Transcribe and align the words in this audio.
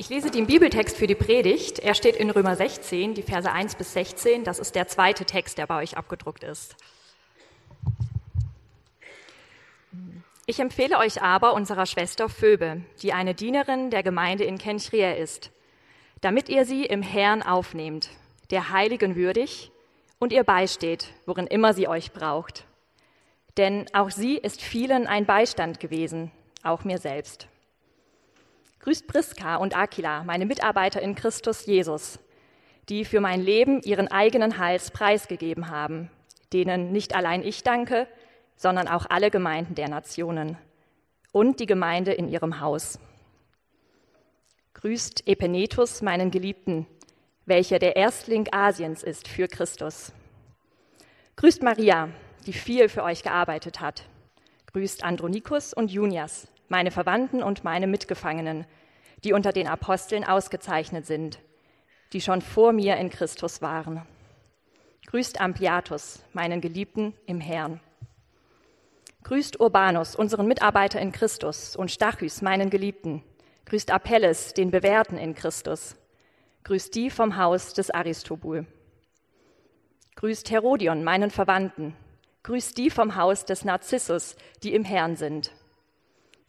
Ich 0.00 0.10
lese 0.10 0.30
den 0.30 0.46
Bibeltext 0.46 0.96
für 0.96 1.08
die 1.08 1.16
Predigt. 1.16 1.80
Er 1.80 1.92
steht 1.92 2.14
in 2.14 2.30
Römer 2.30 2.54
16, 2.54 3.14
die 3.14 3.22
Verse 3.22 3.50
1 3.50 3.74
bis 3.74 3.94
16. 3.94 4.44
Das 4.44 4.60
ist 4.60 4.76
der 4.76 4.86
zweite 4.86 5.24
Text, 5.24 5.58
der 5.58 5.66
bei 5.66 5.82
euch 5.82 5.96
abgedruckt 5.96 6.44
ist. 6.44 6.76
Ich 10.46 10.60
empfehle 10.60 10.98
euch 10.98 11.20
aber 11.20 11.52
unserer 11.52 11.84
Schwester 11.84 12.28
Phoebe, 12.28 12.82
die 13.02 13.12
eine 13.12 13.34
Dienerin 13.34 13.90
der 13.90 14.04
Gemeinde 14.04 14.44
in 14.44 14.56
Kenchria 14.56 15.14
ist, 15.14 15.50
damit 16.20 16.48
ihr 16.48 16.64
sie 16.64 16.86
im 16.86 17.02
Herrn 17.02 17.42
aufnehmt, 17.42 18.08
der 18.52 18.70
Heiligen 18.70 19.16
würdig, 19.16 19.72
und 20.20 20.32
ihr 20.32 20.44
beisteht, 20.44 21.08
worin 21.26 21.48
immer 21.48 21.74
sie 21.74 21.88
euch 21.88 22.12
braucht. 22.12 22.66
Denn 23.56 23.86
auch 23.92 24.10
sie 24.10 24.36
ist 24.36 24.62
vielen 24.62 25.08
ein 25.08 25.26
Beistand 25.26 25.80
gewesen, 25.80 26.30
auch 26.62 26.84
mir 26.84 26.98
selbst. 26.98 27.48
Grüßt 28.88 29.06
Priska 29.06 29.56
und 29.56 29.76
Aquila, 29.76 30.24
meine 30.24 30.46
Mitarbeiter 30.46 31.02
in 31.02 31.14
Christus 31.14 31.66
Jesus, 31.66 32.18
die 32.88 33.04
für 33.04 33.20
mein 33.20 33.42
Leben 33.42 33.82
ihren 33.82 34.08
eigenen 34.08 34.56
Hals 34.56 34.90
preisgegeben 34.92 35.68
haben, 35.68 36.10
denen 36.54 36.90
nicht 36.90 37.14
allein 37.14 37.42
ich 37.42 37.62
danke, 37.62 38.08
sondern 38.56 38.88
auch 38.88 39.04
alle 39.10 39.30
Gemeinden 39.30 39.74
der 39.74 39.90
Nationen 39.90 40.56
und 41.32 41.60
die 41.60 41.66
Gemeinde 41.66 42.14
in 42.14 42.28
ihrem 42.30 42.60
Haus. 42.60 42.98
Grüßt 44.72 45.28
Epenetus, 45.28 46.00
meinen 46.00 46.30
Geliebten, 46.30 46.86
welcher 47.44 47.78
der 47.78 47.94
Erstling 47.94 48.48
Asiens 48.52 49.02
ist 49.02 49.28
für 49.28 49.48
Christus. 49.48 50.12
Grüßt 51.36 51.62
Maria, 51.62 52.08
die 52.46 52.54
viel 52.54 52.88
für 52.88 53.02
euch 53.02 53.22
gearbeitet 53.22 53.82
hat. 53.82 54.04
Grüßt 54.72 55.04
Andronikus 55.04 55.74
und 55.74 55.90
Junias, 55.90 56.48
meine 56.68 56.90
Verwandten 56.90 57.42
und 57.42 57.64
meine 57.64 57.86
Mitgefangenen, 57.86 58.64
die 59.24 59.32
unter 59.32 59.52
den 59.52 59.66
Aposteln 59.66 60.24
ausgezeichnet 60.24 61.06
sind, 61.06 61.40
die 62.12 62.20
schon 62.20 62.40
vor 62.40 62.72
mir 62.72 62.96
in 62.96 63.10
Christus 63.10 63.60
waren. 63.62 64.02
Grüßt 65.06 65.40
Ampliatus, 65.40 66.22
meinen 66.32 66.60
Geliebten 66.60 67.14
im 67.26 67.40
Herrn. 67.40 67.80
Grüßt 69.24 69.60
Urbanus, 69.60 70.14
unseren 70.14 70.46
Mitarbeiter 70.46 71.00
in 71.00 71.12
Christus, 71.12 71.76
und 71.76 71.90
Stachys, 71.90 72.40
meinen 72.42 72.70
Geliebten. 72.70 73.22
Grüßt 73.66 73.90
Apelles, 73.90 74.54
den 74.54 74.70
Bewährten 74.70 75.18
in 75.18 75.34
Christus. 75.34 75.96
Grüßt 76.64 76.94
die 76.94 77.10
vom 77.10 77.36
Haus 77.36 77.74
des 77.74 77.90
Aristobul. 77.90 78.66
Grüßt 80.16 80.50
Herodion, 80.50 81.04
meinen 81.04 81.30
Verwandten. 81.30 81.94
Grüßt 82.42 82.76
die 82.78 82.90
vom 82.90 83.16
Haus 83.16 83.44
des 83.44 83.64
Narzissus, 83.64 84.36
die 84.62 84.74
im 84.74 84.84
Herrn 84.84 85.16
sind. 85.16 85.52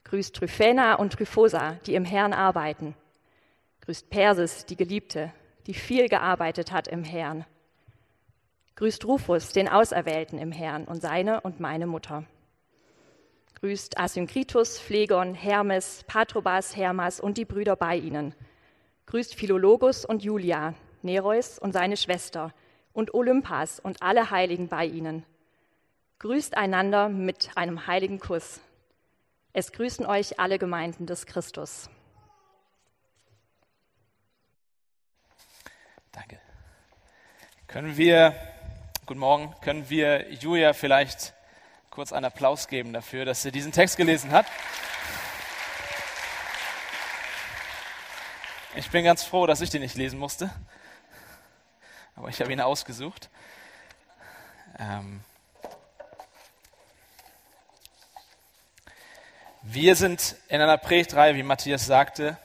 Grüßt 0.09 0.35
Tryphena 0.35 0.95
und 0.95 1.13
Tryphosa, 1.13 1.73
die 1.85 1.93
im 1.93 2.03
Herrn 2.03 2.33
arbeiten. 2.33 2.95
Grüßt 3.81 4.09
Persis, 4.09 4.65
die 4.65 4.75
Geliebte, 4.75 5.31
die 5.67 5.75
viel 5.75 6.09
gearbeitet 6.09 6.71
hat 6.71 6.87
im 6.87 7.03
Herrn. 7.03 7.45
Grüßt 8.75 9.05
Rufus, 9.05 9.53
den 9.53 9.69
Auserwählten 9.69 10.39
im 10.39 10.51
Herrn 10.51 10.85
und 10.85 10.99
seine 10.99 11.41
und 11.41 11.59
meine 11.59 11.85
Mutter. 11.85 12.23
Grüßt 13.59 13.99
Asynkritus, 13.99 14.79
Phlegon, 14.79 15.35
Hermes, 15.35 16.03
Patrobas, 16.07 16.75
Hermas 16.75 17.19
und 17.19 17.37
die 17.37 17.45
Brüder 17.45 17.75
bei 17.75 17.95
ihnen. 17.95 18.33
Grüßt 19.05 19.35
Philologus 19.35 20.05
und 20.05 20.23
Julia, 20.23 20.73
Nereus 21.03 21.59
und 21.59 21.71
seine 21.71 21.97
Schwester 21.97 22.51
und 22.93 23.13
Olympas 23.13 23.79
und 23.79 24.01
alle 24.01 24.31
Heiligen 24.31 24.69
bei 24.69 24.87
ihnen. 24.87 25.23
Grüßt 26.17 26.57
einander 26.57 27.09
mit 27.09 27.51
einem 27.53 27.85
heiligen 27.85 28.19
Kuss. 28.19 28.59
Es 29.51 29.71
grüßen 29.71 30.05
euch 30.05 30.39
alle 30.39 30.59
Gemeinden 30.59 31.07
des 31.07 31.25
Christus. 31.25 31.89
Danke. 36.11 36.39
Können 37.65 37.97
wir, 37.97 38.35
guten 39.07 39.19
Morgen, 39.19 39.55
können 39.61 39.89
wir 39.89 40.31
Julia 40.31 40.73
vielleicht 40.73 41.33
kurz 41.89 42.13
einen 42.13 42.25
Applaus 42.25 42.67
geben 42.67 42.93
dafür, 42.93 43.25
dass 43.25 43.41
sie 43.41 43.51
diesen 43.51 43.71
Text 43.71 43.97
gelesen 43.97 44.31
hat? 44.31 44.45
Ich 48.75 48.91
bin 48.91 49.03
ganz 49.03 49.23
froh, 49.23 49.47
dass 49.47 49.61
ich 49.61 49.71
den 49.71 49.81
nicht 49.81 49.95
lesen 49.95 50.19
musste, 50.19 50.53
aber 52.15 52.29
ich 52.29 52.39
habe 52.39 52.53
ihn 52.53 52.61
ausgesucht. 52.61 53.31
Ähm, 54.77 55.23
Wir 59.71 59.95
sind 59.95 60.35
in 60.47 60.61
einer 60.61 60.79
Predigtreihe, 60.79 61.35
wie 61.35 61.43
Matthias 61.43 61.85
sagte, 61.85 62.39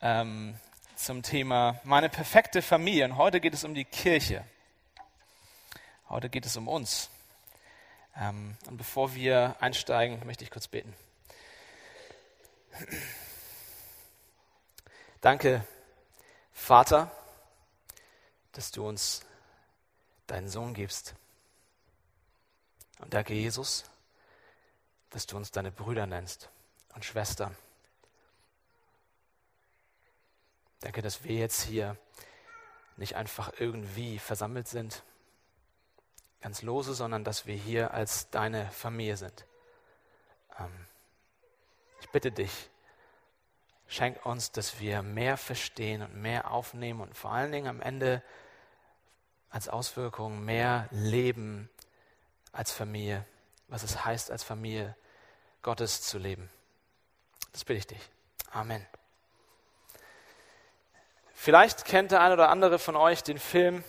ähm, 0.00 0.58
zum 0.96 1.22
Thema 1.22 1.80
meine 1.84 2.08
perfekte 2.08 2.62
Familie. 2.62 3.04
Und 3.04 3.16
heute 3.16 3.38
geht 3.38 3.54
es 3.54 3.62
um 3.62 3.74
die 3.74 3.84
Kirche. 3.84 4.44
Heute 6.08 6.28
geht 6.28 6.44
es 6.46 6.56
um 6.56 6.66
uns. 6.66 7.10
Ähm, 8.16 8.56
und 8.66 8.76
bevor 8.76 9.14
wir 9.14 9.54
einsteigen, 9.60 10.26
möchte 10.26 10.42
ich 10.42 10.50
kurz 10.50 10.66
beten. 10.66 10.92
Danke, 15.20 15.64
Vater, 16.52 17.08
dass 18.50 18.72
du 18.72 18.84
uns 18.84 19.24
deinen 20.26 20.48
Sohn 20.48 20.74
gibst. 20.74 21.14
Und 22.98 23.14
danke, 23.14 23.34
Jesus, 23.34 23.84
dass 25.10 25.26
du 25.26 25.36
uns 25.36 25.50
deine 25.50 25.70
Brüder 25.70 26.06
nennst 26.06 26.50
und 26.94 27.04
Schwestern. 27.04 27.56
Danke, 30.80 31.02
dass 31.02 31.24
wir 31.24 31.36
jetzt 31.36 31.62
hier 31.62 31.96
nicht 32.96 33.16
einfach 33.16 33.52
irgendwie 33.58 34.18
versammelt 34.18 34.68
sind, 34.68 35.02
ganz 36.40 36.62
lose, 36.62 36.94
sondern 36.94 37.24
dass 37.24 37.46
wir 37.46 37.54
hier 37.54 37.92
als 37.92 38.30
deine 38.30 38.70
Familie 38.70 39.16
sind. 39.16 39.46
Ähm, 40.58 40.86
ich 42.00 42.10
bitte 42.10 42.30
dich, 42.30 42.70
schenk 43.86 44.24
uns, 44.24 44.52
dass 44.52 44.78
wir 44.78 45.02
mehr 45.02 45.36
verstehen 45.36 46.02
und 46.02 46.14
mehr 46.14 46.50
aufnehmen 46.50 47.00
und 47.00 47.16
vor 47.16 47.32
allen 47.32 47.50
Dingen 47.50 47.66
am 47.66 47.80
Ende 47.80 48.22
als 49.50 49.68
Auswirkung 49.68 50.44
mehr 50.44 50.88
leben 50.90 51.70
als 52.52 52.70
Familie 52.70 53.24
was 53.68 53.82
es 53.82 54.04
heißt, 54.04 54.30
als 54.30 54.42
Familie 54.42 54.96
Gottes 55.62 56.02
zu 56.02 56.18
leben. 56.18 56.50
Das 57.52 57.64
bitte 57.64 57.78
ich 57.78 57.86
dich. 57.86 58.10
Amen. 58.50 58.84
Vielleicht 61.34 61.84
kennt 61.84 62.10
der 62.10 62.20
eine 62.20 62.34
oder 62.34 62.48
andere 62.48 62.78
von 62.78 62.96
euch 62.96 63.22
den 63.22 63.38
Film 63.38 63.84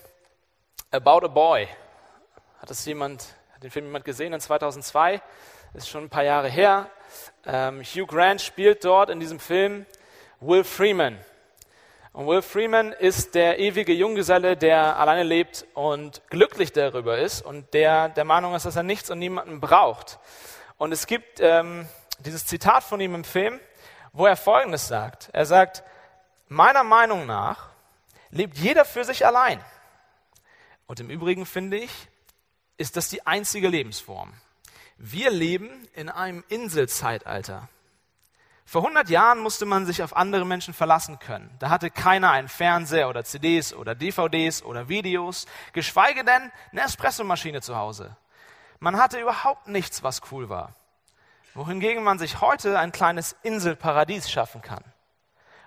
About 0.92 1.26
a 1.26 1.28
Boy. 1.28 1.68
Hat 2.60 2.70
das 2.70 2.86
jemand, 2.86 3.36
hat 3.54 3.64
den 3.64 3.72
Film 3.72 3.86
jemand 3.86 4.06
gesehen 4.06 4.34
in 4.34 4.40
2002? 4.40 5.22
Ist 5.74 5.90
schon 5.90 6.06
ein 6.06 6.10
paar 6.10 6.24
Jahre 6.24 6.50
her. 6.50 6.90
Ähm, 7.46 7.82
Hugh 7.82 8.06
Grant 8.06 8.42
spielt 8.42 8.84
dort 8.86 9.10
in 9.10 9.20
diesem 9.20 9.40
Film 9.40 9.86
Will 10.40 10.64
Freeman. 10.64 11.18
Und 12.20 12.28
Will 12.28 12.42
Freeman 12.42 12.92
ist 12.92 13.34
der 13.34 13.60
ewige 13.60 13.94
Junggeselle, 13.94 14.58
der 14.58 14.98
alleine 14.98 15.24
lebt 15.24 15.66
und 15.74 16.22
glücklich 16.30 16.74
darüber 16.74 17.18
ist 17.18 17.42
und 17.42 17.74
der 17.74 18.10
der 18.10 18.26
Meinung 18.26 18.54
ist, 18.56 18.66
dass 18.66 18.76
er 18.76 18.84
nichts 18.84 19.10
und 19.10 19.20
niemanden 19.20 19.62
braucht. 19.62 20.20
Und 20.76 20.92
es 20.92 21.08
gibt 21.08 21.40
ähm, 21.40 21.88
dieses 22.20 22.46
Zitat 22.46 22.84
von 22.84 23.00
ihm 23.00 23.16
im 23.16 23.24
Film, 23.24 23.58
wo 24.12 24.26
er 24.26 24.36
Folgendes 24.36 24.90
sagt. 24.90 25.30
Er 25.32 25.46
sagt, 25.46 25.82
meiner 26.50 26.84
Meinung 26.84 27.26
nach 27.26 27.70
lebt 28.32 28.58
jeder 28.58 28.84
für 28.84 29.06
sich 29.06 29.26
allein. 29.26 29.64
Und 30.88 31.00
im 31.00 31.10
Übrigen 31.10 31.46
finde 31.46 31.78
ich, 31.78 32.10
ist 32.76 32.98
das 32.98 33.08
die 33.08 33.26
einzige 33.26 33.70
Lebensform. 33.70 34.34
Wir 34.98 35.30
leben 35.30 35.88
in 35.94 36.10
einem 36.10 36.44
Inselzeitalter. 36.50 37.70
Vor 38.70 38.84
100 38.84 39.10
Jahren 39.10 39.40
musste 39.40 39.66
man 39.66 39.88
sich 39.88 40.04
auf 40.04 40.16
andere 40.16 40.46
Menschen 40.46 40.76
verlassen 40.76 41.18
können. 41.18 41.50
Da 41.58 41.72
hatte 41.72 41.90
keiner 41.90 42.30
einen 42.30 42.48
Fernseher 42.48 43.10
oder 43.10 43.24
CDs 43.24 43.74
oder 43.74 43.96
DVDs 43.96 44.62
oder 44.62 44.88
Videos, 44.88 45.48
geschweige 45.74 46.24
denn 46.24 46.52
eine 46.72 46.82
Espressomaschine 46.82 47.62
zu 47.64 47.76
Hause. 47.76 48.16
Man 48.78 48.98
hatte 48.98 49.20
überhaupt 49.20 49.70
nichts, 49.70 50.04
was 50.04 50.22
cool 50.32 50.50
war. 50.50 50.76
Wohingegen 51.56 52.04
man 52.04 52.20
sich 52.20 52.42
heute 52.42 52.78
ein 52.78 52.92
kleines 52.92 53.36
Inselparadies 53.42 54.30
schaffen 54.30 54.62
kann. 54.62 54.84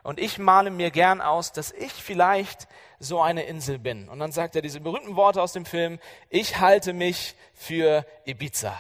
Und 0.05 0.20
ich 0.20 0.38
male 0.38 0.70
mir 0.70 0.93
gern 0.93 1.20
aus, 1.20 1.50
dass 1.50 1.72
ich 1.72 1.93
vielleicht 1.93 2.69
so 3.00 3.20
eine 3.20 3.43
Insel 3.43 3.81
bin. 3.81 4.08
Und 4.08 4.20
dann 4.20 4.31
sagt 4.31 4.55
er 4.55 4.62
diese 4.62 4.78
berühmten 4.78 5.16
Worte 5.16 5.43
aus 5.43 5.52
dem 5.52 5.66
Film, 5.66 5.98
ich 6.31 6.60
halte 6.60 6.93
mich 6.93 7.34
für 7.52 8.06
Ibiza. 8.26 8.78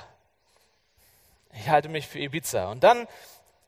Ich 1.54 1.68
halte 1.68 1.88
mich 1.88 2.06
für 2.06 2.20
Ibiza. 2.20 2.70
Und 2.70 2.84
dann 2.84 3.08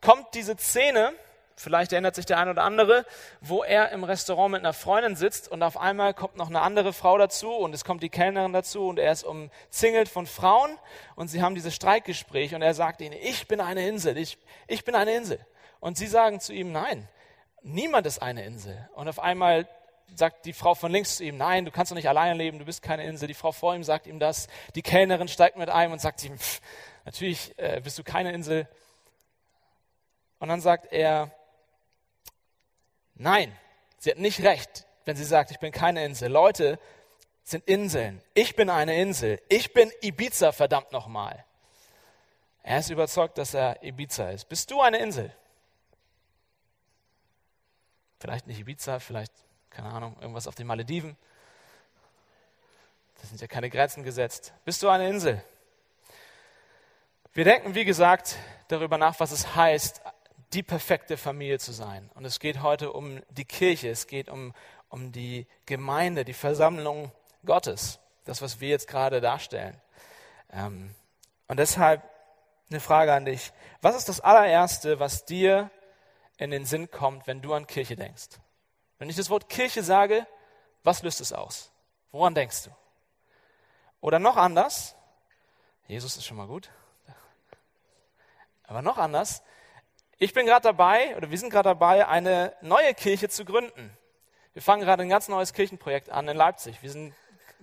kommt 0.05 0.35
diese 0.35 0.57
Szene, 0.57 1.13
vielleicht 1.57 1.93
erinnert 1.93 2.15
sich 2.15 2.27
der 2.27 2.39
eine 2.39 2.51
oder 2.51 2.63
andere, 2.63 3.07
wo 3.41 3.65
er 3.65 3.91
im 3.91 4.05
Restaurant 4.05 4.53
mit 4.53 4.61
einer 4.61 4.75
Freundin 4.75 5.17
sitzt 5.17 5.51
und 5.51 5.63
auf 5.63 5.79
einmal 5.79 6.13
kommt 6.13 6.37
noch 6.37 6.51
eine 6.51 6.61
andere 6.61 6.93
Frau 6.93 7.17
dazu 7.17 7.51
und 7.51 7.75
es 7.75 7.85
kommt 7.85 8.03
die 8.03 8.11
Kellnerin 8.11 8.53
dazu 8.53 8.87
und 8.87 8.99
er 8.99 9.13
ist 9.13 9.25
umzingelt 9.25 10.11
von 10.11 10.27
Frauen 10.27 10.77
und 11.17 11.29
sie 11.29 11.41
haben 11.41 11.55
dieses 11.55 11.75
Streikgespräch 11.75 12.55
und 12.55 12.61
er 12.61 12.75
sagt 12.75 13.01
ihnen, 13.01 13.17
ich 13.19 13.49
bin 13.49 13.61
eine 13.61 13.89
Insel, 13.89 14.19
ich, 14.19 14.37
ich 14.69 14.85
bin 14.85 14.95
eine 14.95 15.15
Insel. 15.15 15.39
Und 15.81 15.97
sie 15.97 16.07
sagen 16.07 16.39
zu 16.39 16.53
ihm, 16.53 16.71
nein, 16.71 17.09
niemand 17.63 18.07
ist 18.07 18.21
eine 18.21 18.45
Insel. 18.45 18.89
Und 18.95 19.09
auf 19.09 19.19
einmal 19.19 19.67
sagt 20.15 20.45
die 20.45 20.53
Frau 20.53 20.75
von 20.75 20.93
links 20.93 21.17
zu 21.17 21.25
ihm, 21.25 21.39
nein, 21.39 21.65
du 21.65 21.71
kannst 21.71 21.91
doch 21.91 21.97
nicht 21.97 22.09
alleine 22.09 22.37
leben, 22.37 22.59
du 22.59 22.67
bist 22.67 22.83
keine 22.83 23.05
Insel. 23.05 23.27
Die 23.27 23.35
Frau 23.35 23.53
vor 23.53 23.75
ihm 23.75 23.85
sagt 23.85 24.07
ihm 24.07 24.19
das. 24.19 24.49
Die 24.75 24.83
Kellnerin 24.83 25.29
steigt 25.29 25.57
mit 25.57 25.71
ein 25.71 25.93
und 25.93 26.01
sagt 26.01 26.23
ihm, 26.25 26.39
pff, 26.39 26.61
natürlich 27.07 27.59
äh, 27.59 27.81
bist 27.83 27.99
du 27.99 28.05
keine 28.05 28.33
Insel. 28.33 28.69
Und 30.45 30.51
dann 30.51 30.61
sagt 30.61 30.93
er, 30.93 31.31
nein, 33.15 33.59
sie 33.97 34.11
hat 34.11 34.19
nicht 34.19 34.43
recht, 34.43 34.87
wenn 35.07 35.17
sie 35.17 35.25
sagt, 35.25 35.51
ich 35.51 35.59
bin 35.59 35.73
keine 35.73 36.05
Insel. 36.05 36.31
Leute 36.31 36.79
sind 37.45 37.67
Inseln. 37.67 38.21
Ich 38.35 38.55
bin 38.55 38.69
eine 38.69 38.95
Insel. 39.01 39.41
Ich 39.49 39.73
bin 39.73 39.91
Ibiza, 40.03 40.53
verdammt 40.53 40.93
nochmal. 40.93 41.47
Er 42.63 42.79
ist 42.79 42.91
überzeugt, 42.91 43.39
dass 43.39 43.55
er 43.55 43.83
Ibiza 43.83 44.29
ist. 44.33 44.45
Bist 44.51 44.71
du 44.71 44.83
eine 44.83 44.99
Insel? 44.99 45.35
Vielleicht 48.21 48.47
nicht 48.47 48.61
Ibiza, 48.61 48.99
vielleicht, 48.99 49.33
keine 49.71 49.89
Ahnung, 49.89 50.15
irgendwas 50.21 50.47
auf 50.47 50.57
den 50.57 50.67
Malediven. 50.67 51.17
Da 53.19 53.29
sind 53.29 53.41
ja 53.41 53.47
keine 53.47 53.71
Grenzen 53.71 54.03
gesetzt. 54.03 54.53
Bist 54.67 54.83
du 54.83 54.91
eine 54.91 55.09
Insel? 55.09 55.43
Wir 57.33 57.45
denken, 57.45 57.75
wie 57.75 57.87
gesagt, 57.87 58.37
darüber 58.69 58.99
nach, 58.99 59.19
was 59.21 59.33
es 59.33 59.57
heißt, 59.57 60.03
die 60.55 60.63
perfekte 60.63 61.17
Familie 61.17 61.59
zu 61.59 61.73
sein. 61.73 62.11
Und 62.15 62.25
es 62.25 62.39
geht 62.39 62.63
heute 62.63 62.93
um 62.93 63.23
die 63.31 63.45
Kirche, 63.45 63.89
es 63.91 64.07
geht 64.07 64.29
um, 64.29 64.55
um 64.89 65.13
die 65.13 65.47
Gemeinde, 65.67 66.25
die 66.25 66.33
Versammlung 66.33 67.13
Gottes, 67.45 67.99
das, 68.25 68.41
was 68.41 68.61
wir 68.61 68.69
jetzt 68.69 68.89
gerade 68.89 69.21
darstellen. 69.21 69.81
Ähm, 70.53 70.95
und 71.49 71.59
deshalb 71.59 72.03
eine 72.71 72.81
Frage 72.81 73.13
an 73.13 73.25
dich. 73.25 73.53
Was 73.83 73.97
ist 73.97 74.09
das 74.09 74.21
allererste, 74.21 74.99
was 75.01 75.25
dir 75.25 75.71
in 76.39 76.51
den 76.51 76.65
Sinn 76.65 76.91
kommt, 76.91 77.27
wenn 77.27 77.43
du 77.43 77.53
an 77.53 77.67
Kirche 77.67 77.97
denkst? 77.97 78.29
Wenn 78.99 79.11
ich 79.11 79.17
das 79.17 79.31
Wort 79.31 79.49
Kirche 79.49 79.83
sage, 79.83 80.27
was 80.83 81.03
löst 81.03 81.21
es 81.21 81.33
aus? 81.33 81.71
Woran 82.13 82.35
denkst 82.35 82.65
du? 82.65 82.71
Oder 84.01 84.19
noch 84.19 84.37
anders, 84.37 84.95
Jesus 85.89 86.17
ist 86.17 86.25
schon 86.25 86.37
mal 86.37 86.47
gut, 86.47 86.71
aber 88.67 88.83
noch 88.83 88.99
anders, 88.99 89.43
ich 90.19 90.33
bin 90.33 90.47
gerade 90.47 90.63
dabei, 90.63 91.17
oder 91.17 91.31
wir 91.31 91.39
sind 91.39 91.51
gerade 91.51 91.71
dabei, 91.71 92.07
eine 92.07 92.55
neue 92.61 92.95
Kirche 92.95 93.29
zu 93.29 93.45
gründen. 93.45 93.97
Wir 94.53 94.63
fangen 94.63 94.83
gerade 94.83 95.03
ein 95.03 95.09
ganz 95.09 95.29
neues 95.29 95.53
Kirchenprojekt 95.53 96.11
an 96.11 96.29
in 96.29 96.37
Leipzig. 96.37 96.83
Wir 96.83 96.91
sind 96.91 97.15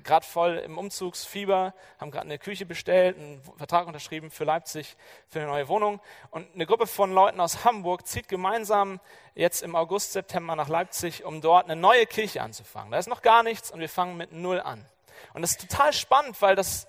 gerade 0.03 0.25
voll 0.25 0.57
im 0.57 0.77
Umzugsfieber, 0.77 1.74
haben 2.00 2.12
gerade 2.12 2.25
eine 2.25 2.39
Küche 2.39 2.65
bestellt, 2.65 3.18
einen 3.18 3.42
Vertrag 3.57 3.88
unterschrieben 3.88 4.31
für 4.31 4.44
Leipzig, 4.44 4.95
für 5.27 5.39
eine 5.39 5.48
neue 5.48 5.68
Wohnung. 5.68 6.01
Und 6.31 6.53
eine 6.53 6.65
Gruppe 6.65 6.88
von 6.88 7.13
Leuten 7.13 7.39
aus 7.39 7.63
Hamburg 7.63 8.07
zieht 8.07 8.27
gemeinsam 8.27 9.00
jetzt 9.36 9.62
im 9.62 9.75
August, 9.75 10.13
September 10.13 10.56
nach 10.56 10.68
Leipzig, 10.68 11.24
um 11.24 11.42
dort 11.42 11.65
eine 11.65 11.80
neue 11.80 12.06
Kirche 12.06 12.42
anzufangen. 12.42 12.92
Da 12.92 12.98
ist 12.98 13.07
noch 13.07 13.21
gar 13.21 13.44
nichts 13.44 13.71
und 13.71 13.80
wir 13.80 13.89
fangen 13.89 14.18
mit 14.18 14.31
Null 14.31 14.59
an. 14.59 14.86
Und 15.33 15.42
das 15.42 15.51
ist 15.51 15.62
total 15.62 15.94
spannend, 15.94 16.42
weil 16.42 16.56
das, 16.56 16.88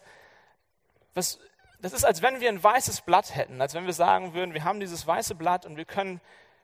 was, 1.15 1.39
das 1.83 1.93
ist, 1.93 2.05
als 2.05 2.23
wenn 2.23 2.41
wir 2.41 2.49
ein 2.49 2.63
weißes 2.63 3.03
Blatt 3.03 3.35
hätten, 3.35 3.61
als 3.61 3.75
wenn 3.75 3.87
wir 3.87 3.93
sagen 3.93 4.33
würden, 4.35 4.55
wir 4.55 4.65
haben 4.65 4.81
dieses 4.81 5.07
weiße 5.07 5.35
Blatt 5.35 5.67
und 5.67 5.77
wir 5.77 5.85
können 5.85 6.21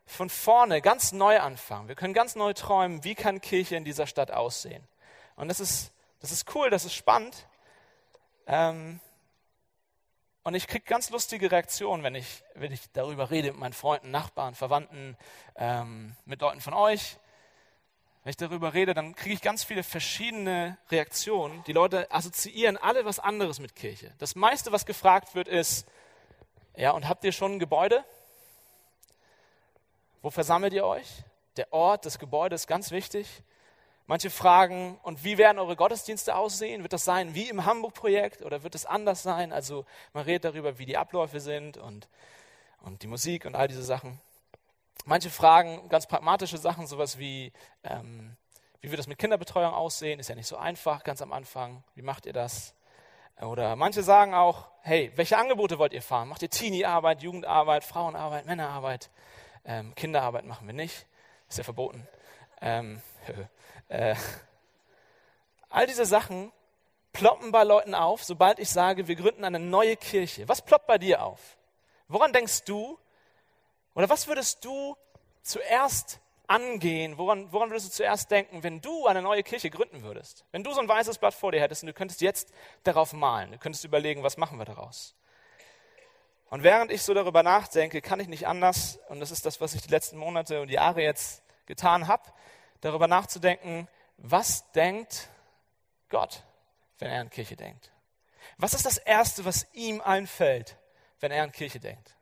von 0.07 0.31
vorne 0.31 0.81
ganz 0.81 1.13
neu 1.13 1.39
anfangen. 1.41 1.89
Wir 1.89 1.95
können 1.95 2.15
ganz 2.15 2.35
neu 2.35 2.55
träumen, 2.55 3.05
wie 3.05 3.15
kann 3.15 3.41
Kirche 3.41 3.77
in 3.77 3.85
dieser 3.85 4.07
Stadt 4.07 4.31
aussehen. 4.31 4.83
Und 5.37 5.49
das 5.49 5.61
ist 5.61 5.93
das 6.21 6.33
ist 6.33 6.53
cool, 6.55 6.69
das 6.69 6.85
ist 6.85 6.95
spannend. 6.95 7.47
Ähm, 8.47 9.01
und 10.43 10.55
ich 10.55 10.67
kriege 10.67 10.85
ganz 10.85 11.11
lustige 11.11 11.51
Reaktionen, 11.51 12.03
wenn 12.03 12.15
ich, 12.15 12.43
wenn 12.55 12.73
ich 12.73 12.91
darüber 12.93 13.31
rede 13.31 13.53
mit 13.53 13.61
meinen 13.61 13.73
Freunden, 13.73 14.11
Nachbarn, 14.11 14.55
Verwandten, 14.55 15.17
ähm, 15.57 16.17
mit 16.25 16.41
Leuten 16.41 16.61
von 16.61 16.75
euch. 16.75 17.19
Wenn 18.25 18.31
ich 18.31 18.37
darüber 18.37 18.75
rede, 18.75 18.95
dann 18.95 19.15
kriege 19.15 19.35
ich 19.35 19.41
ganz 19.41 19.65
viele 19.65 19.83
verschiedene 19.83 20.77
Reaktionen. 20.91 21.63
Die 21.67 21.73
Leute 21.73 22.11
assoziieren 22.11 22.77
alle 22.77 23.05
was 23.05 23.19
anderes 23.19 23.61
mit 23.61 23.75
Kirche. 23.75 24.13
Das 24.19 24.35
meiste, 24.35 24.73
was 24.73 24.87
gefragt 24.87 25.35
wird, 25.35 25.49
ist, 25.49 25.87
ja, 26.77 26.91
und 26.91 27.09
habt 27.09 27.25
ihr 27.25 27.33
schon 27.33 27.55
ein 27.55 27.59
Gebäude? 27.59 28.05
Wo 30.21 30.31
versammelt 30.31 30.73
ihr 30.73 30.85
euch? 30.85 31.09
Der 31.57 31.73
Ort, 31.73 32.07
das 32.07 32.19
Gebäude 32.19 32.55
ist 32.55 32.67
ganz 32.67 32.91
wichtig. 32.91 33.43
Manche 34.07 34.31
fragen, 34.31 34.99
und 35.03 35.23
wie 35.23 35.39
werden 35.39 35.59
eure 35.59 35.77
Gottesdienste 35.77 36.35
aussehen? 36.35 36.83
Wird 36.83 36.93
das 36.93 37.05
sein 37.05 37.35
wie 37.35 37.49
im 37.49 37.67
Hamburg-Projekt 37.67 38.43
oder 38.43 38.63
wird 38.63 38.75
es 38.75 38.87
anders 38.87 39.23
sein? 39.23 39.53
Also 39.53 39.85
man 40.13 40.25
redet 40.25 40.45
darüber, 40.45 40.79
wie 40.79 40.87
die 40.87 40.97
Abläufe 40.97 41.41
sind 41.41 41.77
und, 41.77 42.09
und 42.81 43.03
die 43.03 43.07
Musik 43.07 43.45
und 43.45 43.55
all 43.55 43.69
diese 43.69 43.83
Sachen. 43.83 44.19
Manche 45.05 45.31
fragen 45.31 45.89
ganz 45.89 46.07
pragmatische 46.07 46.59
Sachen, 46.59 46.87
sowas 46.87 47.19
wie, 47.19 47.53
ähm, 47.85 48.37
wie 48.81 48.91
wird 48.91 48.99
das 48.99 49.07
mit 49.07 49.19
Kinderbetreuung 49.19 49.73
aussehen? 49.73 50.21
Ist 50.21 50.29
ja 50.29 50.35
nicht 50.35 50.47
so 50.47 50.57
einfach, 50.57 51.03
ganz 51.05 51.23
am 51.23 51.33
Anfang. 51.33 51.83
Wie 51.95 52.03
macht 52.03 52.27
ihr 52.27 52.33
das? 52.33 52.75
Oder 53.41 53.77
manche 53.77 54.03
sagen 54.03 54.35
auch, 54.35 54.69
hey, 54.83 55.13
welche 55.15 55.39
Angebote 55.39 55.79
wollt 55.79 55.93
ihr 55.93 56.03
fahren? 56.03 56.29
Macht 56.29 56.43
ihr 56.43 56.51
Teenie-Arbeit, 56.51 57.23
Jugendarbeit, 57.23 57.85
Frauenarbeit, 57.85 58.47
Männerarbeit? 58.47 59.11
Ähm, 59.65 59.95
Kinderarbeit 59.95 60.45
machen 60.45 60.67
wir 60.67 60.75
nicht, 60.75 61.07
ist 61.49 61.59
ja 61.59 61.65
verboten. 61.65 62.07
Ähm, 62.61 63.01
Äh, 63.89 64.17
all 65.71 65.87
diese 65.87 66.05
Sachen 66.05 66.53
ploppen 67.13 67.53
bei 67.53 67.65
Leuten 67.65 67.95
auf, 67.95 68.23
sobald 68.23 68.59
ich 68.59 68.69
sage, 68.69 69.09
wir 69.09 69.17
gründen 69.17 69.45
eine 69.45 69.59
neue 69.59 69.97
Kirche. 69.97 70.47
Was 70.47 70.63
ploppt 70.63 70.87
bei 70.87 70.99
dir 70.99 71.23
auf? 71.23 71.57
Woran 72.07 72.33
denkst 72.33 72.65
du? 72.65 72.99
Oder 73.99 74.09
was 74.09 74.29
würdest 74.29 74.65
du 74.65 74.97
zuerst 75.43 76.21
angehen? 76.47 77.19
Woran, 77.19 77.53
woran 77.53 77.69
würdest 77.71 77.89
du 77.89 77.91
zuerst 77.91 78.31
denken, 78.31 78.63
wenn 78.63 78.81
du 78.81 79.09
eine 79.09 79.23
neue 79.23 79.43
Kirche 79.43 79.71
gründen 79.71 80.05
würdest? 80.05 80.45
Wenn 80.53 80.63
du 80.63 80.73
so 80.73 80.81
ein 80.81 80.87
weißes 80.87 81.19
Blatt 81.19 81.35
vor 81.35 81.51
dir 81.51 81.61
hättest 81.61 81.83
und 81.83 81.89
du 81.89 81.93
könntest 81.93 82.21
jetzt 82.21 82.53
darauf 82.85 83.13
malen, 83.13 83.51
du 83.51 83.59
könntest 83.59 83.85
überlegen, 83.85 84.23
was 84.23 84.37
machen 84.37 84.57
wir 84.57 84.65
daraus? 84.67 85.17
Und 86.49 86.63
während 86.63 86.93
ich 86.93 87.03
so 87.03 87.13
darüber 87.13 87.43
nachdenke, 87.43 88.01
kann 88.01 88.21
ich 88.21 88.29
nicht 88.29 88.47
anders, 88.47 89.01
und 89.09 89.19
das 89.19 89.33
ist 89.33 89.45
das, 89.45 89.61
was 89.61 89.75
ich 89.75 89.83
die 89.83 89.91
letzten 89.91 90.17
Monate 90.17 90.61
und 90.61 90.69
Jahre 90.69 91.03
jetzt 91.03 91.43
getan 91.67 92.07
habe, 92.07 92.23
darüber 92.81 93.09
nachzudenken, 93.09 93.89
was 94.17 94.71
denkt 94.71 95.29
Gott, 96.09 96.45
wenn 97.01 97.11
er 97.11 97.23
an 97.23 97.31
Kirche 97.31 97.57
denkt? 97.57 97.91
Was 98.59 98.75
ist 98.75 98.87
das 98.87 98.99
Erste, 98.99 99.45
was 99.45 99.67
ihm 99.73 100.01
einfällt, 100.01 100.79
wenn 101.19 101.33
er 101.33 101.43
an 101.43 101.51
Kirche 101.51 101.81
denkt? 101.81 102.15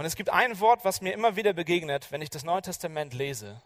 Und 0.00 0.06
es 0.06 0.16
gibt 0.16 0.30
ein 0.30 0.60
Wort, 0.60 0.82
was 0.86 1.02
mir 1.02 1.12
immer 1.12 1.36
wieder 1.36 1.52
begegnet, 1.52 2.10
wenn 2.10 2.22
ich 2.22 2.30
das 2.30 2.42
Neue 2.42 2.62
Testament 2.62 3.12
lese, 3.12 3.60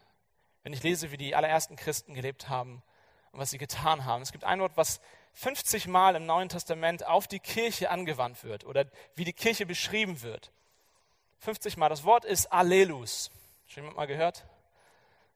wenn 0.64 0.72
ich 0.72 0.82
lese, 0.82 1.12
wie 1.12 1.16
die 1.16 1.36
allerersten 1.36 1.76
Christen 1.76 2.12
gelebt 2.12 2.48
haben 2.48 2.82
und 3.30 3.38
was 3.38 3.50
sie 3.50 3.58
getan 3.58 4.04
haben. 4.04 4.20
Es 4.20 4.32
gibt 4.32 4.42
ein 4.42 4.58
Wort, 4.58 4.72
was 4.74 5.00
50 5.34 5.86
Mal 5.86 6.16
im 6.16 6.26
Neuen 6.26 6.48
Testament 6.48 7.06
auf 7.06 7.28
die 7.28 7.38
Kirche 7.38 7.88
angewandt 7.88 8.42
wird 8.42 8.64
oder 8.64 8.84
wie 9.14 9.22
die 9.22 9.32
Kirche 9.32 9.64
beschrieben 9.64 10.22
wird. 10.22 10.50
50 11.38 11.76
Mal. 11.76 11.88
Das 11.88 12.02
Wort 12.02 12.24
ist 12.24 12.52
Allelus. 12.52 13.30
Schon 13.68 13.84
jemand 13.84 13.96
mal 13.96 14.06
gehört? 14.06 14.44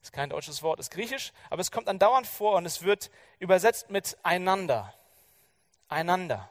Ist 0.03 0.13
kein 0.13 0.31
deutsches 0.31 0.65
Wort, 0.65 0.81
ist 0.81 0.91
griechisch, 0.91 1.33
aber 1.49 1.61
es 1.61 1.71
kommt 1.71 1.87
andauernd 1.87 2.27
vor 2.27 2.57
und 2.57 2.67
es 2.67 2.83
wird 2.83 3.13
übersetzt 3.39 3.89
mit 3.89 4.19
einander. 4.25 4.93
Einander. 5.89 6.51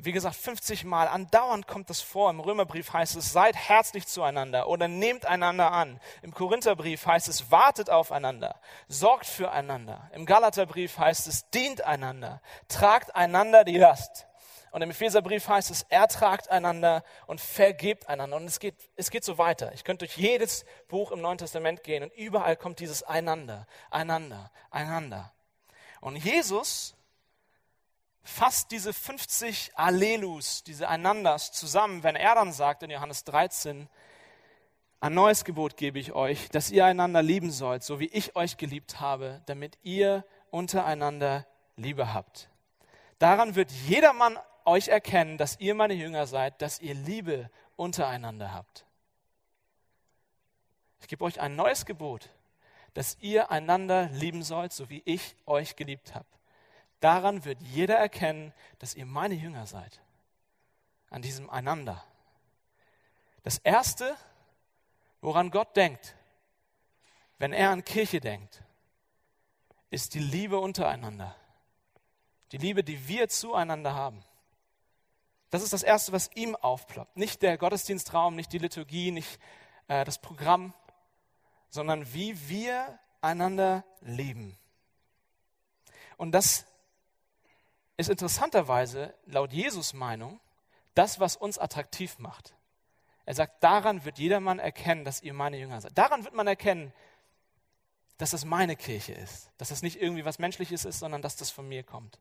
Wie 0.00 0.12
gesagt, 0.12 0.36
50 0.36 0.84
Mal 0.84 1.08
andauernd 1.08 1.66
kommt 1.66 1.90
das 1.90 2.00
vor. 2.00 2.30
Im 2.30 2.38
Römerbrief 2.38 2.92
heißt 2.92 3.16
es, 3.16 3.32
seid 3.32 3.56
herzlich 3.56 4.06
zueinander 4.06 4.68
oder 4.68 4.86
nehmt 4.86 5.26
einander 5.26 5.72
an. 5.72 6.00
Im 6.22 6.32
Korintherbrief 6.32 7.04
heißt 7.04 7.26
es, 7.26 7.50
wartet 7.50 7.90
aufeinander, 7.90 8.60
sorgt 8.86 9.26
füreinander. 9.26 10.08
Im 10.14 10.24
Galaterbrief 10.24 10.98
heißt 10.98 11.26
es, 11.26 11.50
dient 11.50 11.82
einander, 11.82 12.40
tragt 12.68 13.16
einander 13.16 13.64
die 13.64 13.76
Last. 13.76 14.28
Und 14.70 14.82
im 14.82 14.90
Epheserbrief 14.90 15.48
heißt 15.48 15.70
es, 15.70 15.82
ertragt 15.88 16.48
einander 16.48 17.02
und 17.26 17.40
vergebt 17.40 18.08
einander. 18.08 18.36
Und 18.36 18.44
es 18.44 18.60
geht, 18.60 18.76
es 18.94 19.10
geht 19.10 19.24
so 19.24 19.36
weiter. 19.36 19.72
Ich 19.72 19.82
könnte 19.82 20.06
durch 20.06 20.16
jedes 20.16 20.64
Buch 20.86 21.10
im 21.10 21.20
Neuen 21.20 21.38
Testament 21.38 21.82
gehen 21.82 22.04
und 22.04 22.12
überall 22.14 22.56
kommt 22.56 22.78
dieses 22.78 23.02
einander, 23.02 23.66
einander, 23.90 24.52
einander. 24.70 25.32
Und 26.00 26.16
Jesus 26.16 26.94
fasst 28.28 28.70
diese 28.70 28.92
50 28.92 29.72
Allelus, 29.74 30.62
diese 30.62 30.88
Einanders 30.88 31.50
zusammen, 31.52 32.02
wenn 32.02 32.14
er 32.14 32.34
dann 32.34 32.52
sagt 32.52 32.82
in 32.82 32.90
Johannes 32.90 33.24
13, 33.24 33.88
ein 35.00 35.14
neues 35.14 35.44
Gebot 35.44 35.76
gebe 35.76 35.98
ich 35.98 36.12
euch, 36.12 36.48
dass 36.50 36.70
ihr 36.70 36.84
einander 36.84 37.22
lieben 37.22 37.50
sollt, 37.50 37.82
so 37.82 38.00
wie 38.00 38.06
ich 38.08 38.36
euch 38.36 38.56
geliebt 38.56 39.00
habe, 39.00 39.42
damit 39.46 39.78
ihr 39.82 40.24
untereinander 40.50 41.46
Liebe 41.76 42.12
habt. 42.12 42.50
Daran 43.18 43.54
wird 43.54 43.70
jedermann 43.70 44.38
euch 44.64 44.88
erkennen, 44.88 45.38
dass 45.38 45.58
ihr 45.60 45.74
meine 45.74 45.94
Jünger 45.94 46.26
seid, 46.26 46.60
dass 46.60 46.80
ihr 46.80 46.94
Liebe 46.94 47.50
untereinander 47.76 48.52
habt. 48.52 48.84
Ich 51.00 51.08
gebe 51.08 51.24
euch 51.24 51.40
ein 51.40 51.56
neues 51.56 51.86
Gebot, 51.86 52.28
dass 52.94 53.16
ihr 53.20 53.50
einander 53.50 54.08
lieben 54.10 54.42
sollt, 54.42 54.72
so 54.72 54.90
wie 54.90 55.02
ich 55.04 55.36
euch 55.46 55.76
geliebt 55.76 56.14
habe. 56.14 56.26
Daran 57.00 57.44
wird 57.44 57.60
jeder 57.62 57.96
erkennen, 57.96 58.52
dass 58.78 58.94
ihr 58.94 59.06
meine 59.06 59.34
Jünger 59.34 59.66
seid. 59.66 60.00
An 61.10 61.22
diesem 61.22 61.48
einander. 61.48 62.04
Das 63.42 63.58
Erste, 63.58 64.16
woran 65.20 65.50
Gott 65.50 65.76
denkt, 65.76 66.16
wenn 67.38 67.52
er 67.52 67.70
an 67.70 67.84
Kirche 67.84 68.20
denkt, 68.20 68.62
ist 69.90 70.14
die 70.14 70.20
Liebe 70.20 70.58
untereinander. 70.58 71.34
Die 72.52 72.58
Liebe, 72.58 72.82
die 72.82 73.08
wir 73.08 73.28
zueinander 73.28 73.94
haben. 73.94 74.24
Das 75.50 75.62
ist 75.62 75.72
das 75.72 75.82
Erste, 75.82 76.12
was 76.12 76.30
ihm 76.34 76.56
aufploppt. 76.56 77.16
Nicht 77.16 77.42
der 77.42 77.56
Gottesdienstraum, 77.56 78.34
nicht 78.34 78.52
die 78.52 78.58
Liturgie, 78.58 79.12
nicht 79.12 79.40
äh, 79.86 80.04
das 80.04 80.18
Programm, 80.18 80.74
sondern 81.70 82.12
wie 82.12 82.48
wir 82.48 82.98
einander 83.20 83.84
lieben. 84.00 84.58
Und 86.16 86.32
das 86.32 86.66
ist 87.98 88.08
interessanterweise 88.08 89.14
laut 89.26 89.52
Jesus 89.52 89.92
Meinung 89.92 90.40
das, 90.94 91.20
was 91.20 91.36
uns 91.36 91.58
attraktiv 91.58 92.18
macht. 92.18 92.54
Er 93.26 93.34
sagt, 93.34 93.62
daran 93.62 94.04
wird 94.06 94.18
jedermann 94.18 94.58
erkennen, 94.58 95.04
dass 95.04 95.20
ihr 95.20 95.34
meine 95.34 95.58
Jünger 95.58 95.80
seid. 95.82 95.98
Daran 95.98 96.24
wird 96.24 96.34
man 96.34 96.46
erkennen, 96.46 96.94
dass 98.16 98.30
das 98.30 98.44
meine 98.44 98.74
Kirche 98.74 99.12
ist. 99.12 99.50
Dass 99.58 99.68
das 99.68 99.82
nicht 99.82 100.00
irgendwie 100.00 100.24
was 100.24 100.38
Menschliches 100.38 100.84
ist, 100.84 101.00
sondern 101.00 101.20
dass 101.20 101.36
das 101.36 101.50
von 101.50 101.68
mir 101.68 101.82
kommt. 101.82 102.18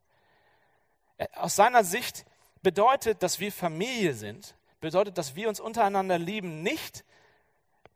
Aus 1.35 1.55
seiner 1.55 1.83
Sicht 1.83 2.25
bedeutet, 2.61 3.23
dass 3.23 3.39
wir 3.39 3.51
Familie 3.51 4.13
sind, 4.13 4.55
bedeutet, 4.79 5.17
dass 5.17 5.35
wir 5.35 5.47
uns 5.47 5.59
untereinander 5.59 6.19
lieben, 6.19 6.61
nicht, 6.61 7.05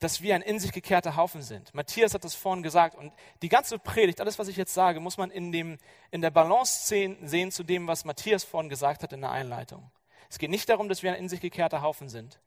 dass 0.01 0.21
wir 0.21 0.33
ein 0.33 0.41
in 0.41 0.59
sich 0.59 0.71
gekehrter 0.71 1.15
Haufen 1.15 1.43
sind. 1.43 1.73
Matthias 1.75 2.15
hat 2.15 2.23
das 2.23 2.33
vorhin 2.33 2.63
gesagt 2.63 2.95
und 2.95 3.13
die 3.43 3.49
ganze 3.49 3.77
Predigt, 3.77 4.19
alles, 4.19 4.39
was 4.39 4.47
ich 4.47 4.57
jetzt 4.57 4.73
sage, 4.73 4.99
muss 4.99 5.17
man 5.17 5.29
in, 5.29 5.51
dem, 5.51 5.77
in 6.09 6.21
der 6.21 6.31
Balance 6.31 6.87
sehen, 6.87 7.51
zu 7.51 7.63
dem, 7.63 7.87
was 7.87 8.03
Matthias 8.03 8.43
vorhin 8.43 8.67
gesagt 8.67 9.03
hat 9.03 9.13
in 9.13 9.21
der 9.21 9.29
Einleitung. 9.29 9.91
Es 10.27 10.39
geht 10.39 10.49
nicht 10.49 10.67
darum, 10.67 10.89
dass 10.89 11.03
wir 11.03 11.11
ein 11.11 11.19
in 11.19 11.29
sich 11.29 11.39
gekehrter 11.39 11.83
Haufen 11.83 12.09
sind, 12.09 12.39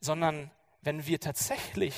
sondern 0.00 0.50
wenn 0.82 1.06
wir 1.06 1.20
tatsächlich 1.20 1.94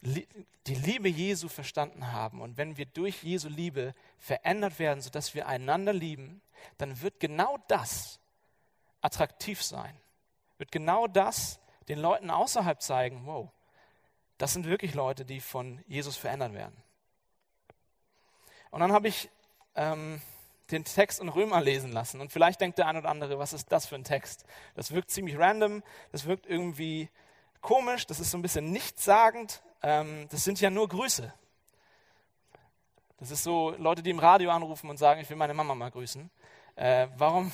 die 0.00 0.74
Liebe 0.74 1.08
Jesu 1.08 1.48
verstanden 1.48 2.12
haben 2.12 2.40
und 2.40 2.56
wenn 2.56 2.76
wir 2.76 2.86
durch 2.86 3.24
Jesu 3.24 3.48
Liebe 3.48 3.94
verändert 4.16 4.78
werden, 4.78 5.00
sodass 5.00 5.34
wir 5.34 5.48
einander 5.48 5.92
lieben, 5.92 6.40
dann 6.78 7.02
wird 7.02 7.18
genau 7.18 7.58
das 7.66 8.20
attraktiv 9.00 9.60
sein. 9.60 9.96
Wird 10.58 10.70
genau 10.70 11.08
das 11.08 11.58
den 11.88 11.98
Leuten 11.98 12.30
außerhalb 12.30 12.80
zeigen, 12.80 13.26
wow, 13.26 13.50
das 14.38 14.52
sind 14.52 14.66
wirklich 14.66 14.94
Leute, 14.94 15.24
die 15.24 15.40
von 15.40 15.82
Jesus 15.86 16.16
verändert 16.16 16.54
werden. 16.54 16.76
Und 18.70 18.80
dann 18.80 18.92
habe 18.92 19.08
ich 19.08 19.30
ähm, 19.76 20.20
den 20.70 20.84
Text 20.84 21.20
in 21.20 21.28
Römer 21.28 21.60
lesen 21.60 21.92
lassen. 21.92 22.20
Und 22.20 22.32
vielleicht 22.32 22.60
denkt 22.60 22.78
der 22.78 22.88
eine 22.88 22.98
oder 23.00 23.08
andere, 23.08 23.38
was 23.38 23.52
ist 23.52 23.70
das 23.70 23.86
für 23.86 23.94
ein 23.94 24.04
Text? 24.04 24.44
Das 24.74 24.92
wirkt 24.92 25.10
ziemlich 25.10 25.38
random, 25.38 25.82
das 26.10 26.24
wirkt 26.24 26.46
irgendwie 26.46 27.08
komisch, 27.60 28.06
das 28.06 28.20
ist 28.20 28.30
so 28.30 28.38
ein 28.38 28.42
bisschen 28.42 28.72
nichtssagend. 28.72 29.62
Ähm, 29.82 30.26
das 30.30 30.44
sind 30.44 30.60
ja 30.60 30.70
nur 30.70 30.88
Grüße. 30.88 31.32
Das 33.18 33.30
ist 33.30 33.44
so 33.44 33.70
Leute, 33.78 34.02
die 34.02 34.10
im 34.10 34.18
Radio 34.18 34.50
anrufen 34.50 34.90
und 34.90 34.96
sagen, 34.96 35.20
ich 35.20 35.30
will 35.30 35.36
meine 35.36 35.54
Mama 35.54 35.74
mal 35.74 35.90
grüßen. 35.90 36.30
Äh, 36.76 37.06
warum, 37.16 37.52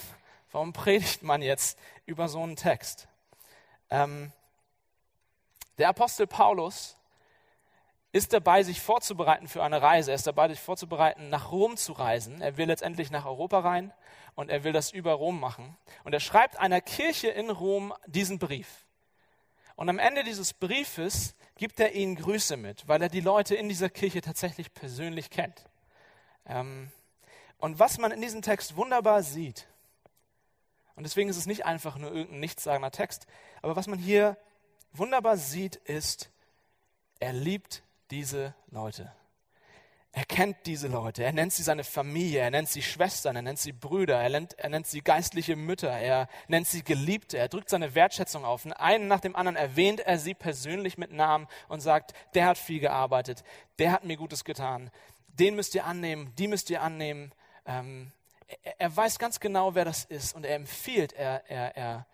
warum 0.51 0.73
predigt 0.73 1.23
man 1.23 1.43
jetzt 1.43 1.79
über 2.07 2.29
so 2.29 2.43
einen 2.43 2.57
Text? 2.57 3.10
Ähm, 3.91 4.33
der 5.79 5.89
Apostel 5.89 6.27
Paulus 6.27 6.97
ist 8.13 8.33
dabei, 8.33 8.63
sich 8.63 8.81
vorzubereiten 8.81 9.47
für 9.47 9.63
eine 9.63 9.81
Reise. 9.81 10.11
Er 10.11 10.17
ist 10.17 10.27
dabei, 10.27 10.49
sich 10.49 10.61
vorzubereiten, 10.61 11.29
nach 11.29 11.53
Rom 11.53 11.77
zu 11.77 11.93
reisen. 11.93 12.41
Er 12.41 12.57
will 12.57 12.67
letztendlich 12.67 13.11
nach 13.11 13.25
Europa 13.25 13.61
rein 13.61 13.93
und 14.35 14.51
er 14.51 14.65
will 14.65 14.73
das 14.73 14.91
über 14.91 15.13
Rom 15.13 15.39
machen. 15.39 15.77
Und 16.05 16.13
er 16.13 16.21
schreibt 16.21 16.59
einer 16.59 16.81
Kirche 16.81 17.29
in 17.29 17.51
Rom 17.51 17.95
diesen 18.07 18.39
Brief. 18.39 18.85
Und 19.77 19.89
am 19.89 19.99
Ende 19.99 20.25
dieses 20.25 20.53
Briefes 20.53 21.35
gibt 21.57 21.81
er 21.81 21.93
ihnen 21.93 22.17
Grüße 22.17 22.57
mit, 22.57 22.87
weil 22.89 23.01
er 23.01 23.09
die 23.09 23.21
Leute 23.21 23.55
in 23.55 23.69
dieser 23.69 23.89
Kirche 23.89 24.21
tatsächlich 24.21 24.75
persönlich 24.75 25.31
kennt. 25.31 25.65
Ähm, 26.47 26.91
und 27.59 27.79
was 27.79 27.99
man 27.99 28.11
in 28.11 28.21
diesem 28.21 28.43
Text 28.43 28.77
wunderbar 28.77 29.23
sieht, 29.23 29.67
und 31.01 31.05
deswegen 31.05 31.31
ist 31.31 31.39
es 31.39 31.47
nicht 31.47 31.65
einfach 31.65 31.97
nur 31.97 32.13
irgendein 32.13 32.41
nichtssagender 32.41 32.91
Text, 32.91 33.27
aber 33.63 33.75
was 33.75 33.87
man 33.87 33.99
hier 33.99 34.37
wunderbar 34.93 35.39
sieht, 35.39 35.77
ist, 35.77 36.31
er 37.21 37.33
liebt 37.33 37.83
diese 38.11 38.55
Leute. 38.71 39.11
Er 40.13 40.27
kennt 40.27 40.59
diese 40.67 40.89
Leute, 40.89 41.25
er 41.25 41.33
nennt 41.33 41.55
sie 41.55 41.63
seine 41.63 41.85
Familie, 41.85 42.41
er 42.41 42.51
nennt 42.51 42.69
sie 42.69 42.83
Schwestern, 42.83 43.35
er 43.35 43.41
nennt 43.41 43.59
sie 43.59 43.73
Brüder, 43.73 44.21
er 44.21 44.29
nennt, 44.29 44.59
er 44.59 44.69
nennt 44.69 44.87
sie 44.87 45.01
geistliche 45.01 45.57
Mütter, 45.57 45.89
er 45.89 46.29
nennt 46.49 46.67
sie 46.67 46.85
Geliebte, 46.85 47.39
er 47.39 47.49
drückt 47.49 47.71
seine 47.71 47.95
Wertschätzung 47.95 48.45
auf. 48.45 48.67
Und 48.67 48.75
einen 48.75 49.09
nach 49.09 49.21
dem 49.21 49.35
anderen 49.35 49.57
erwähnt 49.57 50.01
er 50.01 50.19
sie 50.19 50.35
persönlich 50.35 50.99
mit 50.99 51.13
Namen 51.13 51.49
und 51.69 51.81
sagt, 51.81 52.13
der 52.35 52.45
hat 52.45 52.59
viel 52.59 52.81
gearbeitet, 52.81 53.43
der 53.79 53.93
hat 53.93 54.05
mir 54.05 54.19
Gutes 54.19 54.45
getan, 54.45 54.91
den 55.29 55.57
müsst 55.57 55.75
ihr 55.75 55.87
annehmen, 55.87 56.35
die 56.37 56.47
müsst 56.47 56.69
ihr 56.69 56.83
annehmen. 56.83 57.33
Ähm, 57.65 58.13
er, 58.79 58.97
weiß 58.97 59.19
ganz 59.19 59.41
genau, 59.41 59.75
wer 59.75 59.85
das 59.85 60.05
ist 60.05 60.35
und 60.35 60.45
er 60.45 60.57
empfiehlt, 60.57 61.13
er, 61.13 61.49
er, 61.51 61.77
er 61.77 62.07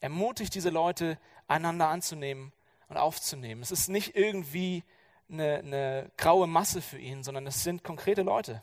ermutigt 0.00 0.54
diese 0.54 0.70
Leute, 0.70 1.18
einander 1.46 1.88
anzunehmen 1.88 2.52
und 2.88 2.96
aufzunehmen. 2.96 3.62
Es 3.62 3.70
ist 3.70 3.88
nicht 3.88 4.16
irgendwie 4.16 4.84
eine, 5.30 5.58
eine 5.58 6.10
graue 6.16 6.46
Masse 6.46 6.82
für 6.82 6.98
ihn, 6.98 7.22
sondern 7.22 7.46
es 7.46 7.62
sind 7.62 7.84
konkrete 7.84 8.22
Leute. 8.22 8.62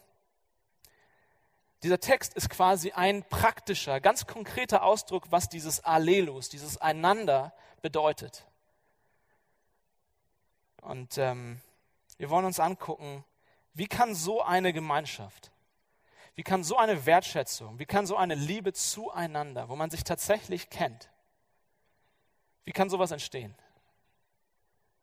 Dieser 1.83 1.99
Text 1.99 2.35
ist 2.35 2.49
quasi 2.49 2.91
ein 2.91 3.23
praktischer, 3.23 3.99
ganz 3.99 4.27
konkreter 4.27 4.83
Ausdruck, 4.83 5.31
was 5.31 5.49
dieses 5.49 5.83
Allelus, 5.83 6.49
dieses 6.49 6.77
Einander 6.77 7.53
bedeutet. 7.81 8.45
Und 10.81 11.17
ähm, 11.17 11.59
wir 12.17 12.29
wollen 12.29 12.45
uns 12.45 12.59
angucken, 12.59 13.23
wie 13.73 13.87
kann 13.87 14.13
so 14.13 14.43
eine 14.43 14.73
Gemeinschaft, 14.73 15.51
wie 16.41 16.43
kann 16.43 16.63
so 16.63 16.75
eine 16.75 17.05
Wertschätzung, 17.05 17.77
wie 17.77 17.85
kann 17.85 18.07
so 18.07 18.17
eine 18.17 18.33
Liebe 18.33 18.73
zueinander, 18.73 19.69
wo 19.69 19.75
man 19.75 19.91
sich 19.91 20.03
tatsächlich 20.03 20.71
kennt, 20.71 21.11
wie 22.65 22.71
kann 22.71 22.89
sowas 22.89 23.11
entstehen? 23.11 23.53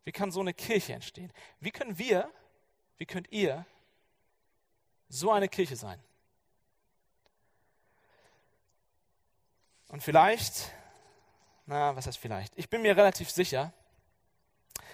Wie 0.02 0.10
kann 0.10 0.32
so 0.32 0.40
eine 0.40 0.52
Kirche 0.52 0.94
entstehen? 0.94 1.32
Wie 1.60 1.70
können 1.70 1.96
wir, 1.96 2.28
wie 2.96 3.06
könnt 3.06 3.30
ihr 3.30 3.64
so 5.08 5.30
eine 5.30 5.48
Kirche 5.48 5.76
sein? 5.76 6.02
Und 9.90 10.02
vielleicht, 10.02 10.72
na, 11.66 11.94
was 11.94 12.08
heißt 12.08 12.18
vielleicht? 12.18 12.58
Ich 12.58 12.68
bin 12.68 12.82
mir 12.82 12.96
relativ 12.96 13.30
sicher, 13.30 13.72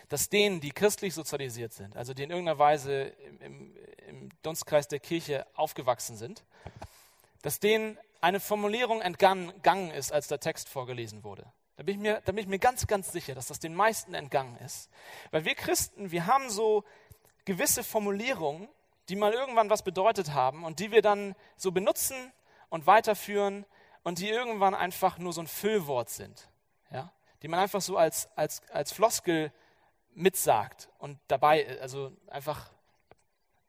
dass 0.08 0.28
denen, 0.28 0.60
die 0.60 0.70
christlich 0.70 1.14
sozialisiert 1.14 1.72
sind, 1.72 1.96
also 1.96 2.14
die 2.14 2.22
in 2.22 2.30
irgendeiner 2.30 2.58
Weise 2.58 3.02
im, 3.02 3.40
im, 3.40 3.76
im 4.08 4.28
Dunstkreis 4.42 4.88
der 4.88 5.00
Kirche 5.00 5.46
aufgewachsen 5.54 6.16
sind, 6.16 6.44
dass 7.42 7.60
denen 7.60 7.98
eine 8.20 8.40
Formulierung 8.40 9.02
entgangen 9.02 9.90
ist, 9.90 10.12
als 10.12 10.28
der 10.28 10.40
Text 10.40 10.68
vorgelesen 10.68 11.24
wurde. 11.24 11.44
Da 11.76 11.82
bin, 11.82 11.96
ich 11.96 12.00
mir, 12.00 12.22
da 12.24 12.32
bin 12.32 12.38
ich 12.38 12.46
mir 12.46 12.58
ganz, 12.58 12.86
ganz 12.86 13.10
sicher, 13.10 13.34
dass 13.34 13.48
das 13.48 13.58
den 13.58 13.74
meisten 13.74 14.14
entgangen 14.14 14.56
ist. 14.58 14.88
Weil 15.30 15.44
wir 15.44 15.54
Christen, 15.54 16.10
wir 16.10 16.26
haben 16.26 16.48
so 16.48 16.84
gewisse 17.44 17.82
Formulierungen, 17.82 18.68
die 19.08 19.16
mal 19.16 19.32
irgendwann 19.32 19.70
was 19.70 19.82
bedeutet 19.82 20.32
haben 20.32 20.64
und 20.64 20.78
die 20.78 20.90
wir 20.90 21.02
dann 21.02 21.34
so 21.56 21.72
benutzen 21.72 22.32
und 22.70 22.86
weiterführen 22.86 23.66
und 24.02 24.18
die 24.20 24.28
irgendwann 24.28 24.74
einfach 24.74 25.18
nur 25.18 25.32
so 25.32 25.40
ein 25.40 25.46
Füllwort 25.46 26.10
sind. 26.10 26.48
Ja? 26.90 27.12
Die 27.42 27.48
man 27.48 27.60
einfach 27.60 27.80
so 27.80 27.96
als, 27.96 28.28
als, 28.36 28.62
als 28.70 28.92
Floskel 28.92 29.52
mitsagt 30.14 30.88
und 30.98 31.18
dabei 31.28 31.80
also 31.80 32.12
einfach 32.28 32.70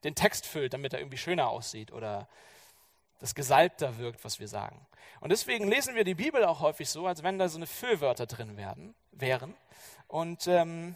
den 0.03 0.15
Text 0.15 0.45
füllt, 0.45 0.73
damit 0.73 0.93
er 0.93 0.99
irgendwie 0.99 1.17
schöner 1.17 1.49
aussieht 1.49 1.91
oder 1.91 2.27
das 3.19 3.33
gesalbter 3.33 3.97
wirkt, 3.97 4.23
was 4.23 4.39
wir 4.39 4.47
sagen. 4.47 4.85
Und 5.19 5.31
deswegen 5.31 5.67
lesen 5.67 5.95
wir 5.95 6.03
die 6.03 6.15
Bibel 6.15 6.43
auch 6.45 6.59
häufig 6.59 6.89
so, 6.89 7.07
als 7.07 7.23
wenn 7.23 7.39
da 7.39 7.49
so 7.49 7.57
eine 7.57 7.67
Füllwörter 7.67 8.25
drin 8.25 8.57
werden, 8.57 8.93
wären. 9.11 9.55
Und 10.07 10.47
ähm, 10.47 10.95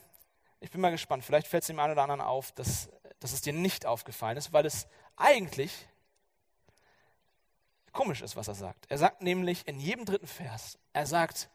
ich 0.59 0.69
bin 0.69 0.81
mal 0.81 0.91
gespannt, 0.91 1.23
vielleicht 1.23 1.47
fällt 1.47 1.63
es 1.63 1.67
dem 1.67 1.79
einen 1.79 1.93
oder 1.93 2.03
anderen 2.03 2.21
auf, 2.21 2.51
dass, 2.51 2.89
dass 3.19 3.33
es 3.33 3.41
dir 3.41 3.53
nicht 3.53 3.85
aufgefallen 3.85 4.37
ist, 4.37 4.53
weil 4.53 4.65
es 4.65 4.87
eigentlich 5.15 5.71
komisch 7.91 8.21
ist, 8.21 8.35
was 8.35 8.47
er 8.47 8.55
sagt. 8.55 8.85
Er 8.89 8.97
sagt 8.97 9.21
nämlich 9.21 9.67
in 9.67 9.79
jedem 9.79 10.05
dritten 10.05 10.27
Vers, 10.27 10.77
er 10.93 11.05
sagt, 11.05 11.49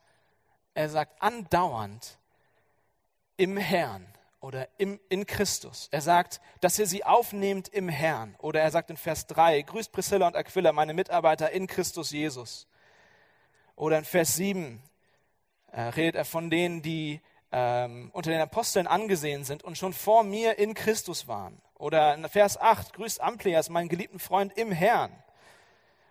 er 0.74 0.88
sagt 0.88 1.22
andauernd 1.22 2.18
im 3.36 3.56
Herrn 3.56 4.06
oder 4.40 4.68
im, 4.76 5.00
in 5.08 5.26
Christus. 5.26 5.88
Er 5.90 6.02
sagt, 6.02 6.40
dass 6.60 6.78
ihr 6.78 6.86
sie 6.86 7.04
aufnehmt 7.04 7.68
im 7.68 7.88
Herrn. 7.88 8.36
Oder 8.38 8.60
er 8.60 8.70
sagt 8.70 8.90
in 8.90 8.96
Vers 8.96 9.26
3, 9.26 9.62
grüßt 9.62 9.90
Priscilla 9.90 10.26
und 10.26 10.36
Aquila, 10.36 10.72
meine 10.72 10.92
Mitarbeiter 10.92 11.50
in 11.50 11.66
Christus 11.66 12.10
Jesus. 12.10 12.66
Oder 13.76 13.98
in 13.98 14.04
Vers 14.04 14.34
7 14.34 14.82
äh, 15.72 15.80
redet 15.80 16.16
er 16.16 16.24
von 16.24 16.50
denen, 16.50 16.82
die 16.82 17.20
ähm, 17.52 18.10
unter 18.12 18.30
den 18.30 18.40
Aposteln 18.40 18.86
angesehen 18.86 19.44
sind 19.44 19.62
und 19.62 19.78
schon 19.78 19.92
vor 19.92 20.24
mir 20.24 20.58
in 20.58 20.74
Christus 20.74 21.26
waren. 21.26 21.60
Oder 21.76 22.14
in 22.14 22.28
Vers 22.28 22.60
8, 22.60 22.92
grüßt 22.92 23.20
Amplias, 23.20 23.70
meinen 23.70 23.88
geliebten 23.88 24.18
Freund 24.18 24.52
im 24.56 24.72
Herrn. 24.72 25.12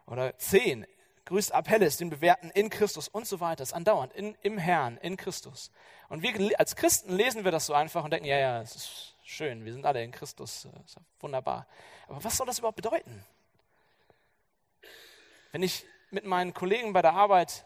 Oder 0.08 0.38
10, 0.38 0.86
grüßt 1.26 1.54
Apelles, 1.54 1.98
den 1.98 2.10
Bewährten 2.10 2.50
in 2.52 2.70
Christus 2.70 3.08
und 3.08 3.28
so 3.28 3.40
weiter. 3.40 3.58
Das 3.58 3.70
ist 3.70 3.74
andauernd, 3.74 4.14
in, 4.14 4.36
im 4.42 4.58
Herrn, 4.58 4.98
in 4.98 5.18
Christus. 5.18 5.72
Und 6.10 6.22
wir 6.22 6.60
als 6.60 6.76
Christen 6.76 7.16
lesen 7.16 7.44
wir 7.44 7.52
das 7.52 7.66
so 7.66 7.74
einfach 7.74 8.04
und 8.04 8.12
denken, 8.12 8.28
ja, 8.28 8.38
ja, 8.38 8.62
es 8.62 8.76
ist 8.76 9.16
schön, 9.24 9.66
wir 9.66 9.74
sind 9.74 9.86
alle 9.86 10.04
in 10.04 10.12
Christus, 10.12 10.66
äh, 10.66 10.70
ist 10.86 10.98
wunderbar. 11.20 11.66
Aber 12.08 12.24
was 12.24 12.38
soll 12.38 12.46
das 12.46 12.60
überhaupt 12.60 12.76
bedeuten? 12.76 13.26
Wenn 15.52 15.64
ich 15.64 15.86
mit 16.12 16.26
meinen 16.26 16.54
Kollegen 16.54 16.94
bei 16.94 17.02
der 17.02 17.14
Arbeit 17.14 17.66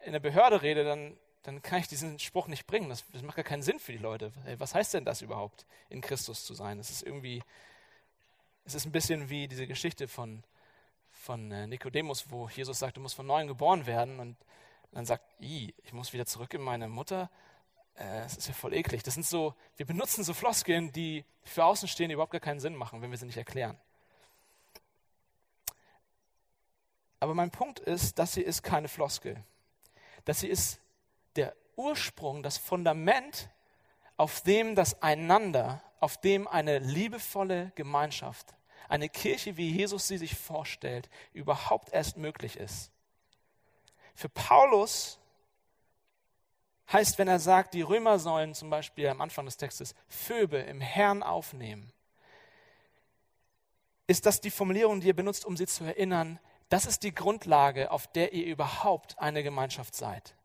in 0.00 0.12
der 0.12 0.20
Behörde 0.20 0.62
rede, 0.62 0.84
dann, 0.84 1.16
dann 1.42 1.62
kann 1.62 1.80
ich 1.80 1.88
diesen 1.88 2.18
Spruch 2.18 2.48
nicht 2.48 2.66
bringen. 2.66 2.88
Das, 2.88 3.04
das 3.12 3.22
macht 3.22 3.36
gar 3.36 3.44
keinen 3.44 3.62
Sinn 3.62 3.78
für 3.78 3.92
die 3.92 3.98
Leute. 3.98 4.32
Was 4.58 4.74
heißt 4.74 4.94
denn 4.94 5.04
das 5.04 5.22
überhaupt, 5.22 5.66
in 5.88 6.00
Christus 6.00 6.44
zu 6.44 6.54
sein? 6.54 6.78
Das 6.78 6.90
ist 6.90 7.02
irgendwie, 7.02 7.42
es 8.64 8.74
ist 8.74 8.86
ein 8.86 8.92
bisschen 8.92 9.28
wie 9.28 9.48
diese 9.48 9.66
Geschichte 9.66 10.08
von, 10.08 10.42
von 11.26 11.50
äh, 11.50 11.66
Nikodemus, 11.66 12.30
wo 12.30 12.48
Jesus 12.48 12.78
sagt, 12.78 12.96
du 12.96 13.00
musst 13.00 13.16
von 13.16 13.26
neuem 13.26 13.48
geboren 13.48 13.86
werden. 13.86 14.20
Und 14.20 14.36
dann 14.92 15.04
sagt, 15.04 15.24
ich 15.40 15.74
muss 15.92 16.12
wieder 16.12 16.24
zurück 16.24 16.54
in 16.54 16.62
meine 16.62 16.88
Mutter. 16.88 17.30
Äh, 17.94 18.22
das 18.22 18.36
ist 18.36 18.48
ja 18.48 18.54
voll 18.54 18.72
eklig. 18.72 19.02
Das 19.02 19.14
sind 19.14 19.26
so, 19.26 19.54
wir 19.76 19.86
benutzen 19.86 20.24
so 20.24 20.32
Floskeln, 20.32 20.92
die 20.92 21.24
für 21.42 21.64
Außenstehende 21.64 22.14
überhaupt 22.14 22.32
gar 22.32 22.40
keinen 22.40 22.60
Sinn 22.60 22.76
machen, 22.76 23.02
wenn 23.02 23.10
wir 23.10 23.18
sie 23.18 23.26
nicht 23.26 23.36
erklären. 23.36 23.78
Aber 27.18 27.34
mein 27.34 27.50
Punkt 27.50 27.80
ist, 27.80 28.18
dass 28.18 28.34
sie 28.34 28.42
ist 28.42 28.62
keine 28.62 28.88
Floskel. 28.88 29.42
Dass 30.24 30.40
sie 30.40 30.48
ist 30.48 30.80
der 31.34 31.56
Ursprung, 31.74 32.42
das 32.42 32.56
Fundament, 32.56 33.50
auf 34.16 34.42
dem 34.42 34.74
das 34.74 35.02
Einander, 35.02 35.82
auf 35.98 36.18
dem 36.20 36.46
eine 36.46 36.78
liebevolle 36.78 37.72
Gemeinschaft, 37.74 38.55
eine 38.88 39.08
Kirche, 39.08 39.56
wie 39.56 39.70
Jesus 39.70 40.08
sie 40.08 40.18
sich 40.18 40.34
vorstellt, 40.34 41.08
überhaupt 41.32 41.92
erst 41.92 42.16
möglich 42.16 42.56
ist. 42.56 42.90
Für 44.14 44.28
Paulus 44.28 45.18
heißt, 46.92 47.18
wenn 47.18 47.28
er 47.28 47.38
sagt, 47.38 47.74
die 47.74 47.82
Römer 47.82 48.18
sollen 48.18 48.54
zum 48.54 48.70
Beispiel 48.70 49.08
am 49.08 49.20
Anfang 49.20 49.44
des 49.44 49.56
Textes 49.56 49.94
Phoebe 50.08 50.58
im 50.58 50.80
Herrn 50.80 51.22
aufnehmen, 51.22 51.92
ist 54.06 54.24
das 54.24 54.40
die 54.40 54.50
Formulierung, 54.50 55.00
die 55.00 55.10
er 55.10 55.14
benutzt, 55.14 55.44
um 55.44 55.56
sie 55.56 55.66
zu 55.66 55.84
erinnern, 55.84 56.38
das 56.68 56.86
ist 56.86 57.02
die 57.02 57.14
Grundlage, 57.14 57.90
auf 57.90 58.06
der 58.08 58.32
ihr 58.32 58.46
überhaupt 58.46 59.18
eine 59.18 59.42
Gemeinschaft 59.42 59.94
seid. 59.94 60.36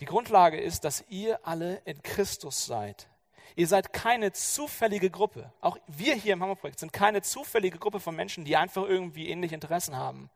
Die 0.00 0.04
Grundlage 0.04 0.60
ist, 0.60 0.84
dass 0.84 1.04
ihr 1.08 1.46
alle 1.46 1.76
in 1.84 2.02
Christus 2.02 2.66
seid. 2.66 3.08
Ihr 3.54 3.66
seid 3.66 3.92
keine 3.92 4.32
zufällige 4.32 5.10
Gruppe. 5.10 5.52
Auch 5.60 5.76
wir 5.86 6.14
hier 6.14 6.32
im 6.32 6.42
Hammerprojekt 6.42 6.78
sind 6.78 6.92
keine 6.92 7.22
zufällige 7.22 7.78
Gruppe 7.78 8.00
von 8.00 8.16
Menschen, 8.16 8.44
die 8.44 8.56
einfach 8.56 8.84
irgendwie 8.84 9.28
ähnliche 9.28 9.54
Interessen 9.54 9.96
haben. 9.96 10.30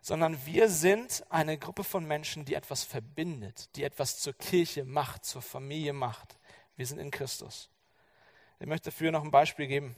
Sondern 0.00 0.44
wir 0.46 0.68
sind 0.68 1.24
eine 1.30 1.58
Gruppe 1.58 1.82
von 1.82 2.04
Menschen, 2.04 2.44
die 2.44 2.54
etwas 2.54 2.84
verbindet, 2.84 3.74
die 3.76 3.84
etwas 3.84 4.18
zur 4.18 4.34
Kirche 4.34 4.84
macht, 4.84 5.24
zur 5.24 5.42
Familie 5.42 5.92
macht. 5.92 6.36
Wir 6.76 6.86
sind 6.86 6.98
in 6.98 7.10
Christus. 7.10 7.70
Ich 8.60 8.66
möchte 8.66 8.90
dafür 8.90 9.10
noch 9.10 9.24
ein 9.24 9.30
Beispiel 9.30 9.66
geben. 9.66 9.96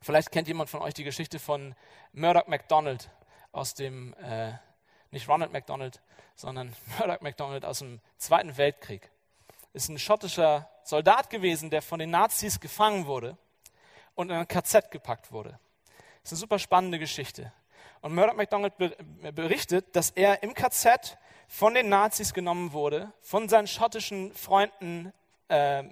Vielleicht 0.00 0.30
kennt 0.30 0.48
jemand 0.48 0.70
von 0.70 0.82
euch 0.82 0.94
die 0.94 1.04
Geschichte 1.04 1.38
von 1.38 1.74
Murdoch 2.12 2.46
MacDonald 2.46 3.10
aus 3.52 3.74
dem, 3.74 4.14
äh, 4.14 4.52
nicht 5.10 5.28
Ronald 5.28 5.52
MacDonald, 5.52 6.00
sondern 6.34 6.74
Murdoch 6.98 7.20
MacDonald 7.20 7.64
aus 7.64 7.80
dem 7.80 8.00
Zweiten 8.16 8.56
Weltkrieg. 8.56 9.10
Ist 9.72 9.88
ein 9.88 9.98
schottischer 9.98 10.70
Soldat 10.86 11.30
gewesen, 11.30 11.70
der 11.70 11.82
von 11.82 11.98
den 11.98 12.10
Nazis 12.10 12.60
gefangen 12.60 13.06
wurde 13.06 13.36
und 14.14 14.30
in 14.30 14.36
ein 14.36 14.48
KZ 14.48 14.90
gepackt 14.90 15.32
wurde. 15.32 15.58
Das 16.22 16.30
ist 16.30 16.32
eine 16.32 16.38
super 16.40 16.58
spannende 16.58 16.98
Geschichte. 16.98 17.52
Und 18.02 18.14
Murdoch 18.14 18.34
MacDonald 18.34 18.74
berichtet, 19.34 19.96
dass 19.96 20.10
er 20.10 20.42
im 20.42 20.54
KZ 20.54 21.18
von 21.48 21.74
den 21.74 21.88
Nazis 21.88 22.32
genommen 22.32 22.72
wurde, 22.72 23.12
von 23.20 23.48
seinen 23.48 23.66
schottischen 23.66 24.32
Freunden 24.32 25.12
äh, 25.48 25.82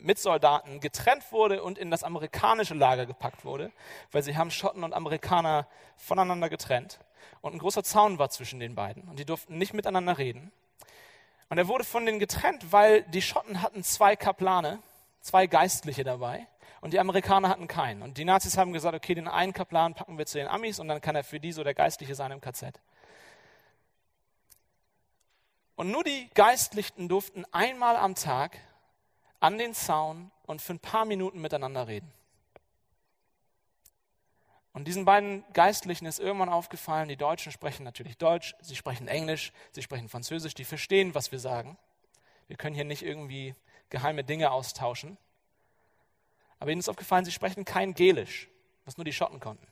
Mitsoldaten 0.00 0.80
getrennt 0.80 1.30
wurde 1.32 1.62
und 1.62 1.78
in 1.78 1.90
das 1.90 2.04
amerikanische 2.04 2.74
Lager 2.74 3.06
gepackt 3.06 3.44
wurde, 3.44 3.72
weil 4.12 4.22
sie 4.22 4.36
haben 4.36 4.50
Schotten 4.50 4.84
und 4.84 4.92
Amerikaner 4.92 5.66
voneinander 5.96 6.48
getrennt. 6.48 6.98
Und 7.40 7.54
ein 7.54 7.58
großer 7.58 7.82
Zaun 7.82 8.18
war 8.18 8.30
zwischen 8.30 8.60
den 8.60 8.74
beiden 8.74 9.04
und 9.04 9.18
die 9.18 9.24
durften 9.24 9.58
nicht 9.58 9.74
miteinander 9.74 10.18
reden. 10.18 10.52
Und 11.48 11.58
er 11.58 11.68
wurde 11.68 11.84
von 11.84 12.06
denen 12.06 12.18
getrennt, 12.18 12.72
weil 12.72 13.02
die 13.02 13.22
Schotten 13.22 13.62
hatten 13.62 13.82
zwei 13.82 14.16
Kaplane, 14.16 14.80
zwei 15.20 15.46
Geistliche 15.46 16.04
dabei 16.04 16.46
und 16.80 16.92
die 16.92 17.00
Amerikaner 17.00 17.48
hatten 17.48 17.66
keinen. 17.66 18.02
Und 18.02 18.18
die 18.18 18.24
Nazis 18.24 18.58
haben 18.58 18.72
gesagt, 18.72 18.94
okay, 18.94 19.14
den 19.14 19.26
einen 19.26 19.52
Kaplan 19.52 19.94
packen 19.94 20.18
wir 20.18 20.26
zu 20.26 20.38
den 20.38 20.48
Amis 20.48 20.78
und 20.78 20.88
dann 20.88 21.00
kann 21.00 21.16
er 21.16 21.24
für 21.24 21.40
die 21.40 21.52
so 21.52 21.64
der 21.64 21.74
Geistliche 21.74 22.14
sein 22.14 22.30
im 22.30 22.40
KZ. 22.40 22.78
Und 25.76 25.90
nur 25.90 26.04
die 26.04 26.28
Geistlichen 26.34 27.08
durften 27.08 27.44
einmal 27.52 27.96
am 27.96 28.14
Tag 28.14 28.58
an 29.40 29.58
den 29.58 29.74
Zaun 29.74 30.30
und 30.46 30.62
für 30.62 30.74
ein 30.74 30.78
paar 30.78 31.04
Minuten 31.04 31.40
miteinander 31.40 31.88
reden. 31.88 32.12
Und 34.74 34.88
diesen 34.88 35.04
beiden 35.04 35.44
Geistlichen 35.52 36.04
ist 36.04 36.18
irgendwann 36.18 36.48
aufgefallen, 36.48 37.08
die 37.08 37.16
Deutschen 37.16 37.52
sprechen 37.52 37.84
natürlich 37.84 38.18
Deutsch, 38.18 38.56
sie 38.60 38.74
sprechen 38.74 39.06
Englisch, 39.06 39.52
sie 39.70 39.82
sprechen 39.82 40.08
Französisch, 40.08 40.52
die 40.54 40.64
verstehen, 40.64 41.14
was 41.14 41.30
wir 41.30 41.38
sagen. 41.38 41.78
Wir 42.48 42.56
können 42.56 42.74
hier 42.74 42.84
nicht 42.84 43.02
irgendwie 43.02 43.54
geheime 43.88 44.24
Dinge 44.24 44.50
austauschen. 44.50 45.16
Aber 46.58 46.72
ihnen 46.72 46.80
ist 46.80 46.88
aufgefallen, 46.88 47.24
sie 47.24 47.30
sprechen 47.30 47.64
kein 47.64 47.94
Gelisch, 47.94 48.48
was 48.84 48.96
nur 48.96 49.04
die 49.04 49.12
Schotten 49.12 49.38
konnten. 49.38 49.66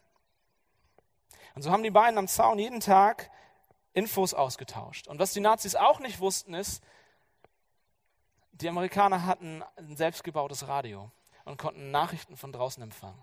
Und 1.57 1.63
so 1.63 1.73
haben 1.73 1.83
die 1.83 1.91
beiden 1.91 2.17
am 2.17 2.29
Zaun 2.29 2.61
jeden 2.61 2.79
Tag 2.79 3.29
Infos 3.95 4.35
ausgetauscht. 4.35 5.09
Und 5.09 5.19
was 5.19 5.33
die 5.33 5.41
Nazis 5.41 5.75
auch 5.75 5.99
nicht 5.99 6.21
wussten, 6.21 6.55
ist, 6.55 6.83
die 8.53 8.69
Amerikaner 8.69 9.27
hatten 9.27 9.65
ein 9.77 9.97
selbstgebautes 9.97 10.69
Radio 10.69 11.11
und 11.45 11.59
konnten 11.59 11.91
Nachrichten 11.91 12.37
von 12.37 12.53
draußen 12.53 12.83
empfangen. 12.83 13.21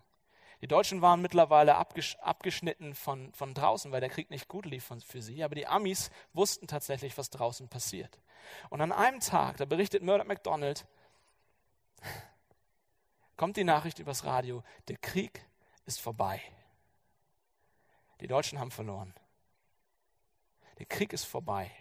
Die 0.62 0.68
Deutschen 0.68 1.02
waren 1.02 1.22
mittlerweile 1.22 1.76
abgeschnitten 1.76 2.94
von, 2.94 3.32
von 3.34 3.54
draußen, 3.54 3.92
weil 3.92 4.02
der 4.02 4.10
Krieg 4.10 4.30
nicht 4.30 4.48
gut 4.48 4.66
lief 4.66 4.92
für 5.06 5.22
sie. 5.22 5.44
Aber 5.44 5.56
die 5.56 5.68
Amis 5.68 6.12
wussten 6.34 6.68
tatsächlich, 6.68 7.18
was 7.18 7.30
draußen 7.30 7.70
passiert. 7.70 8.20
Und 8.70 8.82
an 8.82 8.92
einem 8.92 9.22
Tag, 9.22 9.58
da 9.58 9.66
berichtet 9.66 10.04
Murdoch 10.04 10.26
MacDonald, 10.26 10.86
kommt 13.38 13.56
die 13.56 13.64
Nachricht 13.64 14.00
übers 14.00 14.26
Radio, 14.26 14.64
der 14.90 14.98
Krieg 14.98 15.46
ist 15.86 16.02
vorbei. 16.02 16.42
Die 18.20 18.28
Deutschen 18.28 18.60
haben 18.60 18.72
verloren. 18.72 19.14
Der 20.78 20.86
Krieg 20.86 21.14
ist 21.14 21.26
vorbei. 21.26 21.72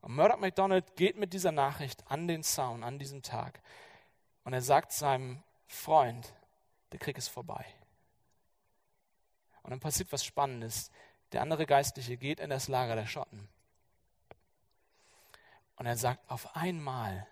Und 0.00 0.16
Murdoch 0.16 0.38
MacDonald 0.38 0.96
geht 0.96 1.16
mit 1.16 1.32
dieser 1.32 1.52
Nachricht 1.52 2.10
an 2.10 2.26
den 2.26 2.42
Zaun 2.42 2.82
an 2.82 2.98
diesem 2.98 3.22
Tag 3.22 3.60
und 4.44 4.52
er 4.52 4.62
sagt 4.62 4.92
seinem 4.92 5.42
Freund, 5.66 6.32
der 6.92 6.98
Krieg 6.98 7.18
ist 7.18 7.28
vorbei. 7.28 7.64
Und 9.62 9.70
dann 9.70 9.80
passiert 9.80 10.12
was 10.12 10.24
Spannendes. 10.24 10.90
Der 11.32 11.42
andere 11.42 11.66
Geistliche 11.66 12.16
geht 12.16 12.40
in 12.40 12.50
das 12.50 12.68
Lager 12.68 12.96
der 12.96 13.06
Schotten. 13.06 13.48
Und 15.76 15.86
er 15.86 15.96
sagt, 15.96 16.28
auf 16.30 16.56
einmal, 16.56 17.26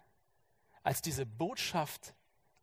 als 0.83 1.03
diese 1.03 1.27
Botschaft 1.27 2.15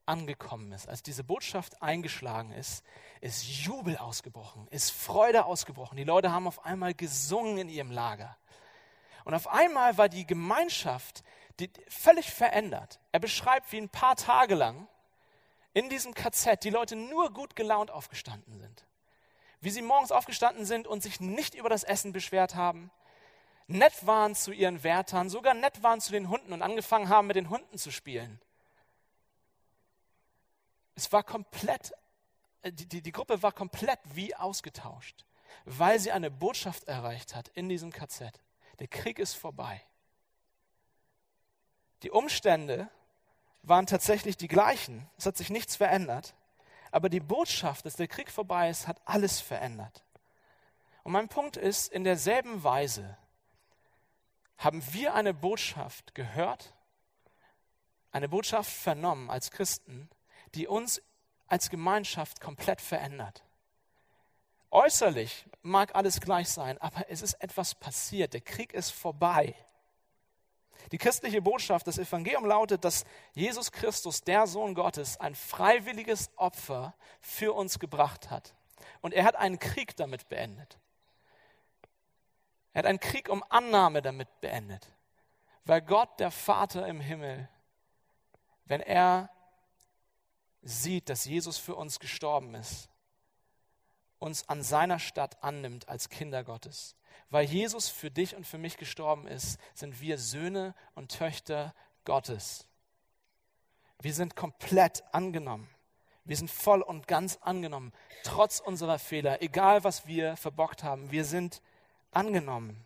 angekommen 0.05 0.71
ist, 0.73 0.87
als 0.87 1.01
diese 1.01 1.23
Botschaft 1.23 1.81
eingeschlagen 1.81 2.51
ist, 2.51 2.83
ist 3.21 3.43
Jubel 3.45 3.97
ausgebrochen, 3.97 4.67
ist 4.67 4.91
Freude 4.91 5.45
ausgebrochen. 5.45 5.97
Die 5.97 6.03
Leute 6.03 6.31
haben 6.31 6.47
auf 6.47 6.65
einmal 6.65 6.93
gesungen 6.93 7.57
in 7.57 7.69
ihrem 7.69 7.91
Lager. 7.91 8.37
Und 9.25 9.33
auf 9.33 9.47
einmal 9.47 9.97
war 9.97 10.09
die 10.09 10.27
Gemeinschaft 10.27 11.23
die, 11.59 11.71
völlig 11.87 12.31
verändert. 12.31 12.99
Er 13.11 13.19
beschreibt, 13.19 13.71
wie 13.71 13.77
ein 13.77 13.89
paar 13.89 14.15
Tage 14.15 14.55
lang 14.55 14.87
in 15.73 15.89
diesem 15.89 16.13
KZ 16.13 16.63
die 16.63 16.69
Leute 16.69 16.95
nur 16.95 17.31
gut 17.33 17.55
gelaunt 17.55 17.91
aufgestanden 17.91 18.57
sind. 18.59 18.85
Wie 19.59 19.69
sie 19.69 19.81
morgens 19.81 20.11
aufgestanden 20.11 20.65
sind 20.65 20.87
und 20.87 21.01
sich 21.01 21.19
nicht 21.19 21.55
über 21.55 21.69
das 21.69 21.83
Essen 21.83 22.13
beschwert 22.13 22.55
haben, 22.55 22.91
nett 23.67 24.05
waren 24.05 24.35
zu 24.35 24.51
ihren 24.51 24.83
Wärtern, 24.83 25.29
sogar 25.29 25.53
nett 25.53 25.81
waren 25.81 26.01
zu 26.01 26.11
den 26.11 26.29
Hunden 26.29 26.53
und 26.53 26.61
angefangen 26.61 27.09
haben, 27.09 27.27
mit 27.27 27.35
den 27.35 27.49
Hunden 27.49 27.77
zu 27.77 27.91
spielen. 27.91 28.39
Es 30.95 31.11
war 31.11 31.23
komplett, 31.23 31.93
äh, 32.61 32.71
die, 32.71 32.85
die, 32.87 33.01
die 33.01 33.11
Gruppe 33.11 33.41
war 33.41 33.51
komplett 33.51 33.99
wie 34.13 34.35
ausgetauscht, 34.35 35.25
weil 35.65 35.99
sie 35.99 36.11
eine 36.11 36.29
Botschaft 36.29 36.83
erreicht 36.83 37.33
hat 37.35 37.47
in 37.49 37.69
diesem 37.69 37.91
KZ. 37.91 38.39
Der 38.79 38.87
Krieg 38.87 39.17
ist 39.17 39.33
vorbei. 39.33 39.81
Die 42.03 42.11
Umstände 42.11 42.89
waren 43.63 43.87
tatsächlich 43.87 44.37
die 44.37 44.47
gleichen. 44.47 45.09
Es 45.17 45.25
hat 45.25 45.37
sich 45.37 45.49
nichts 45.49 45.75
verändert. 45.75 46.35
Aber 46.91 47.09
die 47.09 47.21
Botschaft, 47.21 47.85
dass 47.85 47.95
der 47.95 48.07
Krieg 48.07 48.29
vorbei 48.29 48.69
ist, 48.69 48.87
hat 48.87 49.01
alles 49.05 49.41
verändert. 49.41 50.03
Und 51.03 51.13
mein 51.13 51.27
Punkt 51.27 51.57
ist, 51.57 51.91
in 51.91 52.03
derselben 52.03 52.63
Weise 52.63 53.17
haben 54.57 54.83
wir 54.93 55.15
eine 55.15 55.33
Botschaft 55.33 56.13
gehört, 56.13 56.73
eine 58.11 58.29
Botschaft 58.29 58.71
vernommen 58.71 59.29
als 59.29 59.49
Christen, 59.49 60.09
die 60.53 60.67
uns 60.67 61.01
als 61.47 61.69
Gemeinschaft 61.69 62.39
komplett 62.39 62.79
verändert. 62.79 63.43
Äußerlich 64.69 65.45
mag 65.61 65.95
alles 65.95 66.21
gleich 66.21 66.49
sein, 66.49 66.79
aber 66.79 67.09
es 67.09 67.21
ist 67.21 67.35
etwas 67.35 67.75
passiert. 67.75 68.33
Der 68.33 68.41
Krieg 68.41 68.73
ist 68.73 68.91
vorbei. 68.91 69.55
Die 70.91 70.97
christliche 70.97 71.41
Botschaft, 71.41 71.87
das 71.87 71.97
Evangelium 71.97 72.45
lautet, 72.45 72.83
dass 72.83 73.05
Jesus 73.33 73.71
Christus, 73.71 74.21
der 74.21 74.47
Sohn 74.47 74.75
Gottes, 74.75 75.19
ein 75.19 75.35
freiwilliges 75.35 76.31
Opfer 76.35 76.93
für 77.21 77.53
uns 77.53 77.79
gebracht 77.79 78.29
hat. 78.29 78.53
Und 79.01 79.13
er 79.13 79.23
hat 79.23 79.35
einen 79.35 79.59
Krieg 79.59 79.95
damit 79.95 80.29
beendet. 80.29 80.77
Er 82.73 82.79
hat 82.79 82.85
einen 82.85 82.99
Krieg 82.99 83.29
um 83.29 83.43
Annahme 83.49 84.01
damit 84.01 84.41
beendet. 84.41 84.87
Weil 85.65 85.81
Gott, 85.81 86.19
der 86.19 86.31
Vater 86.31 86.87
im 86.87 86.99
Himmel, 86.99 87.47
wenn 88.65 88.81
er 88.81 89.29
sieht, 90.61 91.09
dass 91.09 91.25
Jesus 91.25 91.57
für 91.57 91.75
uns 91.75 91.99
gestorben 91.99 92.55
ist, 92.55 92.89
uns 94.19 94.47
an 94.47 94.63
seiner 94.63 94.99
Stadt 94.99 95.43
annimmt 95.43 95.89
als 95.89 96.09
Kinder 96.09 96.43
Gottes. 96.43 96.95
Weil 97.29 97.45
Jesus 97.45 97.89
für 97.89 98.11
dich 98.11 98.35
und 98.35 98.45
für 98.45 98.57
mich 98.57 98.77
gestorben 98.77 99.27
ist, 99.27 99.59
sind 99.73 99.99
wir 100.01 100.17
Söhne 100.17 100.75
und 100.95 101.11
Töchter 101.11 101.73
Gottes. 102.05 102.67
Wir 103.99 104.13
sind 104.13 104.35
komplett 104.35 105.03
angenommen. 105.13 105.69
Wir 106.25 106.37
sind 106.37 106.49
voll 106.49 106.81
und 106.81 107.07
ganz 107.07 107.37
angenommen, 107.41 107.91
trotz 108.23 108.59
unserer 108.61 108.97
Fehler, 108.97 109.41
egal 109.41 109.83
was 109.83 110.07
wir 110.07 110.37
verbockt 110.37 110.83
haben. 110.83 111.11
Wir 111.11 111.25
sind 111.25 111.61
angenommen. 112.11 112.85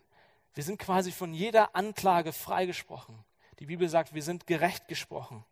Wir 0.54 0.64
sind 0.64 0.78
quasi 0.78 1.12
von 1.12 1.32
jeder 1.32 1.76
Anklage 1.76 2.32
freigesprochen. 2.32 3.24
Die 3.60 3.66
Bibel 3.66 3.88
sagt, 3.88 4.12
wir 4.12 4.22
sind 4.22 4.46
gerecht 4.46 4.88
gesprochen. 4.88 5.44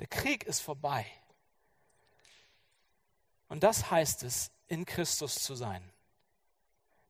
Der 0.00 0.08
Krieg 0.08 0.44
ist 0.44 0.60
vorbei. 0.60 1.06
Und 3.48 3.62
das 3.62 3.90
heißt 3.90 4.24
es, 4.24 4.50
in 4.66 4.84
Christus 4.84 5.36
zu 5.36 5.54
sein. 5.54 5.92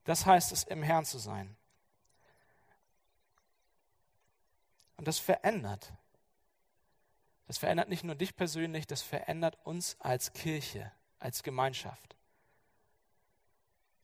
Das 0.07 0.25
heißt 0.25 0.53
es, 0.53 0.63
im 0.65 0.83
Herrn 0.83 1.05
zu 1.05 1.19
sein. 1.19 1.57
Und 4.97 5.07
das 5.07 5.19
verändert. 5.19 5.93
Das 7.47 7.59
verändert 7.59 7.89
nicht 7.89 8.03
nur 8.03 8.15
dich 8.15 8.35
persönlich, 8.35 8.87
das 8.87 9.03
verändert 9.03 9.59
uns 9.65 9.97
als 10.01 10.33
Kirche, 10.33 10.91
als 11.19 11.43
Gemeinschaft. 11.43 12.17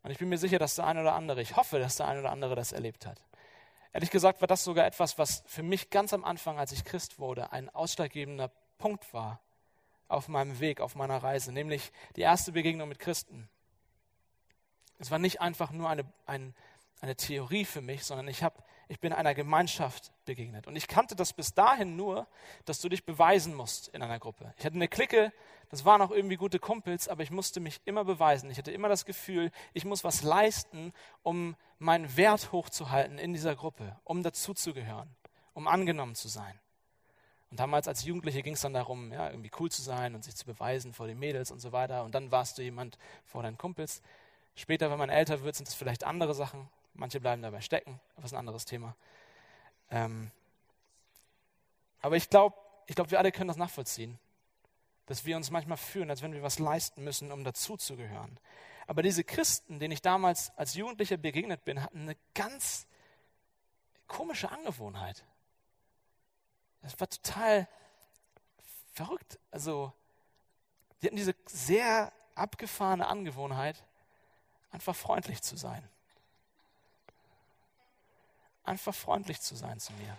Und 0.02 0.10
ich 0.10 0.18
bin 0.18 0.28
mir 0.28 0.38
sicher, 0.38 0.58
dass 0.58 0.74
der 0.74 0.86
eine 0.86 1.00
oder 1.00 1.14
andere, 1.14 1.40
ich 1.40 1.56
hoffe, 1.56 1.78
dass 1.78 1.96
der 1.96 2.08
eine 2.08 2.20
oder 2.20 2.30
andere 2.30 2.54
das 2.54 2.72
erlebt 2.72 3.06
hat. 3.06 3.24
Ehrlich 3.92 4.10
gesagt 4.10 4.40
war 4.40 4.48
das 4.48 4.64
sogar 4.64 4.86
etwas, 4.86 5.18
was 5.18 5.42
für 5.46 5.62
mich 5.62 5.90
ganz 5.90 6.12
am 6.12 6.24
Anfang, 6.24 6.58
als 6.58 6.72
ich 6.72 6.84
Christ 6.84 7.18
wurde, 7.18 7.52
ein 7.52 7.68
ausschlaggebender 7.70 8.50
Punkt 8.78 9.12
war 9.12 9.40
auf 10.08 10.28
meinem 10.28 10.60
Weg, 10.60 10.80
auf 10.80 10.94
meiner 10.94 11.22
Reise, 11.22 11.52
nämlich 11.52 11.92
die 12.16 12.22
erste 12.22 12.52
Begegnung 12.52 12.88
mit 12.88 12.98
Christen. 12.98 13.48
Es 15.02 15.10
war 15.10 15.18
nicht 15.18 15.40
einfach 15.40 15.72
nur 15.72 15.90
eine, 15.90 16.04
ein, 16.26 16.54
eine 17.00 17.16
Theorie 17.16 17.64
für 17.64 17.80
mich, 17.80 18.04
sondern 18.04 18.28
ich, 18.28 18.44
hab, 18.44 18.64
ich 18.86 19.00
bin 19.00 19.12
einer 19.12 19.34
Gemeinschaft 19.34 20.12
begegnet. 20.26 20.68
Und 20.68 20.76
ich 20.76 20.86
kannte 20.86 21.16
das 21.16 21.32
bis 21.32 21.54
dahin 21.54 21.96
nur, 21.96 22.28
dass 22.66 22.80
du 22.80 22.88
dich 22.88 23.04
beweisen 23.04 23.52
musst 23.52 23.88
in 23.88 24.00
einer 24.00 24.20
Gruppe. 24.20 24.54
Ich 24.56 24.64
hatte 24.64 24.76
eine 24.76 24.86
Clique, 24.86 25.32
das 25.70 25.84
waren 25.84 26.00
auch 26.02 26.12
irgendwie 26.12 26.36
gute 26.36 26.60
Kumpels, 26.60 27.08
aber 27.08 27.24
ich 27.24 27.32
musste 27.32 27.58
mich 27.58 27.80
immer 27.84 28.04
beweisen. 28.04 28.48
Ich 28.48 28.58
hatte 28.58 28.70
immer 28.70 28.88
das 28.88 29.04
Gefühl, 29.04 29.50
ich 29.72 29.84
muss 29.84 30.04
was 30.04 30.22
leisten, 30.22 30.92
um 31.24 31.56
meinen 31.80 32.16
Wert 32.16 32.52
hochzuhalten 32.52 33.18
in 33.18 33.32
dieser 33.32 33.56
Gruppe, 33.56 33.98
um 34.04 34.22
dazuzugehören, 34.22 35.10
um 35.52 35.66
angenommen 35.66 36.14
zu 36.14 36.28
sein. 36.28 36.60
Und 37.50 37.58
damals 37.58 37.88
als 37.88 38.04
Jugendliche 38.04 38.42
ging 38.42 38.54
es 38.54 38.60
dann 38.60 38.72
darum, 38.72 39.12
ja, 39.12 39.28
irgendwie 39.28 39.50
cool 39.58 39.70
zu 39.70 39.82
sein 39.82 40.14
und 40.14 40.22
sich 40.22 40.36
zu 40.36 40.46
beweisen 40.46 40.94
vor 40.94 41.08
den 41.08 41.18
Mädels 41.18 41.50
und 41.50 41.58
so 41.58 41.72
weiter. 41.72 42.04
Und 42.04 42.14
dann 42.14 42.30
warst 42.30 42.56
du 42.56 42.62
jemand 42.62 42.98
vor 43.26 43.42
deinen 43.42 43.58
Kumpels. 43.58 44.00
Später, 44.54 44.90
wenn 44.90 44.98
man 44.98 45.10
älter 45.10 45.42
wird, 45.42 45.56
sind 45.56 45.68
es 45.68 45.74
vielleicht 45.74 46.04
andere 46.04 46.34
Sachen. 46.34 46.68
Manche 46.94 47.20
bleiben 47.20 47.42
dabei 47.42 47.60
stecken, 47.60 48.00
aber 48.16 48.26
ist 48.26 48.32
ein 48.32 48.38
anderes 48.38 48.64
Thema. 48.64 48.94
Ähm 49.90 50.30
aber 52.00 52.16
ich 52.16 52.28
glaube, 52.28 52.56
ich 52.86 52.94
glaub, 52.94 53.10
wir 53.10 53.18
alle 53.18 53.32
können 53.32 53.48
das 53.48 53.56
nachvollziehen, 53.56 54.18
dass 55.06 55.24
wir 55.24 55.36
uns 55.36 55.50
manchmal 55.50 55.78
fühlen, 55.78 56.10
als 56.10 56.22
wenn 56.22 56.32
wir 56.32 56.42
was 56.42 56.58
leisten 56.58 57.04
müssen, 57.04 57.32
um 57.32 57.44
dazuzugehören. 57.44 58.38
Aber 58.86 59.02
diese 59.02 59.24
Christen, 59.24 59.78
denen 59.78 59.92
ich 59.92 60.02
damals 60.02 60.50
als 60.56 60.74
Jugendlicher 60.74 61.16
begegnet 61.16 61.64
bin, 61.64 61.82
hatten 61.82 62.02
eine 62.02 62.16
ganz 62.34 62.86
komische 64.06 64.50
Angewohnheit. 64.50 65.24
Das 66.82 66.98
war 66.98 67.08
total 67.08 67.68
verrückt. 68.92 69.38
Also, 69.50 69.92
die 71.00 71.06
hatten 71.06 71.16
diese 71.16 71.34
sehr 71.46 72.12
abgefahrene 72.34 73.06
Angewohnheit, 73.06 73.82
einfach 74.72 74.96
freundlich 74.96 75.42
zu 75.42 75.56
sein. 75.56 75.88
Einfach 78.64 78.94
freundlich 78.94 79.40
zu 79.40 79.54
sein 79.54 79.78
zu 79.78 79.92
mir. 79.94 80.18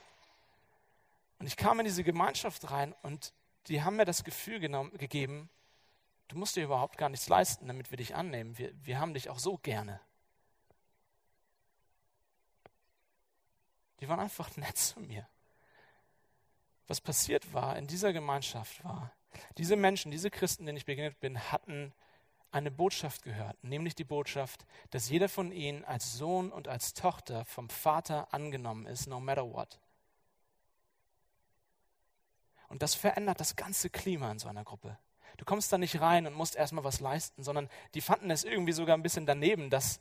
Und 1.39 1.47
ich 1.47 1.57
kam 1.57 1.79
in 1.79 1.85
diese 1.85 2.03
Gemeinschaft 2.03 2.71
rein 2.71 2.93
und 3.01 3.33
die 3.67 3.83
haben 3.83 3.95
mir 3.95 4.05
das 4.05 4.23
Gefühl 4.23 4.59
genommen, 4.59 4.97
gegeben, 4.97 5.49
du 6.29 6.37
musst 6.37 6.55
dir 6.55 6.63
überhaupt 6.63 6.97
gar 6.97 7.09
nichts 7.09 7.27
leisten, 7.27 7.67
damit 7.67 7.91
wir 7.91 7.97
dich 7.97 8.15
annehmen. 8.15 8.57
Wir, 8.57 8.71
wir 8.85 8.99
haben 8.99 9.13
dich 9.13 9.29
auch 9.29 9.39
so 9.39 9.57
gerne. 9.57 9.99
Die 13.99 14.07
waren 14.07 14.19
einfach 14.19 14.55
nett 14.55 14.77
zu 14.77 14.99
mir 14.99 15.27
was 16.87 17.01
passiert 17.01 17.53
war 17.53 17.77
in 17.77 17.87
dieser 17.87 18.13
Gemeinschaft 18.13 18.83
war, 18.83 19.11
diese 19.57 19.75
Menschen, 19.75 20.11
diese 20.11 20.29
Christen, 20.29 20.65
denen 20.65 20.77
ich 20.77 20.85
begegnet 20.85 21.19
bin, 21.19 21.39
hatten 21.51 21.93
eine 22.53 22.71
Botschaft 22.71 23.23
gehört, 23.23 23.61
nämlich 23.63 23.95
die 23.95 24.03
Botschaft, 24.03 24.65
dass 24.91 25.09
jeder 25.09 25.29
von 25.29 25.51
ihnen 25.51 25.83
als 25.85 26.13
Sohn 26.13 26.51
und 26.51 26.67
als 26.67 26.93
Tochter 26.93 27.45
vom 27.45 27.69
Vater 27.69 28.33
angenommen 28.33 28.85
ist, 28.85 29.07
no 29.07 29.19
matter 29.19 29.51
what. 29.51 29.79
Und 32.69 32.81
das 32.81 32.95
verändert 32.95 33.39
das 33.39 33.55
ganze 33.55 33.89
Klima 33.89 34.31
in 34.31 34.39
so 34.39 34.47
einer 34.47 34.63
Gruppe. 34.63 34.97
Du 35.37 35.45
kommst 35.45 35.71
da 35.71 35.77
nicht 35.77 35.99
rein 35.99 36.27
und 36.27 36.33
musst 36.33 36.55
erstmal 36.55 36.83
was 36.83 36.99
leisten, 36.99 37.43
sondern 37.43 37.69
die 37.93 38.01
fanden 38.01 38.31
es 38.31 38.43
irgendwie 38.43 38.73
sogar 38.73 38.95
ein 38.95 39.03
bisschen 39.03 39.25
daneben, 39.25 39.69
dass, 39.69 39.99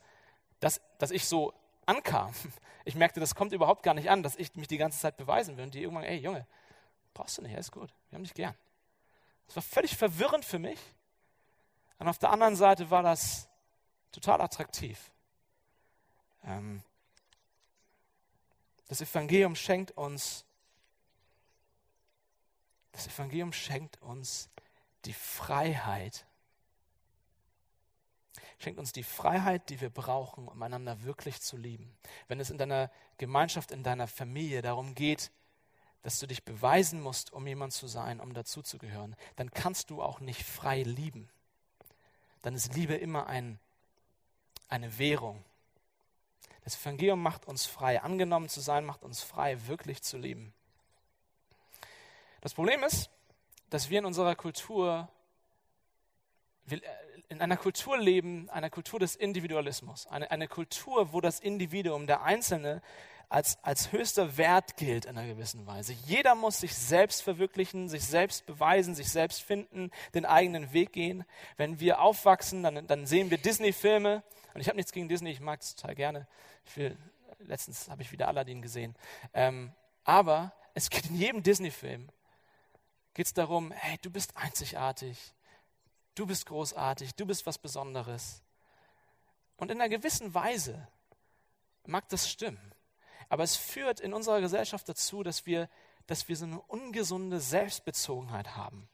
dass, 0.60 0.80
dass 0.98 1.10
ich 1.10 1.26
so 1.26 1.52
ankam. 1.86 2.32
Ich 2.84 2.96
merkte, 2.96 3.20
das 3.20 3.36
kommt 3.36 3.52
überhaupt 3.52 3.84
gar 3.84 3.94
nicht 3.94 4.10
an, 4.10 4.24
dass 4.24 4.34
ich 4.34 4.56
mich 4.56 4.66
die 4.66 4.76
ganze 4.76 4.98
Zeit 4.98 5.16
beweisen 5.16 5.56
will. 5.56 5.66
Und 5.66 5.74
die 5.74 5.82
irgendwann, 5.82 6.02
ey 6.02 6.16
Junge, 6.16 6.48
Brauchst 7.14 7.38
du 7.38 7.42
nicht, 7.42 7.54
alles 7.54 7.70
gut. 7.70 7.92
Wir 8.10 8.16
haben 8.16 8.24
dich 8.24 8.34
gern. 8.34 8.54
Das 9.46 9.56
war 9.56 9.62
völlig 9.62 9.96
verwirrend 9.96 10.44
für 10.44 10.58
mich. 10.58 10.78
Und 12.02 12.08
auf 12.08 12.18
der 12.18 12.30
anderen 12.30 12.56
Seite 12.56 12.90
war 12.90 13.04
das 13.04 13.48
total 14.10 14.40
attraktiv. 14.40 15.12
Ähm, 16.42 16.82
das 18.88 19.00
Evangelium 19.00 19.54
schenkt 19.54 19.92
uns, 19.92 20.44
das 22.90 23.06
Evangelium 23.06 23.52
schenkt 23.52 24.02
uns 24.02 24.50
die 25.04 25.12
Freiheit, 25.12 26.26
schenkt 28.58 28.80
uns 28.80 28.90
die 28.90 29.04
Freiheit, 29.04 29.68
die 29.68 29.80
wir 29.80 29.90
brauchen, 29.90 30.48
um 30.48 30.60
einander 30.60 31.04
wirklich 31.04 31.40
zu 31.40 31.56
lieben. 31.56 31.96
Wenn 32.26 32.40
es 32.40 32.50
in 32.50 32.58
deiner 32.58 32.90
Gemeinschaft, 33.16 33.70
in 33.70 33.84
deiner 33.84 34.08
Familie 34.08 34.60
darum 34.60 34.96
geht, 34.96 35.30
dass 36.02 36.18
du 36.18 36.26
dich 36.26 36.44
beweisen 36.44 37.00
musst, 37.00 37.32
um 37.32 37.46
jemand 37.46 37.72
zu 37.72 37.86
sein, 37.86 38.18
um 38.18 38.34
dazuzugehören, 38.34 39.14
dann 39.36 39.52
kannst 39.52 39.90
du 39.90 40.02
auch 40.02 40.18
nicht 40.18 40.42
frei 40.42 40.82
lieben. 40.82 41.30
Dann 42.42 42.54
ist 42.54 42.74
Liebe 42.74 42.94
immer 42.94 43.26
ein, 43.26 43.58
eine 44.68 44.98
Währung. 44.98 45.44
Das 46.64 46.80
Evangelium 46.80 47.22
macht 47.22 47.46
uns 47.46 47.66
frei. 47.66 48.02
Angenommen 48.02 48.48
zu 48.48 48.60
sein, 48.60 48.84
macht 48.84 49.02
uns 49.02 49.22
frei, 49.22 49.66
wirklich 49.66 50.02
zu 50.02 50.18
lieben. 50.18 50.52
Das 52.40 52.54
Problem 52.54 52.82
ist, 52.82 53.10
dass 53.70 53.88
wir 53.88 54.00
in 54.00 54.04
unserer 54.04 54.34
Kultur, 54.34 55.08
in 57.28 57.40
einer 57.40 57.56
Kultur 57.56 57.98
leben, 57.98 58.50
einer 58.50 58.70
Kultur 58.70 59.00
des 59.00 59.16
Individualismus, 59.16 60.06
eine, 60.06 60.30
eine 60.30 60.48
Kultur, 60.48 61.12
wo 61.12 61.20
das 61.20 61.40
Individuum, 61.40 62.06
der 62.06 62.22
Einzelne, 62.22 62.82
als, 63.32 63.56
als 63.62 63.92
höchster 63.92 64.36
Wert 64.36 64.76
gilt 64.76 65.06
in 65.06 65.16
einer 65.16 65.26
gewissen 65.26 65.66
Weise. 65.66 65.94
Jeder 66.04 66.34
muss 66.34 66.60
sich 66.60 66.74
selbst 66.76 67.22
verwirklichen, 67.22 67.88
sich 67.88 68.04
selbst 68.04 68.44
beweisen, 68.44 68.94
sich 68.94 69.08
selbst 69.08 69.42
finden, 69.42 69.90
den 70.12 70.26
eigenen 70.26 70.74
Weg 70.74 70.92
gehen. 70.92 71.24
Wenn 71.56 71.80
wir 71.80 72.00
aufwachsen, 72.00 72.62
dann, 72.62 72.86
dann 72.86 73.06
sehen 73.06 73.30
wir 73.30 73.38
Disney-Filme. 73.38 74.22
Und 74.52 74.60
ich 74.60 74.68
habe 74.68 74.76
nichts 74.76 74.92
gegen 74.92 75.08
Disney, 75.08 75.30
ich 75.30 75.40
mag 75.40 75.62
es 75.62 75.74
total 75.74 75.94
gerne. 75.94 76.28
Will, 76.74 76.98
letztens 77.38 77.88
habe 77.88 78.02
ich 78.02 78.12
wieder 78.12 78.28
Aladdin 78.28 78.60
gesehen. 78.60 78.94
Ähm, 79.32 79.72
aber 80.04 80.52
es 80.74 80.90
geht 80.90 81.06
in 81.06 81.16
jedem 81.16 81.42
Disney-Film 81.42 82.10
geht 83.14 83.26
es 83.26 83.34
darum, 83.34 83.72
hey, 83.72 83.98
du 84.02 84.10
bist 84.10 84.36
einzigartig, 84.36 85.18
du 86.14 86.26
bist 86.26 86.46
großartig, 86.46 87.14
du 87.14 87.26
bist 87.26 87.46
was 87.46 87.58
Besonderes. 87.58 88.42
Und 89.56 89.70
in 89.70 89.80
einer 89.80 89.88
gewissen 89.88 90.34
Weise 90.34 90.86
mag 91.86 92.08
das 92.10 92.30
stimmen. 92.30 92.72
Aber 93.32 93.44
es 93.44 93.56
führt 93.56 93.98
in 93.98 94.12
unserer 94.12 94.42
Gesellschaft 94.42 94.86
dazu, 94.86 95.22
dass 95.22 95.46
wir, 95.46 95.70
dass 96.06 96.28
wir 96.28 96.36
so 96.36 96.44
eine 96.44 96.60
ungesunde 96.60 97.40
Selbstbezogenheit 97.40 98.56
haben. 98.56 98.90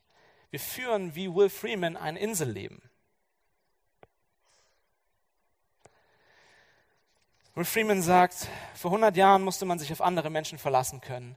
Wir 0.51 0.61
führen 0.61 1.17
wie 1.17 1.35
Will 1.35 1.51
Freeman 1.51 1.97
ein 1.97 2.17
Inselleben. 2.17 2.81
Und 7.57 7.65
Freeman 7.65 8.01
sagt, 8.01 8.47
vor 8.77 8.93
100 8.93 9.17
Jahren 9.17 9.43
musste 9.43 9.65
man 9.65 9.81
sich 9.81 9.91
auf 9.91 10.01
andere 10.01 10.31
Menschen 10.31 10.59
verlassen 10.59 11.01
können. 11.01 11.37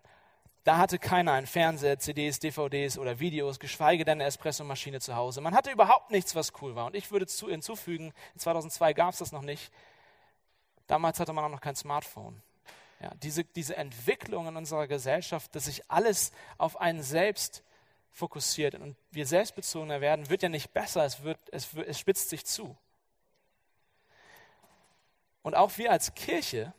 Da 0.63 0.77
hatte 0.77 0.99
keiner 0.99 1.31
einen 1.31 1.47
Fernseher, 1.47 1.97
CDs, 1.97 2.37
DVDs 2.37 2.99
oder 2.99 3.19
Videos, 3.19 3.59
geschweige 3.59 4.05
denn 4.05 4.19
eine 4.19 4.25
Espressomaschine 4.25 4.99
zu 4.99 5.15
Hause. 5.15 5.41
Man 5.41 5.55
hatte 5.55 5.71
überhaupt 5.71 6.11
nichts, 6.11 6.35
was 6.35 6.53
cool 6.61 6.75
war. 6.75 6.85
Und 6.85 6.95
ich 6.95 7.09
würde 7.09 7.25
hinzufügen, 7.25 8.13
2002 8.37 8.93
gab 8.93 9.13
es 9.13 9.17
das 9.17 9.31
noch 9.31 9.41
nicht. 9.41 9.73
Damals 10.85 11.19
hatte 11.19 11.33
man 11.33 11.45
auch 11.45 11.49
noch 11.49 11.61
kein 11.61 11.75
Smartphone. 11.75 12.43
Ja, 13.01 13.11
diese, 13.15 13.43
diese 13.43 13.75
Entwicklung 13.77 14.47
in 14.47 14.57
unserer 14.57 14.87
Gesellschaft, 14.87 15.55
dass 15.55 15.65
sich 15.65 15.89
alles 15.89 16.31
auf 16.57 16.79
einen 16.79 17.01
selbst 17.01 17.63
fokussiert 18.11 18.75
und 18.75 18.95
wir 19.09 19.25
selbstbezogener 19.25 20.01
werden, 20.01 20.29
wird 20.29 20.43
ja 20.43 20.49
nicht 20.49 20.73
besser, 20.73 21.05
es, 21.05 21.23
wird, 21.23 21.39
es, 21.51 21.73
es 21.73 21.97
spitzt 21.97 22.29
sich 22.29 22.45
zu. 22.45 22.77
Und 25.41 25.55
auch 25.55 25.77
wir 25.77 25.91
als 25.91 26.13
Kirche, 26.13 26.73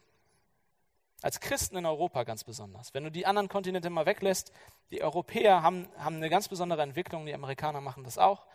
als 1.22 1.40
Christen 1.40 1.76
in 1.76 1.86
Europa 1.86 2.22
ganz 2.22 2.44
besonders, 2.44 2.94
wenn 2.94 3.04
du 3.04 3.10
die 3.10 3.26
anderen 3.26 3.48
Kontinente 3.48 3.90
mal 3.90 4.06
weglässt, 4.06 4.52
die 4.90 5.02
Europäer 5.02 5.62
haben, 5.62 5.88
haben 5.96 6.16
eine 6.16 6.30
ganz 6.30 6.48
besondere 6.48 6.82
Entwicklung, 6.82 7.26
die 7.26 7.34
Amerikaner 7.34 7.80
machen 7.80 8.04
das 8.04 8.18
auch, 8.18 8.46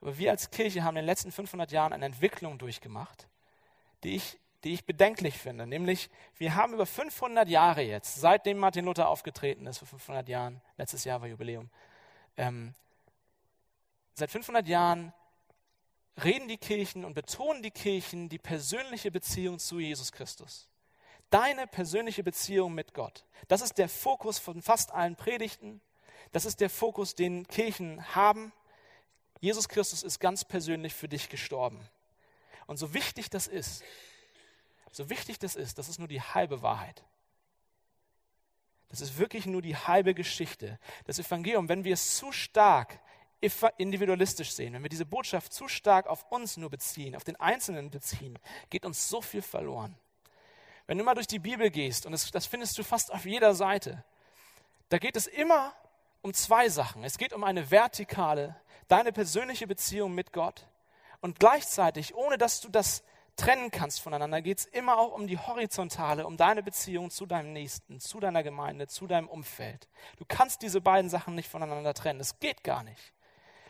aber 0.00 0.18
wir 0.18 0.30
als 0.30 0.50
Kirche 0.50 0.84
haben 0.84 0.96
in 0.96 1.02
den 1.02 1.06
letzten 1.06 1.32
500 1.32 1.72
Jahren 1.72 1.94
eine 1.94 2.04
Entwicklung 2.04 2.58
durchgemacht, 2.58 3.28
die 4.04 4.16
ich, 4.16 4.38
die 4.64 4.74
ich 4.74 4.84
bedenklich 4.84 5.38
finde. 5.38 5.66
Nämlich, 5.66 6.10
wir 6.36 6.54
haben 6.54 6.74
über 6.74 6.86
500 6.86 7.48
Jahre 7.48 7.82
jetzt, 7.82 8.16
seitdem 8.16 8.58
Martin 8.58 8.84
Luther 8.84 9.08
aufgetreten 9.08 9.66
ist, 9.66 9.78
vor 9.78 9.88
500 9.88 10.28
Jahren, 10.28 10.60
letztes 10.76 11.04
Jahr 11.04 11.20
war 11.20 11.28
Jubiläum, 11.28 11.70
ähm, 12.36 12.74
seit 14.14 14.30
500 14.30 14.66
Jahren 14.66 15.12
reden 16.22 16.48
die 16.48 16.58
Kirchen 16.58 17.04
und 17.04 17.14
betonen 17.14 17.62
die 17.62 17.70
Kirchen 17.70 18.28
die 18.28 18.38
persönliche 18.38 19.10
Beziehung 19.10 19.58
zu 19.58 19.78
Jesus 19.78 20.12
Christus. 20.12 20.68
Deine 21.30 21.66
persönliche 21.66 22.22
Beziehung 22.22 22.74
mit 22.74 22.94
Gott. 22.94 23.24
Das 23.48 23.60
ist 23.60 23.78
der 23.78 23.88
Fokus 23.88 24.38
von 24.38 24.62
fast 24.62 24.92
allen 24.92 25.16
Predigten. 25.16 25.80
Das 26.32 26.44
ist 26.44 26.60
der 26.60 26.70
Fokus, 26.70 27.14
den 27.14 27.46
Kirchen 27.48 28.14
haben. 28.14 28.52
Jesus 29.40 29.68
Christus 29.68 30.02
ist 30.02 30.20
ganz 30.20 30.44
persönlich 30.44 30.94
für 30.94 31.08
dich 31.08 31.28
gestorben. 31.28 31.86
Und 32.66 32.78
so 32.78 32.94
wichtig 32.94 33.28
das 33.30 33.46
ist, 33.46 33.82
so 34.92 35.10
wichtig 35.10 35.38
das 35.38 35.56
ist, 35.56 35.78
das 35.78 35.88
ist 35.88 35.98
nur 35.98 36.08
die 36.08 36.22
halbe 36.22 36.62
Wahrheit. 36.62 37.04
Das 38.88 39.00
ist 39.00 39.18
wirklich 39.18 39.46
nur 39.46 39.62
die 39.62 39.76
halbe 39.76 40.14
Geschichte. 40.14 40.78
Das 41.04 41.18
Evangelium, 41.18 41.68
wenn 41.68 41.84
wir 41.84 41.94
es 41.94 42.16
zu 42.16 42.32
stark 42.32 43.00
individualistisch 43.76 44.52
sehen, 44.52 44.72
wenn 44.72 44.82
wir 44.82 44.88
diese 44.88 45.06
Botschaft 45.06 45.52
zu 45.52 45.68
stark 45.68 46.06
auf 46.06 46.30
uns 46.30 46.56
nur 46.56 46.70
beziehen, 46.70 47.14
auf 47.14 47.24
den 47.24 47.36
Einzelnen 47.36 47.90
beziehen, 47.90 48.38
geht 48.70 48.84
uns 48.84 49.08
so 49.08 49.20
viel 49.20 49.42
verloren. 49.42 49.96
Wenn 50.86 50.98
du 50.98 51.04
mal 51.04 51.14
durch 51.14 51.26
die 51.26 51.38
Bibel 51.38 51.70
gehst, 51.70 52.06
und 52.06 52.12
das, 52.12 52.30
das 52.30 52.46
findest 52.46 52.78
du 52.78 52.84
fast 52.84 53.12
auf 53.12 53.26
jeder 53.26 53.54
Seite, 53.54 54.04
da 54.88 54.98
geht 54.98 55.16
es 55.16 55.26
immer 55.26 55.74
um 56.22 56.32
zwei 56.32 56.68
Sachen. 56.68 57.04
Es 57.04 57.18
geht 57.18 57.32
um 57.32 57.44
eine 57.44 57.70
vertikale, 57.70 58.56
deine 58.88 59.12
persönliche 59.12 59.66
Beziehung 59.66 60.14
mit 60.14 60.32
Gott. 60.32 60.66
Und 61.20 61.38
gleichzeitig, 61.38 62.14
ohne 62.14 62.38
dass 62.38 62.60
du 62.60 62.68
das 62.68 63.02
trennen 63.36 63.70
kannst 63.70 64.00
voneinander, 64.00 64.42
geht 64.42 64.58
es 64.58 64.64
immer 64.66 64.98
auch 64.98 65.12
um 65.12 65.26
die 65.26 65.38
horizontale, 65.38 66.26
um 66.26 66.36
deine 66.36 66.62
Beziehung 66.62 67.10
zu 67.10 67.26
deinem 67.26 67.52
Nächsten, 67.52 68.00
zu 68.00 68.18
deiner 68.18 68.42
Gemeinde, 68.42 68.88
zu 68.88 69.06
deinem 69.06 69.28
Umfeld. 69.28 69.88
Du 70.18 70.24
kannst 70.26 70.62
diese 70.62 70.80
beiden 70.80 71.10
Sachen 71.10 71.34
nicht 71.34 71.48
voneinander 71.48 71.94
trennen. 71.94 72.18
Das 72.18 72.40
geht 72.40 72.64
gar 72.64 72.82
nicht. 72.82 73.12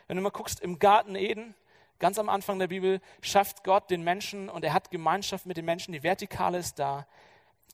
Wenn 0.07 0.17
du 0.17 0.23
mal 0.23 0.29
guckst, 0.29 0.61
im 0.61 0.79
Garten 0.79 1.15
Eden, 1.15 1.53
ganz 1.99 2.17
am 2.17 2.29
Anfang 2.29 2.59
der 2.59 2.67
Bibel, 2.67 3.01
schafft 3.21 3.63
Gott 3.63 3.89
den 3.89 4.03
Menschen 4.03 4.49
und 4.49 4.63
er 4.63 4.73
hat 4.73 4.89
Gemeinschaft 4.89 5.45
mit 5.45 5.57
den 5.57 5.65
Menschen. 5.65 5.91
Die 5.91 6.03
Vertikale 6.03 6.57
ist 6.57 6.79
da. 6.79 7.05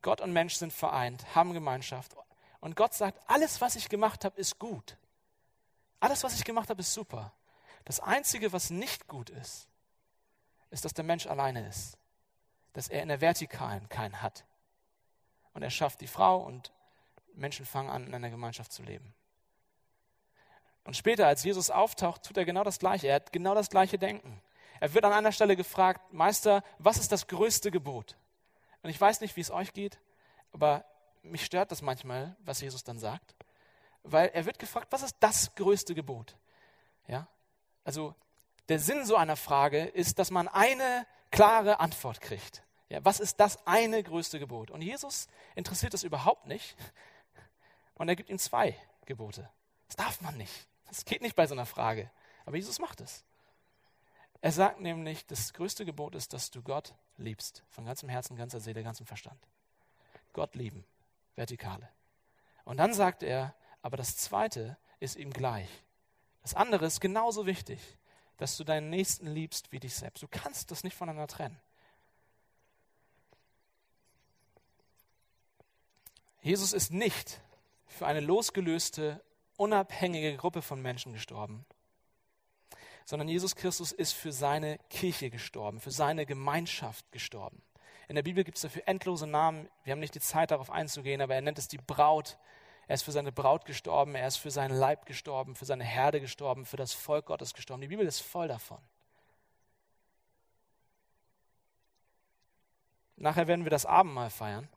Gott 0.01 0.19
und 0.19 0.33
Mensch 0.33 0.55
sind 0.55 0.73
vereint, 0.73 1.35
haben 1.35 1.53
Gemeinschaft. 1.53 2.15
Und 2.59 2.75
Gott 2.75 2.93
sagt, 2.93 3.19
alles, 3.27 3.61
was 3.61 3.75
ich 3.75 3.89
gemacht 3.89 4.25
habe, 4.25 4.39
ist 4.39 4.57
gut. 4.57 4.97
Alles, 5.99 6.23
was 6.23 6.35
ich 6.35 6.43
gemacht 6.43 6.69
habe, 6.69 6.81
ist 6.81 6.93
super. 6.93 7.33
Das 7.85 7.99
Einzige, 7.99 8.51
was 8.51 8.69
nicht 8.69 9.07
gut 9.07 9.29
ist, 9.29 9.67
ist, 10.73 10.83
dass 10.83 10.93
der 10.93 11.05
Mensch 11.05 11.27
alleine 11.27 11.65
ist. 11.67 11.97
Dass 12.73 12.89
er 12.89 13.03
in 13.03 13.09
der 13.09 13.21
Vertikalen 13.21 13.87
keinen 13.87 14.21
hat. 14.21 14.43
Und 15.53 15.61
er 15.61 15.69
schafft 15.69 16.01
die 16.01 16.07
Frau 16.07 16.43
und 16.43 16.73
Menschen 17.35 17.65
fangen 17.65 17.89
an, 17.89 18.07
in 18.07 18.13
einer 18.13 18.29
Gemeinschaft 18.29 18.71
zu 18.71 18.83
leben. 18.83 19.13
Und 20.83 20.97
später, 20.97 21.27
als 21.27 21.43
Jesus 21.43 21.69
auftaucht, 21.69 22.23
tut 22.23 22.37
er 22.37 22.45
genau 22.45 22.63
das 22.63 22.79
Gleiche. 22.79 23.07
Er 23.07 23.15
hat 23.15 23.31
genau 23.31 23.55
das 23.55 23.69
gleiche 23.69 23.97
Denken. 23.97 24.41
Er 24.79 24.93
wird 24.93 25.05
an 25.05 25.13
einer 25.13 25.31
Stelle 25.31 25.55
gefragt, 25.55 26.11
Meister, 26.11 26.63
was 26.79 26.97
ist 26.97 27.11
das 27.11 27.27
größte 27.27 27.71
Gebot? 27.71 28.17
Und 28.81 28.89
ich 28.89 28.99
weiß 28.99 29.21
nicht, 29.21 29.35
wie 29.37 29.41
es 29.41 29.51
euch 29.51 29.71
geht, 29.71 29.99
aber 30.51 30.83
mich 31.21 31.45
stört 31.45 31.71
das 31.71 31.81
manchmal, 31.81 32.35
was 32.39 32.59
Jesus 32.59 32.83
dann 32.83 32.99
sagt. 32.99 33.35
Weil 34.03 34.29
er 34.33 34.45
wird 34.45 34.59
gefragt, 34.59 34.87
was 34.89 35.03
ist 35.03 35.15
das 35.21 35.55
größte 35.55 35.95
Gebot? 35.95 36.35
Ja? 37.07 37.27
Also 37.85 38.13
der 38.69 38.79
Sinn 38.79 39.05
so 39.05 39.15
einer 39.15 39.35
Frage 39.35 39.83
ist, 39.83 40.19
dass 40.19 40.31
man 40.31 40.47
eine 40.47 41.05
klare 41.31 41.79
Antwort 41.79 42.21
kriegt. 42.21 42.63
Ja, 42.89 43.03
was 43.03 43.19
ist 43.19 43.39
das 43.39 43.65
eine 43.65 44.03
größte 44.03 44.39
Gebot? 44.39 44.71
Und 44.71 44.81
Jesus 44.81 45.27
interessiert 45.55 45.93
das 45.93 46.03
überhaupt 46.03 46.45
nicht. 46.45 46.75
Und 47.95 48.09
er 48.09 48.15
gibt 48.15 48.29
ihm 48.29 48.39
zwei 48.39 48.77
Gebote. 49.05 49.49
Das 49.87 49.95
darf 49.95 50.21
man 50.21 50.37
nicht. 50.37 50.67
Das 50.87 51.05
geht 51.05 51.21
nicht 51.21 51.35
bei 51.35 51.47
so 51.47 51.55
einer 51.55 51.65
Frage. 51.65 52.09
Aber 52.45 52.55
Jesus 52.55 52.79
macht 52.79 53.01
es. 53.01 53.23
Er 54.41 54.51
sagt 54.51 54.81
nämlich, 54.81 55.25
das 55.25 55.53
größte 55.53 55.85
Gebot 55.85 56.15
ist, 56.15 56.33
dass 56.33 56.51
du 56.51 56.61
Gott 56.61 56.93
liebst. 57.17 57.63
Von 57.69 57.85
ganzem 57.85 58.09
Herzen, 58.09 58.35
ganzer 58.35 58.59
Seele, 58.59 58.83
ganzem 58.83 59.05
Verstand. 59.05 59.39
Gott 60.33 60.55
lieben. 60.55 60.85
Vertikale. 61.35 61.87
Und 62.65 62.77
dann 62.77 62.93
sagt 62.93 63.23
er, 63.23 63.55
aber 63.81 63.97
das 63.97 64.17
zweite 64.17 64.77
ist 64.99 65.15
ihm 65.15 65.31
gleich. 65.31 65.69
Das 66.41 66.53
andere 66.53 66.85
ist 66.85 66.99
genauso 66.99 67.45
wichtig, 67.45 67.79
dass 68.43 68.57
du 68.57 68.65
deinen 68.65 68.89
Nächsten 68.89 69.25
liebst 69.27 69.71
wie 69.71 69.79
dich 69.79 69.95
selbst. 69.95 70.21
Du 70.21 70.27
kannst 70.27 70.69
das 70.69 70.83
nicht 70.83 70.97
voneinander 70.97 71.27
trennen. 71.27 71.57
Jesus 76.41 76.73
ist 76.73 76.91
nicht 76.91 77.39
für 77.87 78.05
eine 78.05 78.19
losgelöste 78.19 79.23
unabhängige 79.55 80.35
Gruppe 80.35 80.61
von 80.61 80.81
Menschen 80.81 81.13
gestorben, 81.13 81.65
sondern 83.05 83.29
Jesus 83.29 83.55
Christus 83.55 83.93
ist 83.93 84.11
für 84.11 84.33
seine 84.33 84.77
Kirche 84.89 85.29
gestorben, 85.29 85.79
für 85.79 85.91
seine 85.91 86.25
Gemeinschaft 86.25 87.09
gestorben. 87.13 87.61
In 88.09 88.15
der 88.15 88.23
Bibel 88.23 88.43
gibt 88.43 88.57
es 88.57 88.63
dafür 88.63 88.83
endlose 88.87 89.25
Namen. 89.25 89.69
Wir 89.85 89.93
haben 89.93 90.01
nicht 90.01 90.15
die 90.15 90.19
Zeit, 90.19 90.51
darauf 90.51 90.69
einzugehen, 90.69 91.21
aber 91.21 91.33
er 91.33 91.41
nennt 91.41 91.59
es 91.59 91.69
die 91.69 91.77
Braut. 91.77 92.37
Er 92.87 92.95
ist 92.95 93.03
für 93.03 93.11
seine 93.11 93.31
Braut 93.31 93.65
gestorben, 93.65 94.15
er 94.15 94.27
ist 94.27 94.37
für 94.37 94.51
seinen 94.51 94.75
Leib 94.75 95.05
gestorben, 95.05 95.55
für 95.55 95.65
seine 95.65 95.83
Herde 95.83 96.19
gestorben, 96.19 96.65
für 96.65 96.77
das 96.77 96.93
Volk 96.93 97.25
Gottes 97.27 97.53
gestorben. 97.53 97.81
Die 97.81 97.87
Bibel 97.87 98.05
ist 98.05 98.21
voll 98.21 98.47
davon. 98.47 98.79
Nachher 103.15 103.47
werden 103.47 103.65
wir 103.65 103.69
das 103.71 103.85
Abendmahl 103.85 104.29
feiern. 104.29 104.67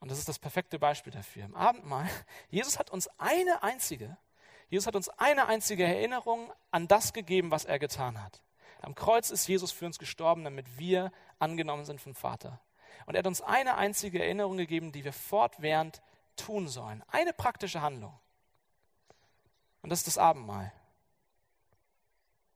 Und 0.00 0.10
das 0.10 0.18
ist 0.18 0.28
das 0.28 0.38
perfekte 0.38 0.78
Beispiel 0.78 1.12
dafür. 1.12 1.44
Im 1.44 1.54
Abendmahl, 1.54 2.08
Jesus 2.50 2.78
hat 2.78 2.90
uns 2.90 3.08
eine 3.18 3.62
einzige, 3.62 4.16
Jesus 4.68 4.86
hat 4.86 4.96
uns 4.96 5.08
eine 5.08 5.46
einzige 5.46 5.84
Erinnerung 5.84 6.52
an 6.70 6.88
das 6.88 7.12
gegeben, 7.12 7.50
was 7.50 7.64
er 7.64 7.78
getan 7.78 8.22
hat. 8.22 8.42
Am 8.80 8.94
Kreuz 8.94 9.30
ist 9.30 9.46
Jesus 9.46 9.72
für 9.72 9.86
uns 9.86 9.98
gestorben, 9.98 10.44
damit 10.44 10.78
wir 10.78 11.12
angenommen 11.38 11.84
sind 11.84 12.00
vom 12.00 12.14
Vater. 12.14 12.60
Und 13.06 13.14
er 13.14 13.20
hat 13.20 13.26
uns 13.26 13.40
eine 13.40 13.76
einzige 13.76 14.22
Erinnerung 14.22 14.56
gegeben, 14.56 14.92
die 14.92 15.04
wir 15.04 15.12
fortwährend 15.12 16.02
tun 16.36 16.68
sollen. 16.68 17.02
Eine 17.08 17.32
praktische 17.32 17.80
Handlung. 17.80 18.18
Und 19.82 19.90
das 19.90 20.00
ist 20.00 20.08
das 20.08 20.18
Abendmahl. 20.18 20.72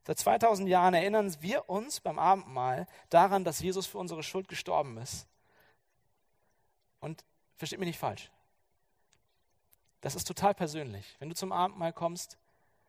Seit 0.05 0.17
2000 0.17 0.67
Jahren 0.67 0.93
erinnern 0.93 1.35
wir 1.41 1.69
uns 1.69 1.99
beim 1.99 2.17
Abendmahl 2.17 2.87
daran, 3.09 3.43
dass 3.43 3.59
Jesus 3.59 3.85
für 3.85 3.99
unsere 3.99 4.23
Schuld 4.23 4.47
gestorben 4.47 4.97
ist. 4.97 5.27
Und 6.99 7.23
Versteht 7.59 7.79
mich 7.79 7.87
nicht 7.87 7.99
falsch. 7.99 8.31
Das 9.99 10.15
ist 10.15 10.23
total 10.23 10.55
persönlich. 10.55 11.17
Wenn 11.19 11.27
du 11.27 11.35
zum 11.35 11.51
Abendmahl 11.51 11.91
kommst, 11.91 12.37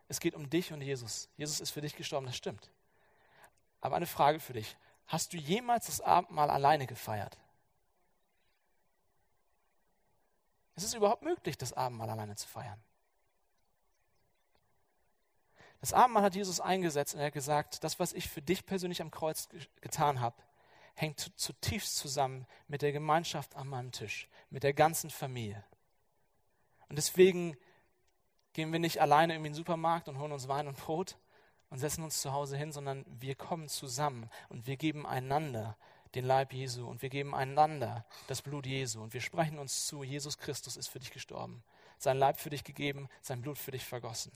es 0.06 0.20
geht 0.20 0.36
um 0.36 0.48
dich 0.48 0.72
und 0.72 0.80
Jesus. 0.80 1.28
Jesus 1.36 1.58
ist 1.58 1.70
für 1.70 1.80
dich 1.80 1.96
gestorben, 1.96 2.26
das 2.26 2.36
stimmt. 2.36 2.70
Aber 3.80 3.96
eine 3.96 4.06
Frage 4.06 4.38
für 4.38 4.52
dich. 4.52 4.76
Hast 5.08 5.32
du 5.32 5.38
jemals 5.38 5.86
das 5.86 6.00
Abendmahl 6.00 6.50
alleine 6.50 6.86
gefeiert? 6.86 7.36
Ist 10.76 10.84
es 10.84 10.94
überhaupt 10.94 11.22
möglich, 11.22 11.58
das 11.58 11.72
Abendmahl 11.72 12.10
alleine 12.10 12.36
zu 12.36 12.48
feiern? 12.48 12.80
Das 15.80 15.92
Abendmahl 15.92 16.22
hat 16.22 16.34
Jesus 16.34 16.60
eingesetzt 16.60 17.14
und 17.14 17.20
er 17.20 17.26
hat 17.26 17.32
gesagt, 17.32 17.82
das, 17.84 17.98
was 17.98 18.12
ich 18.12 18.28
für 18.28 18.42
dich 18.42 18.66
persönlich 18.66 19.00
am 19.00 19.10
Kreuz 19.10 19.48
getan 19.80 20.20
habe, 20.20 20.36
hängt 20.94 21.20
zutiefst 21.36 21.96
zusammen 21.96 22.46
mit 22.68 22.82
der 22.82 22.92
Gemeinschaft 22.92 23.56
an 23.56 23.68
meinem 23.68 23.90
Tisch, 23.90 24.28
mit 24.50 24.62
der 24.62 24.74
ganzen 24.74 25.08
Familie. 25.08 25.64
Und 26.88 26.96
deswegen 26.96 27.56
gehen 28.52 28.72
wir 28.72 28.78
nicht 28.78 29.00
alleine 29.00 29.34
in 29.34 29.42
den 29.42 29.54
Supermarkt 29.54 30.08
und 30.08 30.18
holen 30.18 30.32
uns 30.32 30.48
Wein 30.48 30.68
und 30.68 30.76
Brot 30.76 31.16
und 31.70 31.78
setzen 31.78 32.04
uns 32.04 32.20
zu 32.20 32.32
Hause 32.32 32.56
hin, 32.56 32.72
sondern 32.72 33.06
wir 33.08 33.34
kommen 33.34 33.68
zusammen 33.68 34.28
und 34.48 34.66
wir 34.66 34.76
geben 34.76 35.06
einander 35.06 35.78
den 36.14 36.24
Leib 36.24 36.52
Jesu 36.52 36.88
und 36.88 37.02
wir 37.02 37.08
geben 37.08 37.34
einander 37.34 38.04
das 38.26 38.42
Blut 38.42 38.66
Jesu 38.66 39.02
und 39.02 39.14
wir 39.14 39.20
sprechen 39.20 39.58
uns 39.58 39.86
zu, 39.86 40.02
Jesus 40.02 40.38
Christus 40.38 40.76
ist 40.76 40.88
für 40.88 40.98
dich 40.98 41.12
gestorben, 41.12 41.62
sein 41.98 42.18
Leib 42.18 42.40
für 42.40 42.50
dich 42.50 42.64
gegeben, 42.64 43.08
sein 43.22 43.42
Blut 43.42 43.58
für 43.58 43.70
dich 43.70 43.84
vergossen. 43.84 44.32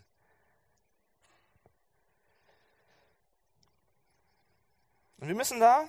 Und 5.18 5.28
wir 5.28 5.34
müssen 5.34 5.58
da 5.58 5.88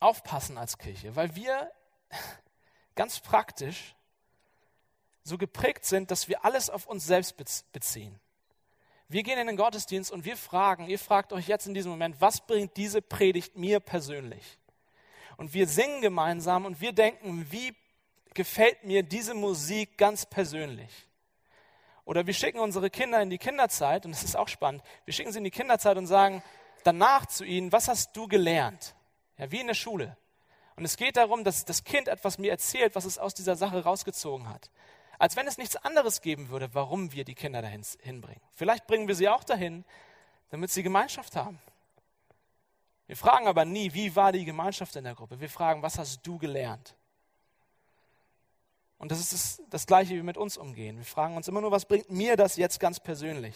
aufpassen 0.00 0.56
als 0.56 0.78
Kirche, 0.78 1.16
weil 1.16 1.34
wir 1.34 1.70
ganz 2.94 3.20
praktisch 3.20 3.96
so 5.24 5.36
geprägt 5.36 5.84
sind, 5.84 6.10
dass 6.10 6.28
wir 6.28 6.44
alles 6.44 6.70
auf 6.70 6.86
uns 6.86 7.04
selbst 7.04 7.36
beziehen. 7.72 8.18
Wir 9.10 9.22
gehen 9.22 9.38
in 9.38 9.46
den 9.46 9.56
Gottesdienst 9.56 10.10
und 10.10 10.26
wir 10.26 10.36
fragen, 10.36 10.86
ihr 10.86 10.98
fragt 10.98 11.32
euch 11.32 11.48
jetzt 11.48 11.66
in 11.66 11.72
diesem 11.72 11.90
Moment, 11.90 12.20
was 12.20 12.46
bringt 12.46 12.76
diese 12.76 13.00
Predigt 13.00 13.56
mir 13.56 13.80
persönlich? 13.80 14.58
Und 15.38 15.54
wir 15.54 15.66
singen 15.66 16.02
gemeinsam 16.02 16.66
und 16.66 16.80
wir 16.82 16.92
denken, 16.92 17.46
wie 17.50 17.74
gefällt 18.34 18.84
mir 18.84 19.02
diese 19.02 19.32
Musik 19.32 19.96
ganz 19.96 20.26
persönlich? 20.26 20.90
Oder 22.04 22.26
wir 22.26 22.34
schicken 22.34 22.58
unsere 22.58 22.90
Kinder 22.90 23.22
in 23.22 23.30
die 23.30 23.38
Kinderzeit, 23.38 24.04
und 24.04 24.12
das 24.12 24.24
ist 24.24 24.36
auch 24.36 24.48
spannend, 24.48 24.82
wir 25.06 25.14
schicken 25.14 25.32
sie 25.32 25.38
in 25.38 25.44
die 25.44 25.50
Kinderzeit 25.50 25.96
und 25.96 26.06
sagen 26.06 26.42
danach 26.84 27.26
zu 27.26 27.44
ihnen, 27.44 27.72
was 27.72 27.88
hast 27.88 28.14
du 28.14 28.28
gelernt? 28.28 28.94
Ja, 29.38 29.50
wie 29.50 29.60
in 29.60 29.68
der 29.68 29.74
Schule. 29.74 30.16
Und 30.76 30.84
es 30.84 30.96
geht 30.96 31.16
darum, 31.16 31.44
dass 31.44 31.64
das 31.64 31.82
Kind 31.82 32.08
etwas 32.08 32.38
mir 32.38 32.50
erzählt, 32.50 32.94
was 32.94 33.04
es 33.04 33.18
aus 33.18 33.32
dieser 33.34 33.56
Sache 33.56 33.82
rausgezogen 33.82 34.48
hat. 34.48 34.70
Als 35.18 35.36
wenn 35.36 35.46
es 35.48 35.58
nichts 35.58 35.76
anderes 35.76 36.20
geben 36.20 36.48
würde, 36.48 36.72
warum 36.74 37.12
wir 37.12 37.24
die 37.24 37.34
Kinder 37.34 37.60
dahin 37.60 37.84
hinbringen. 38.00 38.40
Vielleicht 38.52 38.86
bringen 38.86 39.08
wir 39.08 39.14
sie 39.14 39.28
auch 39.28 39.44
dahin, 39.44 39.84
damit 40.50 40.70
sie 40.70 40.82
Gemeinschaft 40.82 41.34
haben. 41.36 41.58
Wir 43.06 43.16
fragen 43.16 43.48
aber 43.48 43.64
nie, 43.64 43.92
wie 43.94 44.14
war 44.14 44.32
die 44.32 44.44
Gemeinschaft 44.44 44.94
in 44.96 45.04
der 45.04 45.14
Gruppe. 45.14 45.40
Wir 45.40 45.48
fragen, 45.48 45.82
was 45.82 45.98
hast 45.98 46.20
du 46.22 46.38
gelernt? 46.38 46.94
Und 48.98 49.10
das 49.10 49.20
ist 49.20 49.32
das, 49.32 49.62
das 49.70 49.86
Gleiche, 49.86 50.10
wie 50.12 50.16
wir 50.16 50.24
mit 50.24 50.36
uns 50.36 50.56
umgehen. 50.56 50.98
Wir 50.98 51.04
fragen 51.04 51.36
uns 51.36 51.48
immer 51.48 51.60
nur, 51.60 51.70
was 51.70 51.86
bringt 51.86 52.10
mir 52.10 52.36
das 52.36 52.56
jetzt 52.56 52.78
ganz 52.78 53.00
persönlich? 53.00 53.54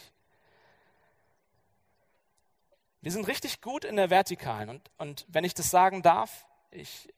Wir 3.02 3.10
sind 3.10 3.26
richtig 3.26 3.60
gut 3.60 3.84
in 3.84 3.96
der 3.96 4.10
Vertikalen. 4.10 4.68
Und, 4.68 4.90
und 4.98 5.26
wenn 5.28 5.44
ich 5.44 5.54
das 5.54 5.70
sagen 5.70 6.02
darf, 6.02 6.46
ich 6.70 7.12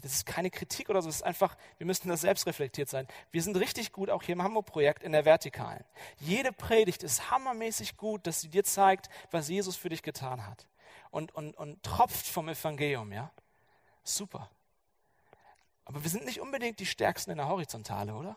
das 0.00 0.12
ist 0.12 0.26
keine 0.26 0.50
Kritik 0.50 0.88
oder 0.88 1.02
so, 1.02 1.08
es 1.08 1.16
ist 1.16 1.22
einfach, 1.22 1.56
wir 1.78 1.86
müssen 1.86 2.08
das 2.08 2.22
selbst 2.22 2.46
reflektiert 2.46 2.88
sein. 2.88 3.06
Wir 3.30 3.42
sind 3.42 3.56
richtig 3.56 3.92
gut 3.92 4.10
auch 4.10 4.22
hier 4.22 4.34
im 4.34 4.42
Hamburg-Projekt 4.42 5.02
in 5.02 5.12
der 5.12 5.24
Vertikalen. 5.24 5.84
Jede 6.18 6.52
Predigt 6.52 7.02
ist 7.02 7.30
hammermäßig 7.30 7.96
gut, 7.96 8.26
dass 8.26 8.40
sie 8.40 8.48
dir 8.48 8.64
zeigt, 8.64 9.10
was 9.30 9.48
Jesus 9.48 9.76
für 9.76 9.88
dich 9.88 10.02
getan 10.02 10.46
hat. 10.46 10.66
Und, 11.10 11.34
und, 11.34 11.56
und 11.56 11.82
tropft 11.82 12.26
vom 12.26 12.48
Evangelium, 12.48 13.12
ja. 13.12 13.30
Super. 14.02 14.50
Aber 15.84 16.02
wir 16.02 16.10
sind 16.10 16.24
nicht 16.24 16.40
unbedingt 16.40 16.78
die 16.78 16.86
Stärksten 16.86 17.30
in 17.30 17.36
der 17.36 17.48
Horizontale, 17.48 18.14
oder? 18.14 18.36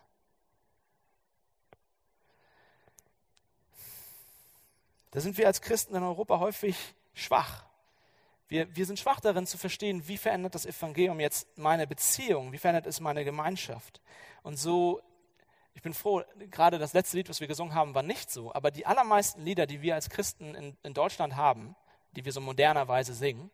Da 5.12 5.22
sind 5.22 5.38
wir 5.38 5.48
als 5.48 5.62
Christen 5.62 5.96
in 5.96 6.04
Europa 6.04 6.40
häufig 6.40 6.76
schwach. 7.14 7.66
Wir, 8.48 8.76
wir 8.76 8.86
sind 8.86 9.00
schwach 9.00 9.20
darin 9.20 9.48
zu 9.48 9.58
verstehen, 9.58 10.08
wie 10.08 10.18
verändert 10.18 10.54
das 10.54 10.66
Evangelium 10.66 11.20
jetzt 11.20 11.58
meine 11.58 11.88
Beziehung, 11.88 12.52
wie 12.52 12.58
verändert 12.58 12.86
es 12.86 13.00
meine 13.00 13.26
Gemeinschaft. 13.26 14.02
Und 14.44 14.58
so, 14.58 15.02
ich 15.74 15.82
bin 15.82 15.94
froh, 15.94 16.24
gerade 16.52 16.78
das 16.78 16.94
letzte 16.94 17.18
Lied, 17.18 17.30
was 17.30 17.40
wir 17.40 17.48
gesungen 17.48 17.74
haben, 17.74 17.96
war 17.96 18.04
nicht 18.04 18.32
so, 18.32 18.54
aber 18.54 18.70
die 18.70 18.86
allermeisten 18.86 19.44
Lieder, 19.44 19.66
die 19.66 19.82
wir 19.82 19.96
als 19.96 20.10
Christen 20.10 20.54
in, 20.54 20.78
in 20.84 20.94
Deutschland 20.94 21.36
haben, 21.36 21.76
die 22.12 22.24
wir 22.24 22.32
so 22.32 22.40
modernerweise 22.40 23.14
singen, 23.14 23.50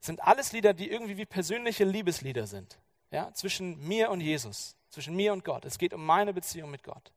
sind 0.00 0.22
alles 0.22 0.52
Lieder, 0.52 0.74
die 0.74 0.90
irgendwie 0.90 1.16
wie 1.16 1.26
persönliche 1.26 1.84
Liebeslieder 1.84 2.46
sind. 2.46 2.78
Ja, 3.10 3.32
zwischen 3.34 3.78
mir 3.86 4.10
und 4.10 4.20
Jesus, 4.20 4.76
zwischen 4.88 5.14
mir 5.14 5.32
und 5.32 5.44
Gott. 5.44 5.64
Es 5.64 5.78
geht 5.78 5.92
um 5.92 6.04
meine 6.04 6.32
Beziehung 6.32 6.70
mit 6.70 6.82
Gott. 6.82 7.12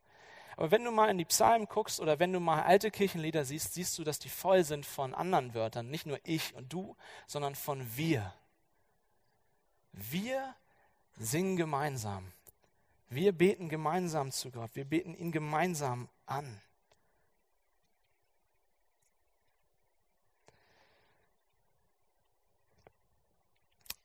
Aber 0.57 0.71
wenn 0.71 0.83
du 0.83 0.91
mal 0.91 1.09
in 1.09 1.17
die 1.17 1.25
Psalmen 1.25 1.67
guckst 1.67 1.99
oder 1.99 2.19
wenn 2.19 2.31
du 2.31 2.39
mal 2.39 2.63
alte 2.63 2.91
Kirchenlieder 2.91 3.43
siehst, 3.43 3.73
siehst 3.73 3.97
du, 3.97 4.03
dass 4.03 4.19
die 4.19 4.29
voll 4.29 4.63
sind 4.63 4.85
von 4.85 5.13
anderen 5.13 5.53
Wörtern. 5.53 5.89
Nicht 5.89 6.05
nur 6.05 6.19
ich 6.23 6.55
und 6.55 6.71
du, 6.71 6.95
sondern 7.27 7.55
von 7.55 7.85
wir. 7.97 8.33
Wir 9.91 10.55
singen 11.17 11.57
gemeinsam. 11.57 12.31
Wir 13.09 13.33
beten 13.33 13.69
gemeinsam 13.69 14.31
zu 14.31 14.51
Gott. 14.51 14.71
Wir 14.73 14.85
beten 14.85 15.13
ihn 15.13 15.31
gemeinsam 15.31 16.09
an. 16.25 16.61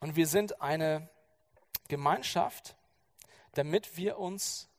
Und 0.00 0.16
wir 0.16 0.26
sind 0.26 0.62
eine 0.62 1.08
Gemeinschaft, 1.88 2.74
damit 3.52 3.96
wir 3.96 4.18
uns 4.18 4.69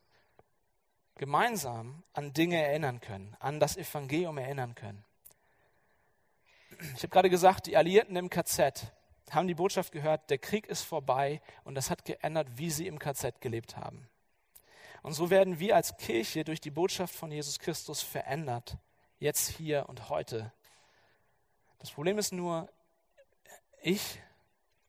gemeinsam 1.21 2.01
an 2.13 2.33
Dinge 2.33 2.59
erinnern 2.59 2.99
können, 2.99 3.37
an 3.39 3.59
das 3.59 3.77
Evangelium 3.77 4.39
erinnern 4.39 4.73
können. 4.73 5.05
Ich 6.95 7.03
habe 7.03 7.09
gerade 7.09 7.29
gesagt, 7.29 7.67
die 7.67 7.77
Alliierten 7.77 8.15
im 8.15 8.27
KZ 8.27 8.91
haben 9.29 9.47
die 9.47 9.53
Botschaft 9.53 9.91
gehört, 9.91 10.31
der 10.31 10.39
Krieg 10.39 10.65
ist 10.65 10.81
vorbei 10.81 11.39
und 11.63 11.75
das 11.75 11.91
hat 11.91 12.05
geändert, 12.05 12.47
wie 12.55 12.71
sie 12.71 12.87
im 12.87 12.97
KZ 12.97 13.39
gelebt 13.39 13.77
haben. 13.77 14.09
Und 15.03 15.13
so 15.13 15.29
werden 15.29 15.59
wir 15.59 15.75
als 15.75 15.95
Kirche 15.95 16.43
durch 16.43 16.59
die 16.59 16.71
Botschaft 16.71 17.13
von 17.13 17.31
Jesus 17.31 17.59
Christus 17.59 18.01
verändert, 18.01 18.79
jetzt, 19.19 19.47
hier 19.47 19.87
und 19.89 20.09
heute. 20.09 20.51
Das 21.77 21.91
Problem 21.91 22.17
ist 22.17 22.33
nur, 22.33 22.67
ich, 23.83 24.19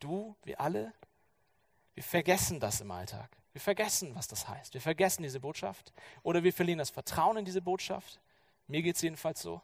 du, 0.01 0.35
wir 0.45 0.63
alle, 0.63 0.95
wir 1.93 2.03
vergessen 2.03 2.59
das 2.59 2.81
im 2.81 2.91
Alltag. 2.91 3.37
Wir 3.53 3.61
vergessen, 3.61 4.15
was 4.15 4.29
das 4.29 4.49
heißt. 4.49 4.75
Wir 4.75 4.81
vergessen 4.81 5.23
diese 5.23 5.41
Botschaft. 5.41 5.93
Oder 6.23 6.43
wir 6.43 6.53
verlieren 6.53 6.79
das 6.79 6.91
Vertrauen 6.91 7.37
in 7.37 7.45
diese 7.45 7.61
Botschaft. 7.61 8.21
Mir 8.67 8.83
geht 8.83 8.97
es 8.97 9.03
jedenfalls 9.03 9.43
so. 9.43 9.61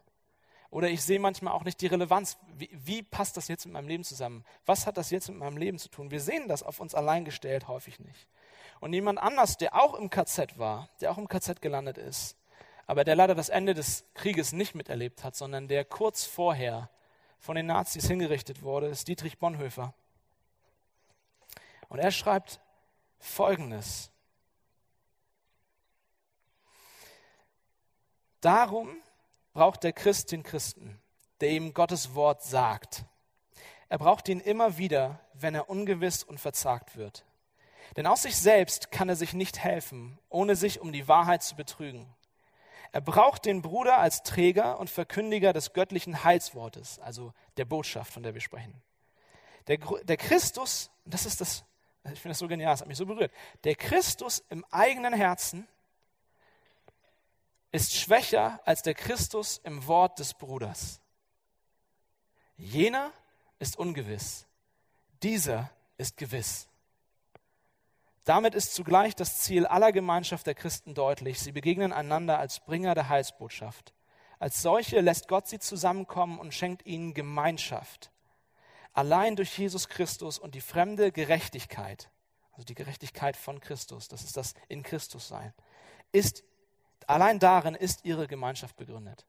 Oder 0.71 0.91
ich 0.91 1.03
sehe 1.03 1.19
manchmal 1.19 1.55
auch 1.55 1.65
nicht 1.65 1.81
die 1.81 1.87
Relevanz. 1.87 2.37
Wie, 2.55 2.69
wie, 2.73 3.03
passt 3.03 3.39
das 3.39 3.49
jetzt 3.49 3.65
mit 3.65 3.73
meinem 3.73 3.89
Leben 3.89 4.05
zusammen? 4.05 4.45
Was 4.67 4.87
hat 4.87 4.99
das 4.99 5.11
jetzt 5.11 5.29
mit 5.29 5.39
meinem 5.39 5.57
Leben 5.57 5.79
zu 5.79 5.89
tun? 5.89 6.11
Wir 6.11 6.21
sehen 6.21 6.49
das 6.49 6.63
auf 6.63 6.81
uns 6.81 6.95
allein 6.95 7.25
gestellt 7.25 7.69
häufig 7.69 7.99
nicht. 8.01 8.29
Und 8.81 8.93
jemand 8.93 9.19
anders, 9.19 9.57
der 9.57 9.75
auch 9.75 9.95
im 9.95 10.11
KZ 10.11 10.59
war, 10.59 10.91
der 11.01 11.11
auch 11.11 11.19
im 11.19 11.27
KZ 11.27 11.63
gelandet 11.63 11.97
ist, 11.97 12.37
aber 12.87 13.05
der 13.05 13.17
leider 13.17 13.35
das 13.35 13.49
Ende 13.49 13.75
des 13.75 14.05
Krieges 14.15 14.53
nicht 14.53 14.75
miterlebt 14.75 15.25
hat, 15.25 15.35
sondern 15.35 15.69
der 15.69 15.85
kurz 15.85 16.25
vorher 16.25 16.91
von 17.39 17.57
den 17.57 17.67
Nazis 17.67 18.07
hingerichtet 18.07 18.63
wurde, 18.63 18.89
ist 18.89 19.09
Dietrich 19.09 19.39
Bonhoeffer. 19.39 19.95
Und 21.89 21.99
er 21.99 22.11
schreibt 22.11 22.61
Folgendes. 23.19 24.11
Darum 28.41 28.97
braucht 29.53 29.83
der 29.83 29.93
Christ 29.93 30.31
den 30.33 30.43
Christen, 30.43 31.01
der 31.41 31.51
ihm 31.51 31.75
Gottes 31.75 32.15
Wort 32.15 32.43
sagt. 32.43 33.05
Er 33.89 33.99
braucht 33.99 34.29
ihn 34.29 34.41
immer 34.41 34.79
wieder, 34.79 35.21
wenn 35.33 35.55
er 35.55 35.69
ungewiss 35.69 36.23
und 36.23 36.39
verzagt 36.39 36.97
wird. 36.97 37.25
Denn 37.97 38.07
aus 38.07 38.23
sich 38.23 38.37
selbst 38.37 38.91
kann 38.91 39.09
er 39.09 39.17
sich 39.17 39.33
nicht 39.33 39.59
helfen, 39.59 40.19
ohne 40.29 40.57
sich 40.57 40.81
um 40.81 40.93
die 40.93 41.09
Wahrheit 41.09 41.43
zu 41.43 41.57
betrügen. 41.57 42.15
Er 42.93 43.01
braucht 43.01 43.45
den 43.45 43.63
Bruder 43.63 43.99
als 43.99 44.23
Träger 44.23 44.79
und 44.79 44.91
Verkündiger 44.91 45.53
des 45.53 45.73
göttlichen 45.73 46.25
Heilswortes, 46.25 46.99
also 46.99 47.33
der 47.57 47.65
Botschaft, 47.65 48.13
von 48.13 48.23
der 48.23 48.35
wir 48.35 48.41
sprechen. 48.41 48.83
Der, 49.67 49.79
der 50.05 50.17
Christus, 50.17 50.91
das 51.05 51.27
ist 51.27 51.41
das 51.41 51.65
ich 52.05 52.21
finde 52.21 52.31
das 52.31 52.39
so 52.39 52.49
genial, 52.49 52.73
das 52.73 52.81
hat 52.81 52.89
mich 52.89 52.97
so 52.97 53.07
berührt. 53.07 53.33
Der 53.65 53.75
Christus 53.75 54.45
im 54.49 54.65
eigenen 54.71 55.13
Herzen 55.13 55.69
ist 57.71 57.95
schwächer 57.95 58.61
als 58.65 58.83
der 58.83 58.95
Christus 58.95 59.61
im 59.65 59.87
Wort 59.87 60.19
des 60.19 60.35
Bruders. 60.35 61.01
Jener 62.57 63.13
ist 63.59 63.79
ungewiss, 63.79 64.47
dieser 65.23 65.71
ist 65.97 66.17
gewiss. 66.17 66.69
Damit 68.25 68.55
ist 68.55 68.75
zugleich 68.75 69.15
das 69.15 69.39
Ziel 69.39 69.67
aller 69.67 69.91
Gemeinschaft 69.91 70.47
der 70.47 70.55
Christen 70.55 70.95
deutlich. 70.95 71.41
Sie 71.41 71.53
begegnen 71.53 71.93
einander 71.93 72.39
als 72.39 72.61
Bringer 72.61 72.95
der 72.95 73.09
Heilsbotschaft. 73.09 73.95
Als 74.39 74.61
solche 74.61 75.01
lässt 75.01 75.29
Gott 75.29 75.49
sie 75.49 75.59
zusammenkommen 75.59 76.39
und 76.39 76.53
schenkt 76.53 76.85
ihnen 76.85 77.15
Gemeinschaft 77.15 78.11
allein 78.99 79.37
durch 79.37 79.57
Jesus 79.57 79.89
Christus 79.89 80.41
und 80.41 80.57
die 80.57 80.61
fremde 80.61 81.13
Gerechtigkeit, 81.13 82.11
also 82.51 82.65
die 82.65 82.75
Gerechtigkeit 82.75 83.37
von 83.37 83.61
Christus, 83.61 84.09
das 84.09 84.25
ist 84.25 84.37
das 84.37 84.55
in 84.67 84.83
Christus 84.83 85.29
sein, 85.29 85.55
ist, 86.11 86.43
allein 87.07 87.39
darin 87.39 87.77
ist 87.77 88.05
ihre 88.05 88.27
Gemeinschaft 88.27 88.77
begründet. 88.77 89.25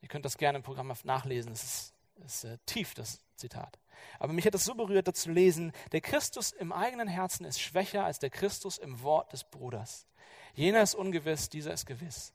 Ihr 0.00 0.08
könnt 0.08 0.24
das 0.24 0.36
gerne 0.36 0.58
im 0.58 0.64
Programm 0.64 0.92
nachlesen, 1.04 1.52
es 1.52 1.62
ist, 1.62 1.94
ist 2.26 2.44
äh, 2.44 2.58
tief, 2.66 2.94
das 2.94 3.20
Zitat. 3.36 3.78
Aber 4.18 4.32
mich 4.32 4.44
hat 4.44 4.56
es 4.56 4.64
so 4.64 4.74
berührt, 4.74 5.06
das 5.06 5.20
zu 5.20 5.30
lesen, 5.30 5.72
der 5.92 6.00
Christus 6.00 6.50
im 6.50 6.72
eigenen 6.72 7.06
Herzen 7.06 7.46
ist 7.46 7.60
schwächer 7.60 8.04
als 8.04 8.18
der 8.18 8.30
Christus 8.30 8.78
im 8.78 9.00
Wort 9.02 9.32
des 9.32 9.44
Bruders. 9.44 10.08
Jener 10.54 10.82
ist 10.82 10.96
ungewiss, 10.96 11.48
dieser 11.48 11.72
ist 11.72 11.86
gewiss. 11.86 12.32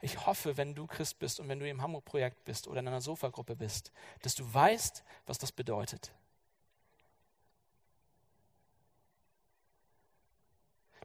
Ich 0.00 0.26
hoffe, 0.26 0.56
wenn 0.56 0.74
du 0.74 0.86
Christ 0.86 1.18
bist 1.18 1.40
und 1.40 1.48
wenn 1.48 1.58
du 1.58 1.68
im 1.68 1.82
Hamburg-Projekt 1.82 2.44
bist 2.44 2.68
oder 2.68 2.80
in 2.80 2.88
einer 2.88 3.00
Sofagruppe 3.00 3.56
bist, 3.56 3.92
dass 4.22 4.34
du 4.34 4.52
weißt, 4.52 5.02
was 5.26 5.38
das 5.38 5.50
bedeutet. 5.50 6.12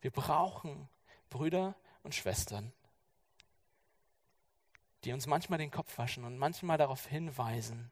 Wir 0.02 0.12
brauchen 0.12 0.90
Brüder 1.30 1.76
und 2.04 2.14
Schwestern, 2.14 2.72
die 5.04 5.14
uns 5.14 5.28
manchmal 5.28 5.60
den 5.60 5.72
Kopf 5.72 5.98
waschen 5.98 6.24
und 6.24 6.38
manchmal 6.38 6.78
darauf 6.78 7.06
hinweisen, 7.06 7.90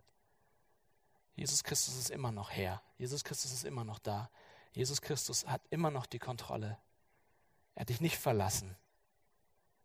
Jesus 1.36 1.64
Christus 1.64 1.98
ist 1.98 2.10
immer 2.10 2.32
noch 2.32 2.52
Herr, 2.52 2.84
Jesus 2.98 3.24
Christus 3.24 3.52
ist 3.52 3.64
immer 3.64 3.84
noch 3.84 4.00
da, 4.00 4.30
Jesus 4.74 5.02
Christus 5.02 5.48
hat 5.48 5.62
immer 5.70 5.90
noch 5.90 6.06
die 6.06 6.20
Kontrolle. 6.20 6.78
Er 7.76 7.82
hat 7.82 7.90
dich 7.90 8.02
nicht 8.02 8.18
verlassen. 8.18 8.76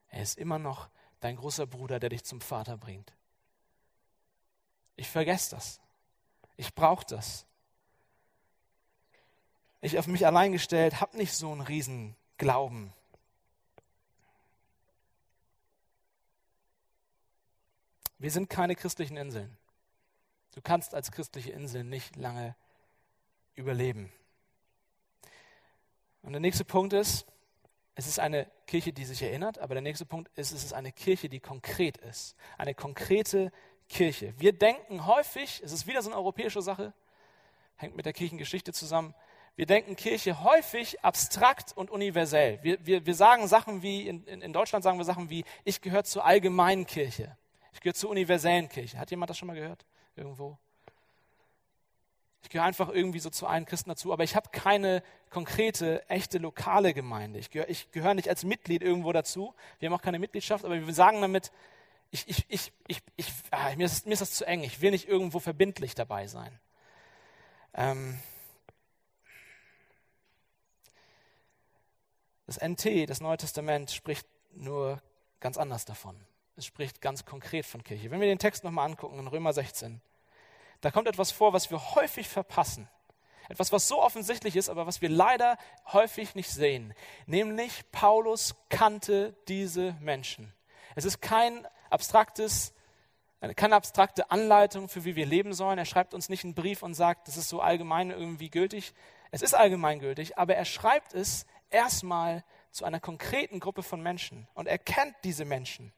Er 0.08 0.22
ist 0.22 0.38
immer 0.38 0.58
noch 0.58 0.90
dein 1.20 1.36
großer 1.36 1.66
Bruder, 1.66 1.98
der 1.98 2.10
dich 2.10 2.24
zum 2.24 2.40
Vater 2.40 2.76
bringt. 2.76 3.12
Ich 4.96 5.08
vergesse 5.08 5.50
das. 5.56 5.80
Ich 6.56 6.74
brauche 6.74 7.04
das. 7.06 7.46
Ich 9.80 9.98
auf 9.98 10.06
mich 10.06 10.26
allein 10.26 10.52
gestellt, 10.52 11.00
habe 11.00 11.16
nicht 11.16 11.34
so 11.34 11.52
einen 11.52 11.60
riesen 11.60 12.16
Glauben. 12.38 12.92
Wir 18.18 18.30
sind 18.30 18.48
keine 18.48 18.74
christlichen 18.74 19.16
Inseln. 19.16 19.56
Du 20.54 20.62
kannst 20.62 20.94
als 20.94 21.12
christliche 21.12 21.52
Insel 21.52 21.84
nicht 21.84 22.16
lange 22.16 22.56
überleben. 23.54 24.10
Und 26.22 26.32
der 26.32 26.40
nächste 26.40 26.64
Punkt 26.64 26.94
ist, 26.94 27.26
es 27.98 28.06
ist 28.06 28.20
eine 28.20 28.46
Kirche, 28.66 28.92
die 28.92 29.06
sich 29.06 29.22
erinnert, 29.22 29.58
aber 29.58 29.74
der 29.74 29.82
nächste 29.82 30.04
Punkt 30.04 30.30
ist, 30.36 30.52
es 30.52 30.62
ist 30.62 30.74
eine 30.74 30.92
Kirche, 30.92 31.30
die 31.30 31.40
konkret 31.40 31.96
ist. 31.96 32.36
Eine 32.58 32.74
konkrete 32.74 33.50
Kirche. 33.88 34.34
Wir 34.38 34.52
denken 34.52 35.06
häufig, 35.06 35.62
es 35.64 35.72
ist 35.72 35.86
wieder 35.86 36.02
so 36.02 36.10
eine 36.10 36.18
europäische 36.18 36.60
Sache, 36.60 36.92
hängt 37.76 37.96
mit 37.96 38.04
der 38.04 38.12
Kirchengeschichte 38.12 38.74
zusammen, 38.74 39.14
wir 39.56 39.64
denken 39.64 39.96
Kirche 39.96 40.44
häufig 40.44 41.02
abstrakt 41.02 41.74
und 41.74 41.90
universell. 41.90 42.58
Wir, 42.62 42.84
wir, 42.84 43.06
wir 43.06 43.14
sagen 43.14 43.48
Sachen 43.48 43.80
wie, 43.80 44.06
in, 44.06 44.26
in 44.26 44.52
Deutschland 44.52 44.84
sagen 44.84 44.98
wir 44.98 45.06
Sachen 45.06 45.30
wie, 45.30 45.44
ich 45.64 45.80
gehöre 45.80 46.04
zur 46.04 46.26
allgemeinen 46.26 46.86
Kirche. 46.86 47.38
Ich 47.72 47.80
gehöre 47.80 47.94
zur 47.94 48.10
universellen 48.10 48.68
Kirche. 48.68 48.98
Hat 48.98 49.10
jemand 49.10 49.30
das 49.30 49.38
schon 49.38 49.46
mal 49.46 49.54
gehört? 49.54 49.86
Irgendwo? 50.14 50.58
Ich 52.46 52.50
gehöre 52.50 52.64
einfach 52.64 52.90
irgendwie 52.90 53.18
so 53.18 53.28
zu 53.28 53.48
allen 53.48 53.66
Christen 53.66 53.90
dazu, 53.90 54.12
aber 54.12 54.22
ich 54.22 54.36
habe 54.36 54.50
keine 54.52 55.02
konkrete, 55.30 56.08
echte 56.08 56.38
lokale 56.38 56.94
Gemeinde. 56.94 57.40
Ich 57.40 57.50
gehöre, 57.50 57.68
ich 57.68 57.90
gehöre 57.90 58.14
nicht 58.14 58.28
als 58.28 58.44
Mitglied 58.44 58.82
irgendwo 58.82 59.12
dazu. 59.12 59.52
Wir 59.80 59.88
haben 59.88 59.94
auch 59.94 60.02
keine 60.02 60.20
Mitgliedschaft, 60.20 60.64
aber 60.64 60.86
wir 60.86 60.94
sagen 60.94 61.20
damit, 61.20 61.50
ich, 62.12 62.28
ich, 62.28 62.46
ich, 62.48 62.72
ich, 62.86 63.02
ich, 63.16 63.32
ah, 63.50 63.74
mir, 63.74 63.86
ist, 63.86 64.06
mir 64.06 64.12
ist 64.12 64.20
das 64.20 64.30
zu 64.30 64.46
eng. 64.46 64.62
Ich 64.62 64.80
will 64.80 64.92
nicht 64.92 65.08
irgendwo 65.08 65.40
verbindlich 65.40 65.96
dabei 65.96 66.28
sein. 66.28 66.56
Ähm 67.74 68.20
das 72.46 72.58
NT, 72.62 73.10
das 73.10 73.20
Neue 73.20 73.38
Testament, 73.38 73.90
spricht 73.90 74.28
nur 74.52 75.02
ganz 75.40 75.58
anders 75.58 75.84
davon. 75.84 76.14
Es 76.54 76.64
spricht 76.64 77.00
ganz 77.00 77.24
konkret 77.24 77.66
von 77.66 77.82
Kirche. 77.82 78.12
Wenn 78.12 78.20
wir 78.20 78.28
den 78.28 78.38
Text 78.38 78.62
nochmal 78.62 78.88
angucken 78.88 79.18
in 79.18 79.26
Römer 79.26 79.52
16, 79.52 80.00
da 80.86 80.92
kommt 80.92 81.08
etwas 81.08 81.32
vor, 81.32 81.52
was 81.52 81.68
wir 81.72 81.96
häufig 81.96 82.28
verpassen. 82.28 82.88
Etwas, 83.48 83.72
was 83.72 83.88
so 83.88 84.00
offensichtlich 84.00 84.54
ist, 84.54 84.68
aber 84.68 84.86
was 84.86 85.02
wir 85.02 85.08
leider 85.08 85.58
häufig 85.92 86.36
nicht 86.36 86.48
sehen. 86.48 86.94
Nämlich, 87.26 87.90
Paulus 87.90 88.54
kannte 88.68 89.34
diese 89.48 89.96
Menschen. 89.98 90.54
Es 90.94 91.04
ist 91.04 91.20
kein 91.20 91.66
abstraktes, 91.90 92.72
keine 93.56 93.74
abstrakte 93.74 94.30
Anleitung 94.30 94.88
für 94.88 95.04
wie 95.04 95.16
wir 95.16 95.26
leben 95.26 95.54
sollen. 95.54 95.76
Er 95.76 95.86
schreibt 95.86 96.14
uns 96.14 96.28
nicht 96.28 96.44
einen 96.44 96.54
Brief 96.54 96.84
und 96.84 96.94
sagt, 96.94 97.26
das 97.26 97.36
ist 97.36 97.48
so 97.48 97.60
allgemein 97.60 98.12
irgendwie 98.12 98.48
gültig. 98.48 98.94
Es 99.32 99.42
ist 99.42 99.54
allgemeingültig, 99.54 100.38
aber 100.38 100.54
er 100.54 100.66
schreibt 100.66 101.14
es 101.14 101.46
erstmal 101.68 102.44
zu 102.70 102.84
einer 102.84 103.00
konkreten 103.00 103.58
Gruppe 103.58 103.82
von 103.82 104.04
Menschen 104.04 104.46
und 104.54 104.68
er 104.68 104.78
kennt 104.78 105.16
diese 105.24 105.46
Menschen. 105.46 105.92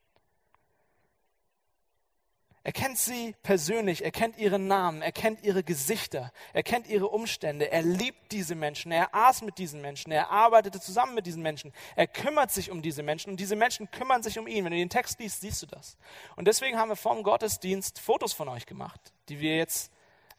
Er 2.69 2.73
kennt 2.73 2.99
sie 2.99 3.35
persönlich, 3.43 4.05
er 4.05 4.11
kennt 4.11 4.37
ihre 4.37 4.59
Namen, 4.59 5.01
er 5.01 5.11
kennt 5.11 5.43
ihre 5.43 5.65
Gesichter, 5.65 6.31
er 6.53 6.63
kennt 6.63 6.87
ihre 6.87 7.09
Umstände, 7.09 7.71
er 7.71 7.81
liebt 7.81 8.31
diese 8.31 8.55
Menschen, 8.55 8.93
er 8.93 9.15
aß 9.15 9.41
mit 9.41 9.57
diesen 9.57 9.81
Menschen, 9.81 10.13
er 10.13 10.31
arbeitete 10.31 10.79
zusammen 10.79 11.15
mit 11.15 11.25
diesen 11.25 11.43
Menschen, 11.43 11.73
er 11.97 12.07
kümmert 12.07 12.51
sich 12.51 12.71
um 12.71 12.83
diese 12.83 13.03
Menschen 13.03 13.31
und 13.31 13.41
diese 13.41 13.57
Menschen 13.57 13.91
kümmern 13.91 14.23
sich 14.23 14.39
um 14.39 14.47
ihn. 14.47 14.67
Wenn 14.67 14.73
du 14.73 14.77
den 14.77 14.91
Text 14.91 15.19
liest, 15.19 15.41
siehst 15.41 15.63
du 15.63 15.67
das. 15.67 15.97
Und 16.37 16.47
deswegen 16.47 16.77
haben 16.77 16.91
wir 16.91 16.97
vom 16.97 17.23
Gottesdienst 17.23 18.01
Fotos 18.01 18.35
von 18.35 18.51
euch 18.51 18.67
gemacht, 18.67 19.01
die 19.31 19.41
wir 19.41 19.57
jetzt 19.57 19.91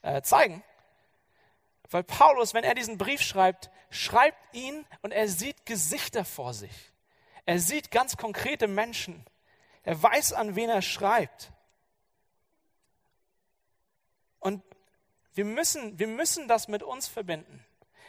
äh, 0.03 0.21
zeigen. 0.21 0.63
Weil 1.89 2.03
Paulus, 2.03 2.53
wenn 2.53 2.63
er 2.63 2.75
diesen 2.75 2.99
Brief 2.99 3.23
schreibt, 3.23 3.71
schreibt 3.89 4.37
ihn 4.53 4.85
und 5.01 5.13
er 5.13 5.29
sieht 5.29 5.65
Gesichter 5.65 6.25
vor 6.25 6.53
sich. 6.53 6.91
Er 7.47 7.57
sieht 7.57 7.89
ganz 7.89 8.17
konkrete 8.17 8.67
Menschen. 8.67 9.25
Er 9.81 9.99
weiß, 10.03 10.33
an 10.33 10.55
wen 10.55 10.69
er 10.69 10.83
schreibt. 10.83 11.53
Und 14.39 14.63
wir 15.33 15.45
müssen, 15.45 15.97
wir 15.99 16.07
müssen 16.07 16.47
das 16.47 16.67
mit 16.67 16.83
uns 16.83 17.07
verbinden. 17.07 17.65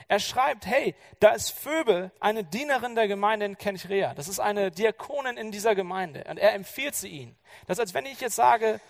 Er 0.08 0.18
schreibt, 0.18 0.66
hey, 0.66 0.94
da 1.20 1.30
ist 1.30 1.50
Phoebe, 1.50 2.10
eine 2.18 2.42
Dienerin 2.42 2.94
der 2.94 3.06
Gemeinde 3.06 3.46
in 3.46 3.58
Kenchrea. 3.58 4.14
Das 4.14 4.28
ist 4.28 4.40
eine 4.40 4.70
Diakonin 4.70 5.36
in 5.36 5.52
dieser 5.52 5.74
Gemeinde. 5.74 6.24
Und 6.28 6.38
er 6.38 6.54
empfiehlt 6.54 6.94
sie 6.94 7.08
ihnen. 7.08 7.36
Das 7.66 7.76
ist, 7.76 7.80
als 7.80 7.94
wenn 7.94 8.06
ich 8.06 8.20
jetzt 8.20 8.34
sage, 8.34 8.80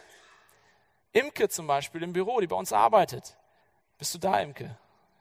Imke 1.13 1.49
zum 1.49 1.67
Beispiel 1.67 2.03
im 2.03 2.13
Büro, 2.13 2.41
die 2.41 2.47
bei 2.47 2.57
uns 2.57 2.73
arbeitet. 2.73 3.37
Bist 3.99 4.15
du 4.15 4.19
da, 4.19 4.41
Imke? 4.41 4.79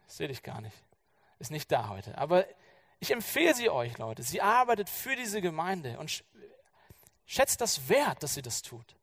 Ich 0.08 0.14
sehe 0.14 0.28
dich 0.28 0.44
gar 0.44 0.62
nicht. 0.62 0.78
Ist 1.40 1.52
nicht 1.52 1.72
da 1.72 1.90
heute. 1.90 2.18
Aber 2.18 2.46
ich 3.00 3.12
empfehle 3.12 3.54
sie 3.56 3.70
euch, 3.70 3.98
Leute. 3.98 4.24
Sie 4.24 4.42
arbeitet 4.42 4.90
für 4.90 5.16
diese 5.16 5.42
Gemeinde 5.42 5.98
und 6.00 6.24
schätzt 7.26 7.62
das 7.62 7.90
wert, 7.90 8.24
dass 8.24 8.36
sie 8.36 8.42
das 8.42 8.62
tut. 8.62 8.96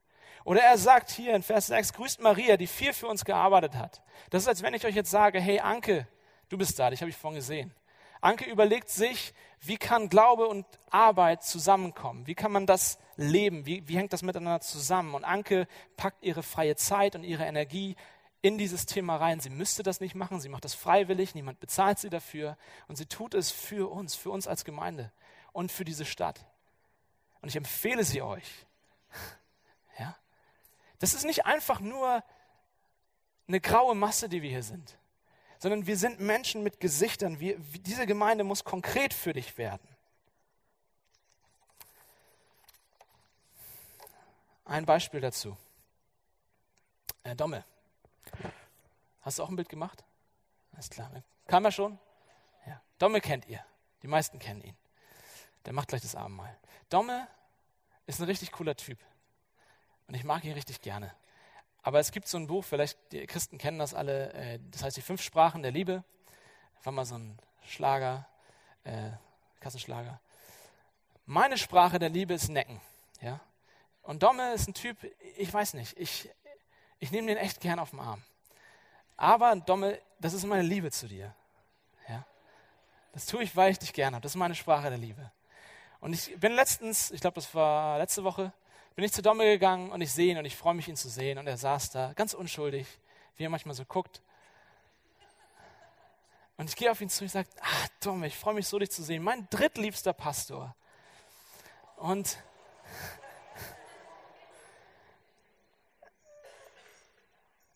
Oder 0.45 0.63
er 0.63 0.79
sagt 0.79 1.11
hier 1.11 1.35
in 1.35 1.43
Vers 1.43 1.69
6, 1.69 1.93
grüßt 1.93 2.21
Maria, 2.21 2.57
die 2.57 2.67
viel 2.67 2.93
für 2.93 3.07
uns 3.07 3.25
gearbeitet 3.25 3.75
hat. 3.75 4.03
Das 4.31 4.43
ist, 4.43 4.49
als 4.49 4.63
wenn 4.63 4.75
ich 4.75 4.87
euch 4.87 4.95
jetzt 4.95 5.11
sage, 5.11 5.41
hey 5.41 5.61
Anke, 5.61 6.07
du 6.49 6.59
bist 6.59 6.79
da, 6.79 6.91
dich 6.91 7.01
habe 7.01 7.11
ich 7.11 7.17
vorhin 7.17 7.37
gesehen. 7.37 7.75
Anke 8.21 8.49
überlegt 8.51 8.89
sich, 8.89 9.35
wie 9.61 9.77
kann 9.77 10.09
Glaube 10.09 10.47
und 10.47 10.67
Arbeit 10.91 11.45
zusammenkommen? 11.45 12.27
Wie 12.27 12.35
kann 12.35 12.53
man 12.53 12.67
das 12.67 12.99
leben? 13.17 13.67
Wie, 13.67 13.87
wie 13.89 13.97
hängt 13.97 14.13
das 14.13 14.23
miteinander 14.23 14.61
zusammen? 14.61 15.15
Und 15.15 15.25
Anke 15.25 15.67
packt 15.97 16.23
ihre 16.23 16.43
freie 16.43 16.77
Zeit 16.77 17.15
und 17.15 17.25
ihre 17.25 17.45
Energie 17.45 17.97
in 18.43 18.59
dieses 18.59 18.87
Thema 18.87 19.17
rein. 19.17 19.41
Sie 19.41 19.51
müsste 19.51 19.83
das 19.83 20.01
nicht 20.01 20.15
machen, 20.15 20.41
sie 20.41 20.49
macht 20.49 20.65
das 20.65 20.75
freiwillig, 20.75 21.35
niemand 21.35 21.61
bezahlt 21.61 21.99
sie 21.99 22.11
dafür 22.11 22.57
und 22.87 22.97
sie 22.97 23.07
tut 23.07 23.35
es 23.35 23.51
für 23.51 23.91
uns, 23.91 24.15
für 24.15 24.31
uns 24.31 24.47
als 24.47 24.65
Gemeinde 24.65 25.13
und 25.53 25.73
für 25.73 25.85
diese 25.85 26.05
Stadt. 26.05 26.45
Und 27.41 27.49
ich 27.49 27.57
empfehle 27.57 28.05
sie 28.05 28.23
euch. 28.23 28.67
Ja? 29.99 30.15
Das 30.99 31.15
ist 31.15 31.25
nicht 31.25 31.47
einfach 31.47 31.81
nur 31.81 32.23
eine 33.49 33.61
graue 33.61 33.95
Masse, 33.95 34.29
die 34.29 34.43
wir 34.43 34.51
hier 34.51 34.63
sind, 34.63 34.99
sondern 35.59 35.87
wir 35.87 35.97
sind 35.97 36.21
Menschen 36.21 36.63
mit 36.63 36.81
Gesichtern. 36.81 37.41
Wir, 37.41 37.59
diese 37.59 38.07
Gemeinde 38.07 38.45
muss 38.45 38.65
konkret 38.65 39.15
für 39.15 39.33
dich 39.33 39.57
werden. 39.59 39.89
Ein 44.65 44.85
Beispiel 44.85 45.21
dazu. 45.21 45.57
Äh, 47.23 47.37
Domme. 47.37 47.65
Hast 49.23 49.39
du 49.39 49.45
auch 49.45 49.49
ein 49.49 49.57
Bild 49.57 49.69
gemacht? 49.69 50.05
Alles 50.73 50.91
klar. 50.91 51.11
Kam 51.47 51.65
er 51.65 51.73
schon? 51.73 51.99
Ja. 52.67 52.81
Domme 52.99 53.21
kennt 53.21 53.47
ihr. 53.47 53.65
Die 54.03 54.09
meisten 54.09 54.39
kennen 54.39 54.63
ihn. 54.63 54.77
Der 55.65 55.73
macht 55.73 55.89
gleich 55.89 56.03
das 56.03 56.15
Abendmahl. 56.15 56.57
Domme 56.89 57.29
ist 58.07 58.21
ein 58.21 58.27
richtig 58.27 58.53
cooler 58.53 58.77
Typ. 58.77 58.99
Und 60.09 60.15
ich 60.15 60.25
mag 60.25 60.45
ihn 60.45 60.53
richtig 60.53 60.81
gerne. 60.81 61.13
Aber 61.83 62.01
es 62.01 62.11
gibt 62.11 62.27
so 62.27 62.37
ein 62.37 62.47
Buch, 62.47 62.65
vielleicht 62.65 62.99
die 63.13 63.27
Christen 63.27 63.59
kennen 63.59 63.79
das 63.79 63.95
alle, 63.95 64.33
äh, 64.33 64.59
das 64.71 64.83
heißt 64.83 64.97
die 64.97 65.03
fünf 65.03 65.23
Sprachen 65.23 65.63
der 65.63 65.71
Liebe. 65.71 66.05
War 66.83 66.93
mal 66.93 67.05
so 67.05 67.17
ein 67.17 67.39
Schlager, 67.65 68.27
äh, 68.85 69.11
Kassenschlager. 69.61 70.21
Meine 71.27 71.59
Sprache 71.59 71.99
der 71.99 72.09
Liebe 72.09 72.35
ist 72.35 72.49
Necken. 72.49 72.81
Ja? 73.21 73.41
Und 74.03 74.23
Domme 74.23 74.53
ist 74.53 74.69
ein 74.69 74.75
Typ, 74.75 74.97
ich 75.37 75.53
weiß 75.53 75.75
nicht, 75.75 75.99
ich, 75.99 76.31
ich 76.99 77.11
nehme 77.11 77.27
den 77.27 77.37
echt 77.37 77.61
gern 77.61 77.79
auf 77.79 77.91
den 77.91 78.01
Arm. 78.01 78.23
Aber 79.17 79.55
Domme, 79.57 80.01
das 80.21 80.35
ist 80.35 80.45
meine 80.45 80.63
Liebe 80.63 80.91
zu 80.91 81.09
dir. 81.09 81.35
Ja? 82.09 82.25
Das 83.13 83.27
tue 83.27 83.43
ich, 83.43 83.57
weil 83.57 83.73
ich 83.73 83.79
dich 83.79 83.93
gern 83.93 84.15
habe. 84.15 84.23
Das 84.23 84.33
ist 84.33 84.37
meine 84.37 84.55
Sprache 84.55 84.89
der 84.89 84.99
Liebe. 84.99 85.31
Und 86.01 86.13
ich 86.13 86.39
bin 86.39 86.53
letztens, 86.53 87.11
ich 87.11 87.21
glaube, 87.21 87.37
das 87.37 87.55
war 87.55 87.99
letzte 87.99 88.23
Woche, 88.23 88.53
bin 88.97 89.05
ich 89.05 89.13
zu 89.13 89.21
Dommel 89.21 89.47
gegangen 89.47 89.93
und 89.93 90.01
ich 90.01 90.11
sehe 90.11 90.33
ihn 90.33 90.39
und 90.39 90.47
ich 90.47 90.57
freue 90.57 90.75
mich, 90.75 90.89
ihn 90.89 90.97
zu 90.97 91.11
sehen. 91.11 91.39
Und 91.39 91.47
er 91.47 91.59
saß 91.59 91.91
da, 91.91 92.15
ganz 92.15 92.33
unschuldig, 92.33 92.87
wie 93.37 93.45
er 93.45 93.51
manchmal 93.51 93.75
so 93.75 93.85
guckt. 93.85 94.23
Und 96.57 96.71
ich 96.71 96.77
gehe 96.77 96.91
auf 96.91 97.03
ihn 97.03 97.11
zu, 97.11 97.25
und 97.25 97.31
sage, 97.31 97.49
ach 97.61 97.89
Dommel, 98.01 98.29
ich 98.29 98.37
freue 98.37 98.55
mich 98.55 98.67
so, 98.67 98.79
dich 98.79 98.91
zu 98.91 99.03
sehen. 99.03 99.23
Mein 99.23 99.47
drittliebster 99.51 100.15
Pastor. 100.15 100.75
Und 101.97 102.39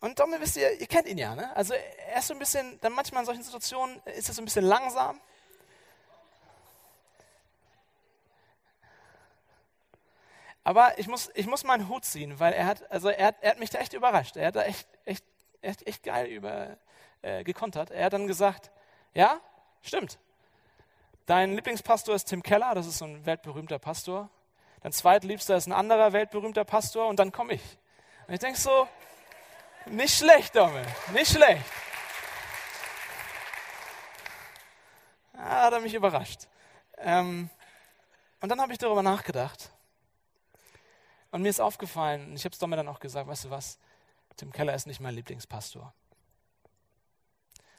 Und 0.02 0.18
Dommel, 0.18 0.40
wisst 0.40 0.56
ihr, 0.56 0.80
ihr 0.80 0.86
kennt 0.86 1.06
ihn 1.06 1.18
ja, 1.18 1.34
ne? 1.34 1.54
Also 1.54 1.74
er 1.74 2.20
ist 2.20 2.28
so 2.28 2.32
ein 2.32 2.38
bisschen, 2.38 2.78
dann 2.80 2.94
manchmal 2.94 3.20
in 3.20 3.26
solchen 3.26 3.42
Situationen 3.42 4.00
ist 4.06 4.28
er 4.28 4.34
so 4.34 4.40
ein 4.40 4.46
bisschen 4.46 4.64
langsam 4.64 5.20
Aber 10.62 10.98
ich 10.98 11.08
muss, 11.08 11.30
ich 11.34 11.46
muss 11.46 11.64
meinen 11.64 11.88
Hut 11.88 12.04
ziehen, 12.04 12.38
weil 12.38 12.52
er 12.52 12.66
hat, 12.66 12.90
also 12.90 13.08
er 13.08 13.28
hat, 13.28 13.36
er 13.40 13.52
hat 13.52 13.58
mich 13.58 13.70
da 13.70 13.78
echt 13.78 13.92
überrascht. 13.92 14.36
Er 14.36 14.48
hat 14.48 14.56
da 14.56 14.62
echt, 14.62 14.86
echt, 15.04 15.24
echt, 15.62 15.86
echt 15.86 16.02
geil 16.02 16.26
über, 16.26 16.76
äh, 17.22 17.44
gekontert. 17.44 17.90
Er 17.90 18.06
hat 18.06 18.12
dann 18.12 18.26
gesagt, 18.26 18.70
ja, 19.14 19.40
stimmt. 19.82 20.18
Dein 21.26 21.54
Lieblingspastor 21.54 22.14
ist 22.14 22.24
Tim 22.24 22.42
Keller, 22.42 22.74
das 22.74 22.86
ist 22.86 22.98
so 22.98 23.04
ein 23.04 23.24
weltberühmter 23.24 23.78
Pastor. 23.78 24.28
Dein 24.82 24.92
zweitliebster 24.92 25.56
ist 25.56 25.66
ein 25.66 25.72
anderer 25.72 26.12
weltberühmter 26.12 26.64
Pastor 26.64 27.06
und 27.08 27.18
dann 27.18 27.32
komme 27.32 27.54
ich. 27.54 27.78
Und 28.26 28.34
ich 28.34 28.40
denke 28.40 28.58
so, 28.58 28.88
nicht 29.86 30.16
schlecht, 30.16 30.56
Dommel, 30.56 30.84
nicht 31.12 31.32
schlecht. 31.32 31.64
Ja, 35.34 35.62
hat 35.64 35.72
er 35.72 35.80
mich 35.80 35.94
überrascht. 35.94 36.48
Ähm, 36.98 37.50
und 38.40 38.48
dann 38.48 38.60
habe 38.60 38.72
ich 38.72 38.78
darüber 38.78 39.02
nachgedacht. 39.02 39.70
Und 41.30 41.42
mir 41.42 41.48
ist 41.48 41.60
aufgefallen, 41.60 42.30
und 42.30 42.36
ich 42.36 42.44
habe 42.44 42.52
es 42.52 42.58
Dommel 42.58 42.76
dann 42.76 42.88
auch 42.88 43.00
gesagt, 43.00 43.28
weißt 43.28 43.44
du 43.44 43.50
was, 43.50 43.78
Tim 44.36 44.52
Keller 44.52 44.74
ist 44.74 44.86
nicht 44.86 45.00
mein 45.00 45.14
Lieblingspastor. 45.14 45.92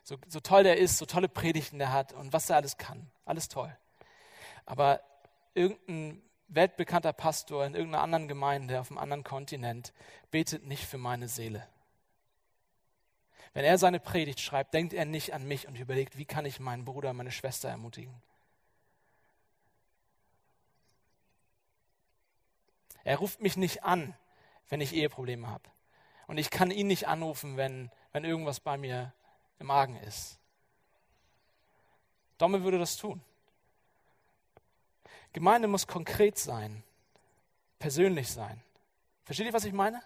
So, 0.03 0.17
so 0.27 0.39
toll 0.39 0.63
der 0.63 0.77
ist, 0.77 0.97
so 0.97 1.05
tolle 1.05 1.29
Predigten 1.29 1.79
der 1.79 1.91
hat 1.91 2.13
und 2.13 2.33
was 2.33 2.49
er 2.49 2.57
alles 2.57 2.77
kann. 2.77 3.09
Alles 3.25 3.49
toll. 3.49 3.75
Aber 4.65 5.01
irgendein 5.53 6.21
weltbekannter 6.47 7.13
Pastor 7.13 7.65
in 7.65 7.75
irgendeiner 7.75 8.03
anderen 8.03 8.27
Gemeinde 8.27 8.79
auf 8.79 8.89
einem 8.91 8.97
anderen 8.97 9.23
Kontinent 9.23 9.93
betet 10.31 10.65
nicht 10.65 10.85
für 10.85 10.97
meine 10.97 11.27
Seele. 11.27 11.67
Wenn 13.53 13.65
er 13.65 13.77
seine 13.77 13.99
Predigt 13.99 14.39
schreibt, 14.39 14.73
denkt 14.73 14.93
er 14.93 15.05
nicht 15.05 15.33
an 15.33 15.45
mich 15.47 15.67
und 15.67 15.77
überlegt, 15.77 16.17
wie 16.17 16.25
kann 16.25 16.45
ich 16.45 16.59
meinen 16.59 16.85
Bruder, 16.85 17.13
meine 17.13 17.31
Schwester 17.31 17.69
ermutigen. 17.69 18.21
Er 23.03 23.17
ruft 23.17 23.41
mich 23.41 23.57
nicht 23.57 23.83
an, 23.83 24.15
wenn 24.69 24.81
ich 24.81 24.93
Eheprobleme 24.93 25.47
habe. 25.47 25.63
Und 26.27 26.37
ich 26.37 26.49
kann 26.49 26.71
ihn 26.71 26.87
nicht 26.87 27.07
anrufen, 27.07 27.57
wenn, 27.57 27.91
wenn 28.11 28.23
irgendwas 28.23 28.59
bei 28.59 28.77
mir 28.77 29.13
im 29.59 29.67
Magen 29.67 29.97
ist. 29.97 30.39
Domme 32.37 32.63
würde 32.63 32.79
das 32.79 32.97
tun. 32.97 33.21
Gemeinde 35.33 35.67
muss 35.67 35.87
konkret 35.87 36.37
sein, 36.37 36.83
persönlich 37.79 38.31
sein. 38.31 38.61
Versteht 39.23 39.47
ihr, 39.47 39.53
was 39.53 39.65
ich 39.65 39.73
meine? 39.73 40.01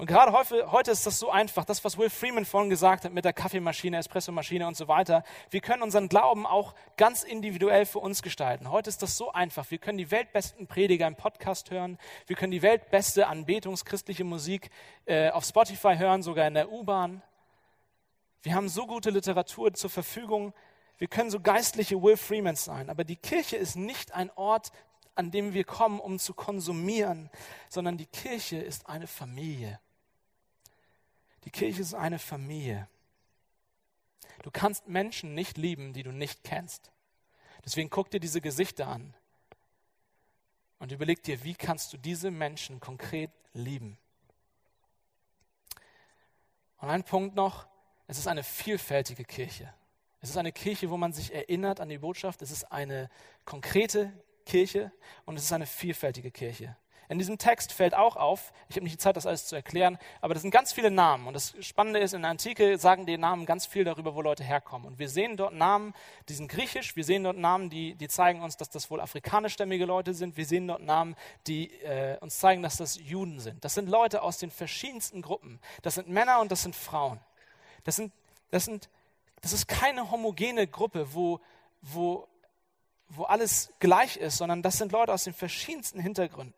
Und 0.00 0.06
gerade 0.06 0.32
heute, 0.32 0.90
ist 0.90 1.06
das 1.06 1.18
so 1.18 1.30
einfach, 1.30 1.66
das, 1.66 1.84
was 1.84 1.98
Will 1.98 2.08
Freeman 2.08 2.46
vorhin 2.46 2.70
gesagt 2.70 3.04
hat 3.04 3.12
mit 3.12 3.26
der 3.26 3.34
Kaffeemaschine, 3.34 3.98
Espressomaschine 3.98 4.66
und 4.66 4.74
so 4.74 4.88
weiter. 4.88 5.24
Wir 5.50 5.60
können 5.60 5.82
unseren 5.82 6.08
Glauben 6.08 6.46
auch 6.46 6.74
ganz 6.96 7.22
individuell 7.22 7.84
für 7.84 7.98
uns 7.98 8.22
gestalten. 8.22 8.70
Heute 8.70 8.88
ist 8.88 9.02
das 9.02 9.18
so 9.18 9.30
einfach. 9.30 9.70
Wir 9.70 9.76
können 9.76 9.98
die 9.98 10.10
weltbesten 10.10 10.66
Prediger 10.66 11.06
im 11.06 11.16
Podcast 11.16 11.70
hören. 11.70 11.98
Wir 12.26 12.34
können 12.34 12.50
die 12.50 12.62
weltbeste 12.62 13.26
anbetungschristliche 13.26 14.24
Musik 14.24 14.70
äh, 15.04 15.28
auf 15.32 15.44
Spotify 15.44 15.96
hören, 15.98 16.22
sogar 16.22 16.46
in 16.46 16.54
der 16.54 16.72
U-Bahn. 16.72 17.20
Wir 18.40 18.54
haben 18.54 18.70
so 18.70 18.86
gute 18.86 19.10
Literatur 19.10 19.74
zur 19.74 19.90
Verfügung. 19.90 20.54
Wir 20.96 21.08
können 21.08 21.28
so 21.28 21.40
geistliche 21.40 22.02
Will 22.02 22.16
Freemans 22.16 22.64
sein. 22.64 22.88
Aber 22.88 23.04
die 23.04 23.16
Kirche 23.16 23.58
ist 23.58 23.76
nicht 23.76 24.14
ein 24.14 24.30
Ort, 24.34 24.72
an 25.14 25.30
dem 25.30 25.52
wir 25.52 25.64
kommen, 25.64 26.00
um 26.00 26.18
zu 26.18 26.32
konsumieren, 26.32 27.28
sondern 27.68 27.98
die 27.98 28.06
Kirche 28.06 28.56
ist 28.56 28.88
eine 28.88 29.06
Familie. 29.06 29.78
Die 31.44 31.50
Kirche 31.50 31.80
ist 31.80 31.94
eine 31.94 32.18
Familie. 32.18 32.88
Du 34.42 34.50
kannst 34.50 34.88
Menschen 34.88 35.34
nicht 35.34 35.58
lieben, 35.58 35.92
die 35.92 36.02
du 36.02 36.12
nicht 36.12 36.44
kennst. 36.44 36.90
Deswegen 37.64 37.90
guck 37.90 38.10
dir 38.10 38.20
diese 38.20 38.40
Gesichter 38.40 38.88
an 38.88 39.14
und 40.78 40.92
überleg 40.92 41.22
dir, 41.22 41.44
wie 41.44 41.54
kannst 41.54 41.92
du 41.92 41.98
diese 41.98 42.30
Menschen 42.30 42.80
konkret 42.80 43.30
lieben. 43.52 43.98
Und 46.78 46.88
ein 46.88 47.04
Punkt 47.04 47.34
noch, 47.36 47.66
es 48.06 48.18
ist 48.18 48.26
eine 48.26 48.42
vielfältige 48.42 49.24
Kirche. 49.24 49.72
Es 50.22 50.30
ist 50.30 50.36
eine 50.36 50.52
Kirche, 50.52 50.90
wo 50.90 50.96
man 50.96 51.12
sich 51.12 51.34
erinnert 51.34 51.80
an 51.80 51.88
die 51.88 51.98
Botschaft. 51.98 52.42
Es 52.42 52.50
ist 52.50 52.64
eine 52.72 53.10
konkrete 53.44 54.12
Kirche 54.46 54.90
und 55.26 55.36
es 55.36 55.44
ist 55.44 55.52
eine 55.52 55.66
vielfältige 55.66 56.30
Kirche. 56.30 56.76
In 57.10 57.18
diesem 57.18 57.38
Text 57.38 57.72
fällt 57.72 57.92
auch 57.96 58.14
auf, 58.14 58.52
ich 58.68 58.76
habe 58.76 58.84
nicht 58.84 58.94
die 58.94 58.98
Zeit, 58.98 59.16
das 59.16 59.26
alles 59.26 59.44
zu 59.44 59.56
erklären, 59.56 59.98
aber 60.20 60.32
das 60.32 60.42
sind 60.42 60.52
ganz 60.52 60.72
viele 60.72 60.92
Namen. 60.92 61.26
Und 61.26 61.34
das 61.34 61.56
Spannende 61.58 61.98
ist, 61.98 62.14
in 62.14 62.22
der 62.22 62.30
Antike 62.30 62.78
sagen 62.78 63.04
die 63.04 63.18
Namen 63.18 63.46
ganz 63.46 63.66
viel 63.66 63.82
darüber, 63.82 64.14
wo 64.14 64.22
Leute 64.22 64.44
herkommen. 64.44 64.86
Und 64.86 65.00
wir 65.00 65.08
sehen 65.08 65.36
dort 65.36 65.52
Namen, 65.52 65.92
die 66.28 66.34
sind 66.34 66.46
griechisch, 66.46 66.94
wir 66.94 67.02
sehen 67.02 67.24
dort 67.24 67.36
Namen, 67.36 67.68
die, 67.68 67.96
die 67.96 68.06
zeigen 68.06 68.42
uns, 68.42 68.56
dass 68.56 68.70
das 68.70 68.92
wohl 68.92 69.00
afrikanischstämmige 69.00 69.86
Leute 69.86 70.14
sind, 70.14 70.36
wir 70.36 70.44
sehen 70.44 70.68
dort 70.68 70.82
Namen, 70.82 71.16
die 71.48 71.72
äh, 71.82 72.16
uns 72.20 72.38
zeigen, 72.38 72.62
dass 72.62 72.76
das 72.76 72.94
Juden 73.00 73.40
sind. 73.40 73.64
Das 73.64 73.74
sind 73.74 73.88
Leute 73.88 74.22
aus 74.22 74.38
den 74.38 74.52
verschiedensten 74.52 75.20
Gruppen. 75.20 75.58
Das 75.82 75.96
sind 75.96 76.08
Männer 76.08 76.38
und 76.38 76.52
das 76.52 76.62
sind 76.62 76.76
Frauen. 76.76 77.18
Das, 77.82 77.96
sind, 77.96 78.12
das, 78.52 78.66
sind, 78.66 78.88
das 79.40 79.52
ist 79.52 79.66
keine 79.66 80.12
homogene 80.12 80.68
Gruppe, 80.68 81.12
wo, 81.12 81.40
wo, 81.82 82.28
wo 83.08 83.24
alles 83.24 83.72
gleich 83.80 84.16
ist, 84.16 84.36
sondern 84.36 84.62
das 84.62 84.78
sind 84.78 84.92
Leute 84.92 85.12
aus 85.12 85.24
den 85.24 85.34
verschiedensten 85.34 85.98
Hintergründen. 85.98 86.54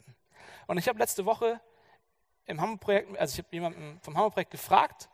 Und 0.67 0.79
ich 0.79 0.89
habe 0.89 0.99
letzte 0.99 1.25
Woche 1.25 1.61
im 2.47 2.61
Hammerprojekt, 2.61 3.17
also 3.19 3.33
ich 3.33 3.39
habe 3.39 3.55
jemanden 3.55 4.01
vom 4.03 4.17
Hammerprojekt 4.17 4.51
gefragt, 4.51 5.09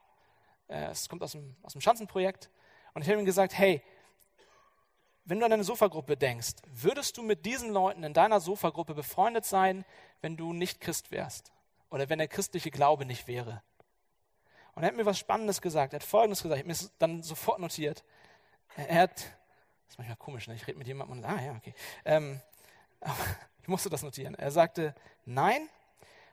äh, 0.68 0.90
es 0.90 1.08
kommt 1.08 1.22
aus 1.22 1.32
dem, 1.32 1.56
aus 1.62 1.72
dem 1.72 1.80
Schanzenprojekt, 1.80 2.50
und 2.94 3.02
ich 3.02 3.08
habe 3.08 3.20
ihm 3.20 3.26
gesagt, 3.26 3.56
hey, 3.56 3.82
wenn 5.24 5.38
du 5.38 5.46
an 5.46 5.52
eine 5.52 5.64
Sofagruppe 5.64 6.16
denkst, 6.16 6.54
würdest 6.72 7.16
du 7.18 7.22
mit 7.22 7.44
diesen 7.44 7.70
Leuten 7.70 8.02
in 8.02 8.14
deiner 8.14 8.40
Sofagruppe 8.40 8.94
befreundet 8.94 9.44
sein, 9.44 9.84
wenn 10.22 10.36
du 10.36 10.52
nicht 10.52 10.80
Christ 10.80 11.10
wärst? 11.10 11.52
Oder 11.90 12.08
wenn 12.08 12.18
der 12.18 12.28
christliche 12.28 12.70
Glaube 12.70 13.04
nicht 13.04 13.28
wäre? 13.28 13.62
Und 14.74 14.82
er 14.82 14.88
hat 14.88 14.96
mir 14.96 15.06
was 15.06 15.18
Spannendes 15.18 15.60
gesagt. 15.60 15.92
Er 15.92 16.00
hat 16.00 16.04
Folgendes 16.04 16.42
gesagt. 16.42 16.56
Ich 16.56 16.62
habe 16.62 16.68
mir 16.68 16.74
das 16.74 16.92
dann 16.98 17.22
sofort 17.22 17.58
notiert. 17.58 18.04
Er 18.76 19.02
hat, 19.02 19.16
das 19.16 19.26
ist 19.90 19.98
manchmal 19.98 20.16
komisch, 20.16 20.48
ne? 20.48 20.54
ich 20.54 20.66
rede 20.66 20.78
mit 20.78 20.86
jemandem 20.86 21.18
und, 21.18 21.24
ah 21.24 21.40
ja, 21.40 21.52
okay. 21.52 21.74
Ähm, 22.04 22.40
ich 23.68 23.70
musste 23.70 23.90
das 23.90 24.02
notieren. 24.02 24.34
Er 24.34 24.50
sagte, 24.50 24.94
nein, 25.26 25.68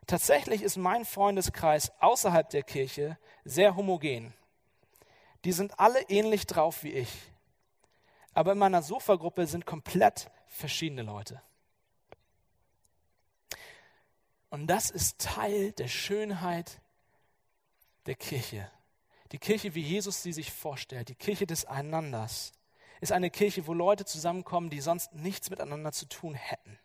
tatsächlich 0.08 0.62
ist 0.62 0.78
mein 0.78 1.04
Freundeskreis 1.04 1.92
außerhalb 2.00 2.50
der 2.50 2.64
Kirche 2.64 3.18
sehr 3.44 3.76
homogen. 3.76 4.34
Die 5.44 5.52
sind 5.52 5.78
alle 5.78 6.02
ähnlich 6.04 6.48
drauf 6.48 6.82
wie 6.84 6.94
ich. 6.94 7.10
Aber 8.34 8.54
in 8.54 8.58
meiner 8.58 8.82
Sofagruppe 8.82 9.48
sind 9.48 9.66
komplett 9.66 10.32
verschiedene 10.48 11.02
Leute. 11.02 11.42
Und 14.50 14.68
das 14.68 14.90
ist 14.90 15.20
Teil 15.20 15.74
der 15.74 15.90
Schönheit 15.90 16.80
der 18.06 18.16
Kirche. 18.16 18.72
Die 19.34 19.40
Kirche, 19.40 19.76
wie 19.76 19.82
Jesus 19.82 20.24
sie 20.24 20.32
sich 20.32 20.54
vorstellt, 20.54 21.10
die 21.10 21.16
Kirche 21.16 21.46
des 21.46 21.66
Einanders, 21.66 22.54
ist 23.02 23.12
eine 23.12 23.30
Kirche, 23.30 23.68
wo 23.68 23.74
Leute 23.74 24.06
zusammenkommen, 24.06 24.70
die 24.70 24.80
sonst 24.80 25.14
nichts 25.14 25.50
miteinander 25.50 25.92
zu 25.92 26.06
tun 26.06 26.34
hätten. 26.34 26.80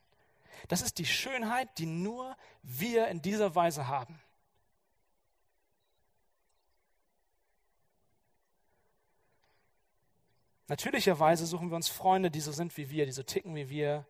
Das 0.68 0.82
ist 0.82 0.98
die 0.98 1.06
Schönheit, 1.06 1.78
die 1.78 1.86
nur 1.86 2.36
wir 2.62 3.08
in 3.08 3.22
dieser 3.22 3.54
Weise 3.54 3.88
haben. 3.88 4.20
Natürlicherweise 10.68 11.46
suchen 11.46 11.70
wir 11.70 11.76
uns 11.76 11.88
Freunde, 11.88 12.30
die 12.30 12.40
so 12.40 12.52
sind 12.52 12.76
wie 12.76 12.90
wir, 12.90 13.04
die 13.04 13.12
so 13.12 13.24
ticken 13.24 13.56
wie 13.56 13.68
wir, 13.68 14.06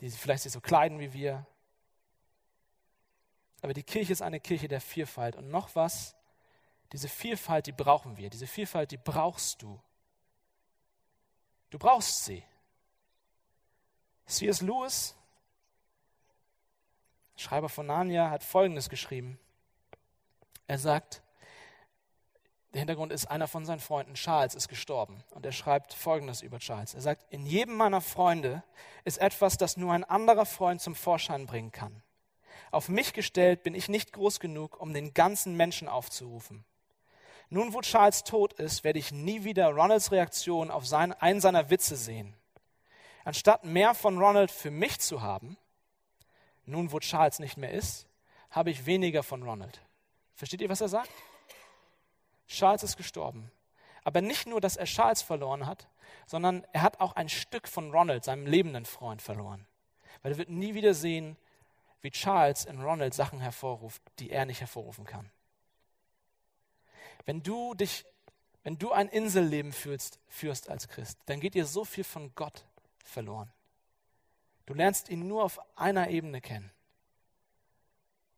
die 0.00 0.10
vielleicht 0.10 0.42
sich 0.42 0.50
so 0.50 0.60
kleiden 0.60 0.98
wie 0.98 1.12
wir. 1.12 1.46
Aber 3.60 3.72
die 3.72 3.84
Kirche 3.84 4.12
ist 4.12 4.22
eine 4.22 4.40
Kirche 4.40 4.66
der 4.66 4.80
Vielfalt. 4.80 5.36
Und 5.36 5.48
noch 5.48 5.76
was, 5.76 6.16
diese 6.92 7.08
Vielfalt, 7.08 7.68
die 7.68 7.72
brauchen 7.72 8.16
wir. 8.16 8.28
Diese 8.28 8.48
Vielfalt, 8.48 8.90
die 8.90 8.96
brauchst 8.96 9.62
du. 9.62 9.80
Du 11.70 11.78
brauchst 11.78 12.24
sie. 12.24 12.42
C.S. 14.26 14.62
Lewis 14.62 15.14
Schreiber 17.36 17.68
von 17.68 17.86
Narnia, 17.86 18.30
hat 18.30 18.44
Folgendes 18.44 18.88
geschrieben. 18.88 19.38
Er 20.66 20.78
sagt, 20.78 21.22
der 22.72 22.80
Hintergrund 22.80 23.12
ist, 23.12 23.26
einer 23.26 23.48
von 23.48 23.66
seinen 23.66 23.80
Freunden, 23.80 24.14
Charles, 24.14 24.54
ist 24.54 24.68
gestorben. 24.68 25.22
Und 25.30 25.44
er 25.44 25.52
schreibt 25.52 25.92
Folgendes 25.92 26.40
über 26.40 26.58
Charles. 26.58 26.94
Er 26.94 27.02
sagt, 27.02 27.26
in 27.30 27.44
jedem 27.44 27.76
meiner 27.76 28.00
Freunde 28.00 28.62
ist 29.04 29.18
etwas, 29.18 29.58
das 29.58 29.76
nur 29.76 29.92
ein 29.92 30.04
anderer 30.04 30.46
Freund 30.46 30.80
zum 30.80 30.94
Vorschein 30.94 31.46
bringen 31.46 31.72
kann. 31.72 32.02
Auf 32.70 32.88
mich 32.88 33.12
gestellt 33.12 33.62
bin 33.62 33.74
ich 33.74 33.88
nicht 33.88 34.14
groß 34.14 34.40
genug, 34.40 34.80
um 34.80 34.94
den 34.94 35.12
ganzen 35.12 35.54
Menschen 35.56 35.88
aufzurufen. 35.88 36.64
Nun, 37.50 37.74
wo 37.74 37.82
Charles 37.82 38.24
tot 38.24 38.54
ist, 38.54 38.82
werde 38.82 38.98
ich 38.98 39.12
nie 39.12 39.44
wieder 39.44 39.68
Ronalds 39.68 40.10
Reaktion 40.10 40.70
auf 40.70 40.86
sein, 40.86 41.12
einen 41.12 41.42
seiner 41.42 41.68
Witze 41.68 41.96
sehen. 41.96 42.34
Anstatt 43.24 43.64
mehr 43.64 43.94
von 43.94 44.16
Ronald 44.18 44.50
für 44.50 44.70
mich 44.70 44.98
zu 45.00 45.20
haben, 45.20 45.58
nun 46.72 46.92
wo 46.92 46.98
Charles 46.98 47.38
nicht 47.38 47.56
mehr 47.56 47.70
ist, 47.70 48.06
habe 48.50 48.70
ich 48.70 48.86
weniger 48.86 49.22
von 49.22 49.42
Ronald. 49.42 49.80
Versteht 50.34 50.60
ihr, 50.60 50.68
was 50.68 50.80
er 50.80 50.88
sagt? 50.88 51.10
Charles 52.48 52.82
ist 52.82 52.96
gestorben. 52.96 53.50
Aber 54.04 54.20
nicht 54.20 54.46
nur, 54.46 54.60
dass 54.60 54.76
er 54.76 54.86
Charles 54.86 55.22
verloren 55.22 55.66
hat, 55.66 55.88
sondern 56.26 56.66
er 56.72 56.82
hat 56.82 57.00
auch 57.00 57.14
ein 57.14 57.28
Stück 57.28 57.68
von 57.68 57.92
Ronald, 57.92 58.24
seinem 58.24 58.46
lebenden 58.46 58.84
Freund, 58.84 59.22
verloren. 59.22 59.66
Weil 60.22 60.32
er 60.32 60.38
wird 60.38 60.50
nie 60.50 60.74
wieder 60.74 60.94
sehen, 60.94 61.36
wie 62.00 62.10
Charles 62.10 62.64
in 62.64 62.82
Ronald 62.82 63.14
Sachen 63.14 63.40
hervorruft, 63.40 64.02
die 64.18 64.30
er 64.30 64.44
nicht 64.44 64.60
hervorrufen 64.60 65.04
kann. 65.04 65.30
Wenn 67.24 67.42
du 67.42 67.74
dich, 67.74 68.04
wenn 68.64 68.78
du 68.78 68.92
ein 68.92 69.08
Inselleben 69.08 69.72
führst, 69.72 70.18
führst 70.28 70.68
als 70.68 70.88
Christ, 70.88 71.18
dann 71.26 71.40
geht 71.40 71.54
dir 71.54 71.64
so 71.64 71.84
viel 71.84 72.04
von 72.04 72.34
Gott 72.34 72.64
verloren. 73.04 73.52
Du 74.72 74.78
lernst 74.78 75.10
ihn 75.10 75.28
nur 75.28 75.44
auf 75.44 75.60
einer 75.76 76.08
Ebene 76.08 76.40
kennen. 76.40 76.70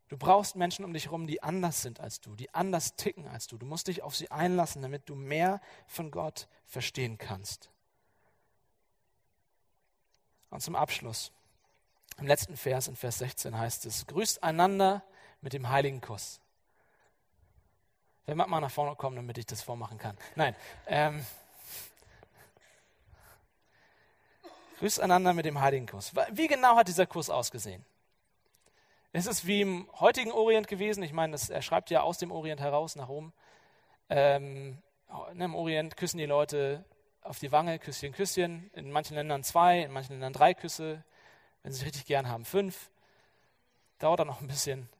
Du 0.08 0.16
brauchst 0.16 0.56
Menschen 0.56 0.84
um 0.84 0.92
dich 0.92 1.04
herum, 1.04 1.28
die 1.28 1.44
anders 1.44 1.80
sind 1.80 2.00
als 2.00 2.20
du, 2.20 2.34
die 2.34 2.52
anders 2.52 2.96
ticken 2.96 3.28
als 3.28 3.46
du. 3.46 3.56
Du 3.56 3.66
musst 3.66 3.86
dich 3.86 4.02
auf 4.02 4.16
sie 4.16 4.32
einlassen, 4.32 4.82
damit 4.82 5.08
du 5.08 5.14
mehr 5.14 5.60
von 5.86 6.10
Gott 6.10 6.48
verstehen 6.66 7.18
kannst. 7.18 7.70
Und 10.50 10.60
zum 10.60 10.74
Abschluss, 10.74 11.30
im 12.18 12.26
letzten 12.26 12.56
Vers, 12.56 12.88
in 12.88 12.96
Vers 12.96 13.18
16 13.18 13.56
heißt 13.56 13.86
es, 13.86 14.04
grüßt 14.08 14.42
einander 14.42 15.04
mit 15.40 15.52
dem 15.52 15.68
heiligen 15.68 16.00
Kuss. 16.00 16.40
Wer 18.26 18.34
mag 18.34 18.48
mal 18.48 18.58
nach 18.58 18.72
vorne 18.72 18.96
kommen, 18.96 19.14
damit 19.14 19.38
ich 19.38 19.46
das 19.46 19.62
vormachen 19.62 19.98
kann? 19.98 20.18
Nein. 20.34 20.56
Ähm, 20.88 21.24
grüßt 24.84 25.00
einander 25.00 25.32
mit 25.32 25.46
dem 25.46 25.62
heiligen 25.62 25.86
Kuss. 25.86 26.12
Wie 26.32 26.46
genau 26.46 26.76
hat 26.76 26.88
dieser 26.88 27.06
Kuss 27.06 27.30
ausgesehen? 27.30 27.82
Ist 29.14 29.26
es 29.26 29.46
wie 29.46 29.62
im 29.62 29.88
heutigen 29.98 30.30
Orient 30.30 30.68
gewesen? 30.68 31.02
Ich 31.02 31.14
meine, 31.14 31.32
das, 31.32 31.48
er 31.48 31.62
schreibt 31.62 31.88
ja 31.88 32.02
aus 32.02 32.18
dem 32.18 32.30
Orient 32.30 32.60
heraus 32.60 32.94
nach 32.94 33.08
Rom. 33.08 33.32
Ähm, 34.10 34.82
ne, 35.32 35.46
Im 35.46 35.54
Orient 35.54 35.96
küssen 35.96 36.18
die 36.18 36.26
Leute 36.26 36.84
auf 37.22 37.38
die 37.38 37.50
Wange, 37.50 37.78
Küsschen, 37.78 38.12
Küsschen. 38.12 38.70
In 38.74 38.92
manchen 38.92 39.14
Ländern 39.14 39.42
zwei, 39.42 39.80
in 39.80 39.90
manchen 39.90 40.12
Ländern 40.12 40.34
drei 40.34 40.52
Küsse. 40.52 41.02
Wenn 41.62 41.72
sie 41.72 41.80
es 41.80 41.86
richtig 41.86 42.04
gern 42.04 42.28
haben, 42.28 42.44
fünf. 42.44 42.90
Dauert 44.00 44.20
dann 44.20 44.26
noch 44.26 44.42
ein 44.42 44.48
bisschen. 44.48 44.90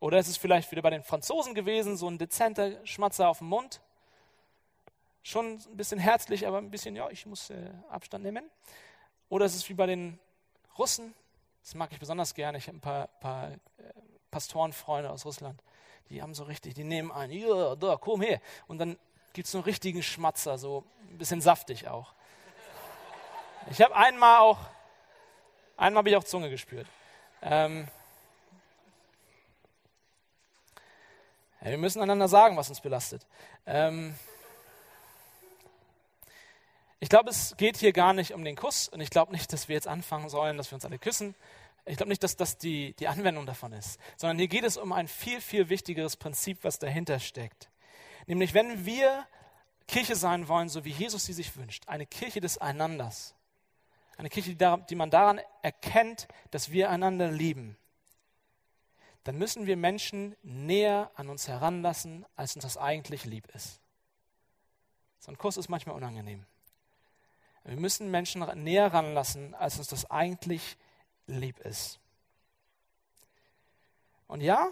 Oder 0.00 0.18
ist 0.18 0.26
es 0.26 0.36
vielleicht 0.36 0.72
wieder 0.72 0.82
bei 0.82 0.90
den 0.90 1.04
Franzosen 1.04 1.54
gewesen, 1.54 1.96
so 1.96 2.08
ein 2.08 2.18
dezenter 2.18 2.84
Schmatzer 2.84 3.28
auf 3.28 3.38
dem 3.38 3.46
Mund. 3.46 3.80
Schon 5.22 5.52
ein 5.52 5.76
bisschen 5.76 6.00
herzlich, 6.00 6.48
aber 6.48 6.58
ein 6.58 6.72
bisschen, 6.72 6.96
ja, 6.96 7.08
ich 7.10 7.26
muss 7.26 7.50
äh, 7.50 7.70
Abstand 7.90 8.24
nehmen. 8.24 8.50
Oder 9.28 9.46
ist 9.46 9.54
es 9.54 9.68
wie 9.68 9.74
bei 9.74 9.86
den 9.86 10.18
Russen, 10.78 11.14
das 11.62 11.74
mag 11.74 11.92
ich 11.92 11.98
besonders 11.98 12.34
gerne. 12.34 12.58
Ich 12.58 12.66
habe 12.66 12.78
ein 12.78 12.80
paar, 12.80 13.08
paar 13.20 13.50
äh, 13.50 13.58
Pastorenfreunde 14.30 15.10
aus 15.10 15.24
Russland. 15.24 15.62
Die 16.08 16.22
haben 16.22 16.34
so 16.34 16.44
richtig, 16.44 16.74
die 16.74 16.84
nehmen 16.84 17.12
ein, 17.12 17.30
ja, 17.30 17.76
da, 17.76 17.96
komm 17.96 18.22
her. 18.22 18.40
Und 18.66 18.78
dann 18.78 18.96
gibt 19.34 19.46
es 19.46 19.52
so 19.52 19.58
einen 19.58 19.64
richtigen 19.64 20.02
Schmatzer, 20.02 20.56
so 20.56 20.84
ein 21.10 21.18
bisschen 21.18 21.40
saftig 21.40 21.88
auch. 21.88 22.14
Ich 23.70 23.82
habe 23.82 23.94
einmal 23.94 24.38
auch, 24.38 24.58
einmal 25.76 26.00
habe 26.00 26.08
ich 26.08 26.16
auch 26.16 26.24
Zunge 26.24 26.48
gespürt. 26.48 26.86
Ähm, 27.42 27.86
ja, 31.60 31.70
wir 31.70 31.78
müssen 31.78 32.00
einander 32.00 32.28
sagen, 32.28 32.56
was 32.56 32.70
uns 32.70 32.80
belastet. 32.80 33.26
Ähm, 33.66 34.14
ich 37.00 37.08
glaube, 37.08 37.30
es 37.30 37.56
geht 37.56 37.76
hier 37.76 37.92
gar 37.92 38.12
nicht 38.12 38.32
um 38.32 38.44
den 38.44 38.56
Kuss 38.56 38.88
und 38.88 39.00
ich 39.00 39.10
glaube 39.10 39.32
nicht, 39.32 39.52
dass 39.52 39.68
wir 39.68 39.74
jetzt 39.74 39.86
anfangen 39.86 40.28
sollen, 40.28 40.56
dass 40.56 40.70
wir 40.70 40.74
uns 40.76 40.84
alle 40.84 40.98
küssen. 40.98 41.34
Ich 41.84 41.96
glaube 41.96 42.10
nicht, 42.10 42.22
dass 42.22 42.36
das 42.36 42.58
die, 42.58 42.92
die 42.94 43.08
Anwendung 43.08 43.46
davon 43.46 43.72
ist, 43.72 43.98
sondern 44.16 44.38
hier 44.38 44.48
geht 44.48 44.64
es 44.64 44.76
um 44.76 44.92
ein 44.92 45.08
viel, 45.08 45.40
viel 45.40 45.68
wichtigeres 45.68 46.16
Prinzip, 46.16 46.58
was 46.62 46.78
dahinter 46.78 47.18
steckt. 47.18 47.70
Nämlich, 48.26 48.52
wenn 48.52 48.84
wir 48.84 49.26
Kirche 49.86 50.16
sein 50.16 50.48
wollen, 50.48 50.68
so 50.68 50.84
wie 50.84 50.90
Jesus 50.90 51.24
sie 51.24 51.32
sich 51.32 51.56
wünscht, 51.56 51.88
eine 51.88 52.04
Kirche 52.04 52.40
des 52.40 52.58
Einanders, 52.58 53.34
eine 54.18 54.28
Kirche, 54.28 54.54
die 54.54 54.94
man 54.96 55.10
daran 55.10 55.40
erkennt, 55.62 56.28
dass 56.50 56.72
wir 56.72 56.90
einander 56.90 57.30
lieben, 57.30 57.78
dann 59.24 59.38
müssen 59.38 59.66
wir 59.66 59.76
Menschen 59.76 60.36
näher 60.42 61.10
an 61.14 61.28
uns 61.28 61.48
heranlassen, 61.48 62.26
als 62.34 62.56
uns 62.56 62.64
das 62.64 62.76
eigentlich 62.76 63.24
lieb 63.24 63.46
ist. 63.54 63.80
So 65.20 65.30
ein 65.30 65.38
Kuss 65.38 65.56
ist 65.56 65.68
manchmal 65.68 65.96
unangenehm. 65.96 66.44
Wir 67.68 67.76
müssen 67.76 68.10
Menschen 68.10 68.40
näher 68.62 68.94
ranlassen, 68.94 69.54
als 69.54 69.76
uns 69.76 69.88
das 69.88 70.10
eigentlich 70.10 70.78
lieb 71.26 71.58
ist. 71.60 72.00
Und 74.26 74.40
ja, 74.40 74.70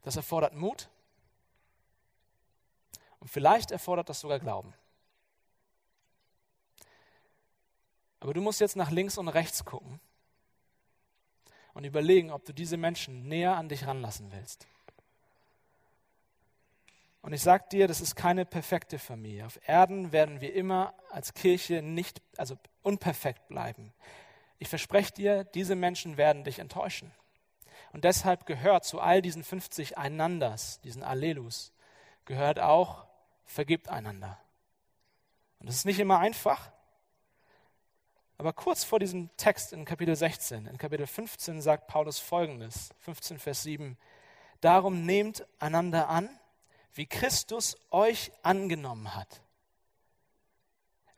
das 0.00 0.16
erfordert 0.16 0.54
Mut. 0.54 0.88
Und 3.18 3.28
vielleicht 3.28 3.72
erfordert 3.72 4.08
das 4.08 4.20
sogar 4.20 4.38
Glauben. 4.38 4.72
Aber 8.20 8.32
du 8.32 8.40
musst 8.40 8.60
jetzt 8.60 8.76
nach 8.76 8.90
links 8.90 9.18
und 9.18 9.28
rechts 9.28 9.66
gucken 9.66 10.00
und 11.74 11.84
überlegen, 11.84 12.30
ob 12.30 12.46
du 12.46 12.54
diese 12.54 12.78
Menschen 12.78 13.28
näher 13.28 13.56
an 13.56 13.68
dich 13.68 13.86
ranlassen 13.86 14.32
willst. 14.32 14.66
Und 17.22 17.32
ich 17.32 17.40
sage 17.40 17.64
dir, 17.70 17.86
das 17.86 18.00
ist 18.00 18.16
keine 18.16 18.44
perfekte 18.44 18.98
Familie. 18.98 19.46
Auf 19.46 19.60
Erden 19.66 20.10
werden 20.10 20.40
wir 20.40 20.54
immer 20.54 20.92
als 21.10 21.34
Kirche 21.34 21.80
nicht, 21.80 22.20
also 22.36 22.58
unperfekt 22.82 23.46
bleiben. 23.48 23.92
Ich 24.58 24.68
verspreche 24.68 25.12
dir, 25.12 25.44
diese 25.44 25.76
Menschen 25.76 26.16
werden 26.16 26.44
dich 26.44 26.58
enttäuschen. 26.58 27.12
Und 27.92 28.04
deshalb 28.04 28.44
gehört 28.46 28.84
zu 28.84 29.00
all 29.00 29.22
diesen 29.22 29.44
50 29.44 29.98
Einanders, 29.98 30.80
diesen 30.80 31.02
Allelus, 31.04 31.72
gehört 32.24 32.58
auch, 32.58 33.06
vergibt 33.44 33.88
einander. 33.88 34.38
Und 35.60 35.68
das 35.68 35.76
ist 35.76 35.84
nicht 35.84 36.00
immer 36.00 36.18
einfach. 36.18 36.72
Aber 38.36 38.52
kurz 38.52 38.82
vor 38.82 38.98
diesem 38.98 39.30
Text 39.36 39.72
in 39.72 39.84
Kapitel 39.84 40.16
16, 40.16 40.66
in 40.66 40.78
Kapitel 40.78 41.06
15 41.06 41.60
sagt 41.60 41.86
Paulus 41.86 42.18
folgendes, 42.18 42.90
15 42.98 43.38
Vers 43.38 43.62
7, 43.62 43.96
Darum 44.60 45.04
nehmt 45.06 45.46
einander 45.60 46.08
an, 46.08 46.28
wie 46.94 47.06
Christus 47.06 47.76
euch 47.90 48.32
angenommen 48.42 49.14
hat. 49.14 49.42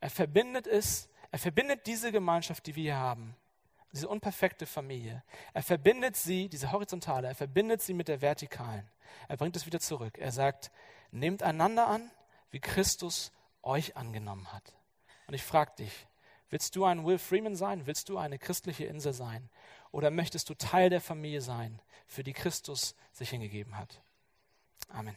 Er 0.01 0.11
verbindet 0.11 0.67
es, 0.67 1.09
er 1.31 1.39
verbindet 1.39 1.87
diese 1.87 2.13
Gemeinschaft, 2.13 2.67
die 2.67 2.77
wir 2.77 2.83
hier 2.83 2.97
haben, 2.97 3.37
diese 3.93 4.09
unperfekte 4.09 4.67
Familie. 4.67 5.23
Er 5.53 5.63
verbindet 5.63 6.17
sie, 6.17 6.49
diese 6.49 6.73
horizontale, 6.73 7.29
er 7.29 7.35
verbindet 7.35 7.81
sie 7.83 7.95
mit 7.95 8.09
der 8.09 8.21
vertikalen. 8.21 8.89
Er 9.29 9.37
bringt 9.37 9.57
es 9.57 9.67
wieder 9.67 9.81
zurück. 9.81 10.19
Er 10.19 10.33
sagt, 10.33 10.71
nehmt 11.11 11.43
einander 11.43 11.87
an, 11.87 12.11
wie 12.51 12.61
Christus 12.61 13.33
euch 13.63 13.97
angenommen 13.97 14.53
hat. 14.53 14.75
Und 15.27 15.35
ich 15.35 15.43
frage 15.43 15.73
dich, 15.79 16.07
willst 16.51 16.77
du 16.77 16.85
ein 16.85 17.05
Will 17.07 17.19
Freeman 17.19 17.57
sein? 17.57 17.87
Willst 17.87 18.09
du 18.09 18.19
eine 18.19 18.39
christliche 18.39 18.85
Insel 18.85 19.13
sein? 19.13 19.49
Oder 19.91 20.11
möchtest 20.11 20.51
du 20.51 20.55
Teil 20.55 20.91
der 20.91 21.01
Familie 21.01 21.41
sein, 21.41 21.81
für 22.07 22.25
die 22.25 22.33
Christus 22.33 22.95
sich 23.13 23.31
hingegeben 23.31 23.79
hat? 23.79 24.03
Amen. 24.89 25.17